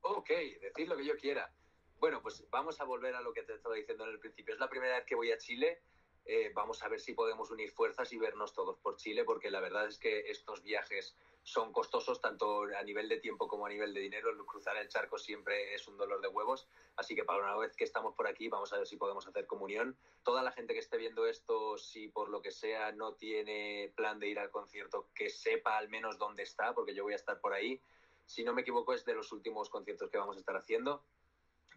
Ok, 0.00 0.30
decir 0.60 0.88
lo 0.88 0.96
que 0.96 1.06
yo 1.06 1.16
quiera. 1.16 1.54
Bueno, 2.00 2.20
pues 2.20 2.44
vamos 2.50 2.80
a 2.80 2.84
volver 2.84 3.14
a 3.14 3.20
lo 3.20 3.32
que 3.32 3.44
te 3.44 3.54
estaba 3.54 3.76
diciendo 3.76 4.04
en 4.04 4.10
el 4.10 4.18
principio. 4.18 4.54
Es 4.54 4.60
la 4.60 4.68
primera 4.68 4.96
vez 4.96 5.06
que 5.06 5.14
voy 5.14 5.30
a 5.30 5.38
Chile. 5.38 5.80
Eh, 6.24 6.52
vamos 6.54 6.82
a 6.82 6.88
ver 6.88 7.00
si 7.00 7.14
podemos 7.14 7.50
unir 7.50 7.70
fuerzas 7.72 8.12
y 8.12 8.18
vernos 8.18 8.52
todos 8.52 8.78
por 8.78 8.96
Chile, 8.96 9.24
porque 9.24 9.50
la 9.50 9.60
verdad 9.60 9.88
es 9.88 9.98
que 9.98 10.30
estos 10.30 10.62
viajes 10.62 11.16
son 11.42 11.72
costosos 11.72 12.20
tanto 12.20 12.62
a 12.78 12.82
nivel 12.84 13.08
de 13.08 13.18
tiempo 13.18 13.48
como 13.48 13.66
a 13.66 13.68
nivel 13.68 13.92
de 13.92 14.00
dinero. 14.00 14.30
Cruzar 14.46 14.76
el 14.76 14.88
charco 14.88 15.18
siempre 15.18 15.74
es 15.74 15.88
un 15.88 15.96
dolor 15.96 16.20
de 16.20 16.28
huevos, 16.28 16.68
así 16.96 17.16
que 17.16 17.24
para 17.24 17.42
una 17.42 17.56
vez 17.56 17.74
que 17.74 17.84
estamos 17.84 18.14
por 18.14 18.28
aquí 18.28 18.48
vamos 18.48 18.72
a 18.72 18.78
ver 18.78 18.86
si 18.86 18.96
podemos 18.96 19.26
hacer 19.26 19.46
comunión. 19.46 19.96
Toda 20.22 20.42
la 20.42 20.52
gente 20.52 20.74
que 20.74 20.80
esté 20.80 20.96
viendo 20.96 21.26
esto, 21.26 21.76
si 21.76 22.08
por 22.08 22.28
lo 22.28 22.40
que 22.40 22.52
sea 22.52 22.92
no 22.92 23.14
tiene 23.14 23.92
plan 23.96 24.20
de 24.20 24.28
ir 24.28 24.38
al 24.38 24.50
concierto, 24.50 25.08
que 25.14 25.28
sepa 25.28 25.76
al 25.76 25.88
menos 25.88 26.18
dónde 26.18 26.44
está, 26.44 26.72
porque 26.74 26.94
yo 26.94 27.02
voy 27.02 27.14
a 27.14 27.16
estar 27.16 27.40
por 27.40 27.52
ahí. 27.52 27.80
Si 28.26 28.44
no 28.44 28.54
me 28.54 28.62
equivoco 28.62 28.94
es 28.94 29.04
de 29.04 29.14
los 29.14 29.32
últimos 29.32 29.68
conciertos 29.68 30.08
que 30.08 30.18
vamos 30.18 30.36
a 30.36 30.40
estar 30.40 30.56
haciendo 30.56 31.02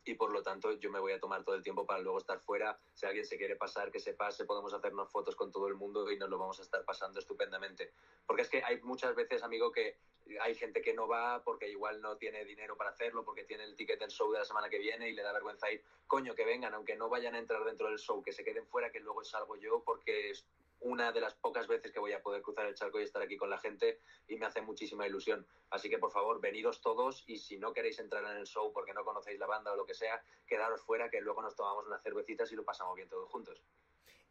y 0.06 0.14
por 0.14 0.32
lo 0.32 0.44
tanto 0.44 0.72
yo 0.74 0.92
me 0.92 1.00
voy 1.00 1.14
a 1.14 1.20
tomar 1.20 1.44
todo 1.44 1.56
el 1.56 1.64
tiempo 1.64 1.86
para 1.86 2.00
luego 2.00 2.20
estar 2.20 2.40
fuera. 2.40 2.80
Si 2.94 3.06
alguien 3.06 3.26
se 3.26 3.38
quiere 3.38 3.56
pasar, 3.56 3.92
que 3.92 4.00
se 4.00 4.14
pase, 4.14 4.46
podemos 4.46 4.74
hacernos 4.74 5.12
fotos 5.12 5.36
con 5.36 5.52
todo 5.52 5.68
el 5.68 5.76
mundo 5.76 6.10
y 6.12 6.18
nos 6.18 6.30
lo 6.30 6.38
vamos 6.38 6.60
a 6.60 6.62
estar 6.62 6.86
pasando 6.86 7.20
estupendamente. 7.20 7.92
Porque 8.26 8.44
es 8.44 8.50
que 8.50 8.64
hay 8.64 8.80
muchas 8.82 9.16
veces, 9.16 9.44
amigo, 9.44 9.72
que 9.72 9.98
hay 10.42 10.56
gente 10.56 10.82
que 10.82 10.94
no 10.94 11.08
va 11.08 11.44
porque 11.44 11.70
igual 11.70 12.02
no 12.02 12.18
tiene 12.18 12.46
dinero 12.46 12.78
para 12.78 12.92
hacerlo, 12.92 13.24
porque 13.26 13.44
tiene 13.44 13.64
el 13.64 13.76
ticket 13.76 14.00
del 14.00 14.10
show 14.10 14.32
de 14.32 14.40
la 14.40 14.46
semana 14.46 14.70
que 14.70 14.80
viene 14.80 15.10
y 15.10 15.14
le 15.14 15.24
da 15.24 15.34
vergüenza 15.34 15.72
ir. 15.72 15.84
Coño, 16.08 16.36
que 16.36 16.46
vengan, 16.46 16.74
aunque 16.74 16.96
no 16.96 17.10
vayan 17.10 17.36
a 17.36 17.40
entrar 17.40 17.64
dentro 17.64 17.90
del 17.90 18.00
show, 18.00 18.22
que 18.24 18.32
se 18.32 18.44
queden 18.44 18.68
fuera, 18.68 18.92
que 18.92 19.00
luego 19.00 19.24
salgo 19.24 19.56
yo 19.56 19.84
porque 19.84 20.34
una 20.80 21.12
de 21.12 21.22
las 21.22 21.34
pocas 21.36 21.68
veces 21.68 21.92
que 21.92 22.00
voy 22.00 22.14
a 22.14 22.22
poder 22.22 22.42
cruzar 22.42 22.66
el 22.66 22.76
charco 22.76 23.00
y 23.00 23.04
estar 23.04 23.22
aquí 23.22 23.38
con 23.38 23.50
la 23.50 23.58
gente 23.58 24.00
y 24.28 24.36
me 24.36 24.46
hace 24.46 24.62
muchísima 24.62 25.08
ilusión. 25.08 25.46
Así 25.70 25.90
que 25.90 25.98
por 25.98 26.12
favor, 26.12 26.40
venidos 26.40 26.82
todos 26.82 27.24
y 27.28 27.38
si 27.38 27.58
no 27.58 27.74
queréis 27.74 28.00
entrar 28.00 28.24
en 28.26 28.38
el 28.38 28.46
show 28.46 28.72
porque 28.72 28.94
no 28.94 29.04
conocéis 29.04 29.40
la 29.40 29.48
banda 29.48 29.74
o 29.74 29.76
lo 29.76 29.86
que 29.86 29.94
sea, 29.94 30.24
quedaros 30.48 30.82
fuera 30.82 31.10
que 31.10 31.22
luego 31.22 31.42
nos 31.42 31.56
tomamos 31.56 31.88
unas 31.88 32.04
cervecitas 32.04 32.52
y 32.52 32.56
lo 32.56 32.64
pasamos 32.64 32.96
bien 32.96 33.10
todos 33.10 33.30
juntos. 33.30 33.62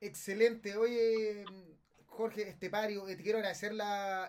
Excelente. 0.01 0.77
Oye, 0.77 1.45
Jorge 2.07 2.49
Estepario, 2.49 3.09
eh, 3.09 3.17
te 3.17 3.23
quiero 3.23 3.39
agradecer 3.39 3.73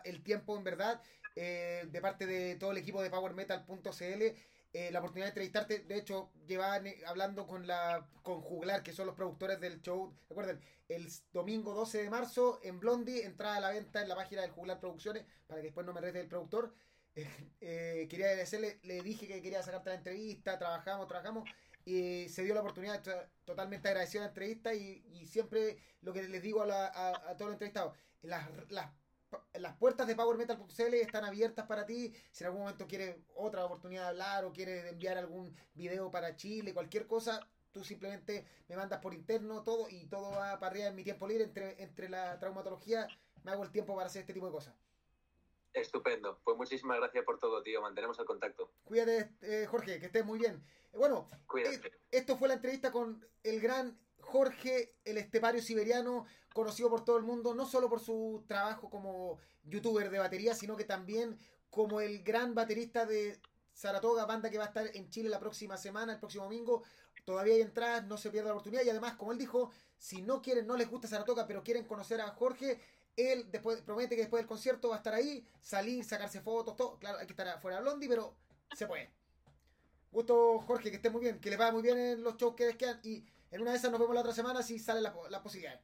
el 0.03 0.23
tiempo 0.23 0.57
en 0.57 0.63
verdad 0.63 1.01
eh, 1.35 1.83
de 1.87 2.01
parte 2.01 2.25
de 2.25 2.55
todo 2.55 2.71
el 2.71 2.77
equipo 2.77 3.01
de 3.01 3.09
PowerMetal.cl. 3.09 4.54
Eh, 4.75 4.91
la 4.91 4.99
oportunidad 4.99 5.27
de 5.27 5.29
entrevistarte. 5.29 5.79
De 5.79 5.95
hecho, 5.95 6.33
llevaban 6.45 6.85
hablando 7.07 7.47
con 7.47 7.65
la 7.65 8.05
con 8.21 8.41
Juglar, 8.41 8.83
que 8.83 8.91
son 8.91 9.05
los 9.05 9.15
productores 9.15 9.57
del 9.61 9.81
show. 9.81 10.13
Recuerden, 10.27 10.59
el 10.89 11.07
domingo 11.31 11.73
12 11.73 12.03
de 12.03 12.09
marzo 12.09 12.59
en 12.61 12.81
Blondie, 12.81 13.23
entrada 13.23 13.55
a 13.55 13.59
la 13.61 13.69
venta 13.69 14.01
en 14.01 14.09
la 14.09 14.17
página 14.17 14.41
del 14.41 14.51
Juglar 14.51 14.81
Producciones, 14.81 15.23
para 15.47 15.61
que 15.61 15.67
después 15.67 15.85
no 15.85 15.93
me 15.93 16.01
rete 16.01 16.19
el 16.19 16.27
productor. 16.27 16.75
Eh, 17.15 17.25
eh, 17.61 18.07
quería 18.09 18.25
agradecerle, 18.25 18.81
le 18.83 19.01
dije 19.01 19.25
que 19.27 19.41
quería 19.41 19.63
sacarte 19.63 19.91
la 19.91 19.95
entrevista, 19.95 20.59
trabajamos, 20.59 21.07
trabajamos, 21.07 21.49
y 21.85 22.27
se 22.27 22.43
dio 22.43 22.53
la 22.53 22.59
oportunidad, 22.59 23.01
totalmente 23.45 23.87
agradecido 23.87 24.23
la 24.23 24.27
entrevista, 24.27 24.73
y, 24.73 25.25
siempre 25.25 25.77
lo 26.01 26.11
que 26.11 26.23
les 26.23 26.41
digo 26.41 26.63
a, 26.63 26.87
a, 27.29 27.37
todos 27.37 27.47
los 27.47 27.53
entrevistados, 27.53 27.97
las, 28.23 28.49
las 29.53 29.75
puertas 29.77 30.07
de 30.07 30.15
PowerMetal.cl 30.15 30.93
están 30.95 31.25
abiertas 31.25 31.65
para 31.67 31.85
ti, 31.85 32.13
si 32.31 32.43
en 32.43 32.47
algún 32.47 32.61
momento 32.61 32.87
quieres 32.87 33.17
otra 33.35 33.65
oportunidad 33.65 34.03
de 34.03 34.07
hablar 34.09 34.45
o 34.45 34.53
quieres 34.53 34.85
enviar 34.85 35.17
algún 35.17 35.55
video 35.73 36.11
para 36.11 36.35
Chile, 36.35 36.73
cualquier 36.73 37.07
cosa, 37.07 37.47
tú 37.71 37.83
simplemente 37.83 38.45
me 38.67 38.75
mandas 38.75 38.99
por 39.01 39.13
interno 39.13 39.63
todo 39.63 39.89
y 39.89 40.05
todo 40.07 40.31
va 40.31 40.59
para 40.59 40.71
arriba 40.71 40.87
en 40.87 40.95
mi 40.95 41.03
tiempo 41.03 41.27
libre 41.27 41.43
entre, 41.43 41.81
entre 41.81 42.09
la 42.09 42.39
traumatología, 42.39 43.07
me 43.43 43.51
hago 43.51 43.63
el 43.63 43.71
tiempo 43.71 43.95
para 43.95 44.07
hacer 44.07 44.21
este 44.21 44.33
tipo 44.33 44.45
de 44.47 44.51
cosas. 44.51 44.75
Estupendo. 45.75 46.39
Pues 46.43 46.55
muchísimas 46.55 46.97
gracias 46.97 47.25
por 47.25 47.37
todo, 47.37 47.61
tío. 47.61 47.81
Mantenemos 47.81 48.17
el 48.17 48.25
contacto. 48.25 48.71
Cuídate, 48.85 49.29
eh, 49.41 49.65
Jorge, 49.69 49.99
que 49.99 50.05
estés 50.05 50.25
muy 50.25 50.39
bien. 50.39 50.63
Eh, 50.93 50.97
bueno, 50.97 51.27
eh, 51.57 51.81
esto 52.11 52.37
fue 52.37 52.47
la 52.47 52.53
entrevista 52.53 52.93
con 52.93 53.27
el 53.43 53.59
gran 53.59 53.99
Jorge, 54.35 54.97
el 55.05 55.17
estepario 55.17 55.61
siberiano, 55.61 56.25
conocido 56.53 56.89
por 56.89 57.05
todo 57.05 57.15
el 57.15 57.23
mundo, 57.23 57.55
no 57.55 57.65
solo 57.65 57.87
por 57.87 58.01
su 58.01 58.43
trabajo 58.49 58.89
como 58.89 59.39
youtuber 59.63 60.09
de 60.09 60.19
batería, 60.19 60.53
sino 60.53 60.75
que 60.75 60.83
también 60.83 61.39
como 61.69 62.01
el 62.01 62.21
gran 62.21 62.53
baterista 62.53 63.05
de 63.05 63.39
Saratoga, 63.73 64.25
banda 64.25 64.49
que 64.49 64.57
va 64.57 64.65
a 64.65 64.67
estar 64.67 64.89
en 64.93 65.09
Chile 65.09 65.29
la 65.29 65.39
próxima 65.39 65.77
semana, 65.77 66.11
el 66.11 66.19
próximo 66.19 66.43
domingo. 66.43 66.83
Todavía 67.23 67.53
hay 67.53 67.61
entradas, 67.61 68.05
no 68.07 68.17
se 68.17 68.29
pierda 68.29 68.49
la 68.49 68.55
oportunidad. 68.55 68.83
Y 68.83 68.89
además, 68.89 69.13
como 69.13 69.31
él 69.31 69.37
dijo, 69.37 69.71
si 69.97 70.21
no 70.21 70.41
quieren, 70.41 70.67
no 70.67 70.75
les 70.75 70.89
gusta 70.89 71.07
Saratoga, 71.07 71.47
pero 71.47 71.63
quieren 71.63 71.85
conocer 71.85 72.19
a 72.19 72.27
Jorge, 72.31 72.81
él 73.15 73.49
después 73.49 73.81
promete 73.83 74.17
que 74.17 74.23
después 74.23 74.41
del 74.41 74.49
concierto 74.49 74.89
va 74.89 74.95
a 74.95 74.97
estar 74.97 75.13
ahí, 75.13 75.47
salir, 75.61 76.03
sacarse 76.03 76.41
fotos, 76.41 76.75
todo. 76.75 76.99
Claro, 76.99 77.19
hay 77.19 77.25
que 77.25 77.31
estar 77.31 77.47
afuera 77.47 77.77
de 77.77 77.83
Blondie, 77.83 78.09
pero 78.09 78.35
se 78.75 78.85
puede. 78.85 79.09
Gusto, 80.11 80.59
Jorge, 80.59 80.89
que 80.89 80.97
esté 80.97 81.09
muy 81.09 81.21
bien, 81.21 81.39
que 81.39 81.49
les 81.49 81.57
vaya 81.57 81.71
muy 81.71 81.81
bien 81.81 81.97
en 81.97 82.21
los 82.21 82.35
shows 82.35 82.53
que 82.53 82.65
les 82.65 82.75
quedan. 82.75 82.99
Y 83.01 83.23
en 83.51 83.61
una 83.61 83.71
de 83.71 83.77
esas 83.77 83.91
nos 83.91 83.99
vemos 83.99 84.15
la 84.15 84.21
otra 84.21 84.33
semana 84.33 84.61
si 84.63 84.79
sale 84.79 85.01
la, 85.01 85.13
la 85.29 85.41
posibilidad. 85.41 85.79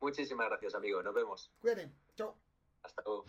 Muchísimas 0.00 0.48
gracias, 0.48 0.74
amigo. 0.74 1.02
Nos 1.02 1.14
vemos. 1.14 1.52
Cuídate. 1.60 1.92
Chao. 2.16 2.36
Hasta 2.82 3.02
luego. 3.02 3.24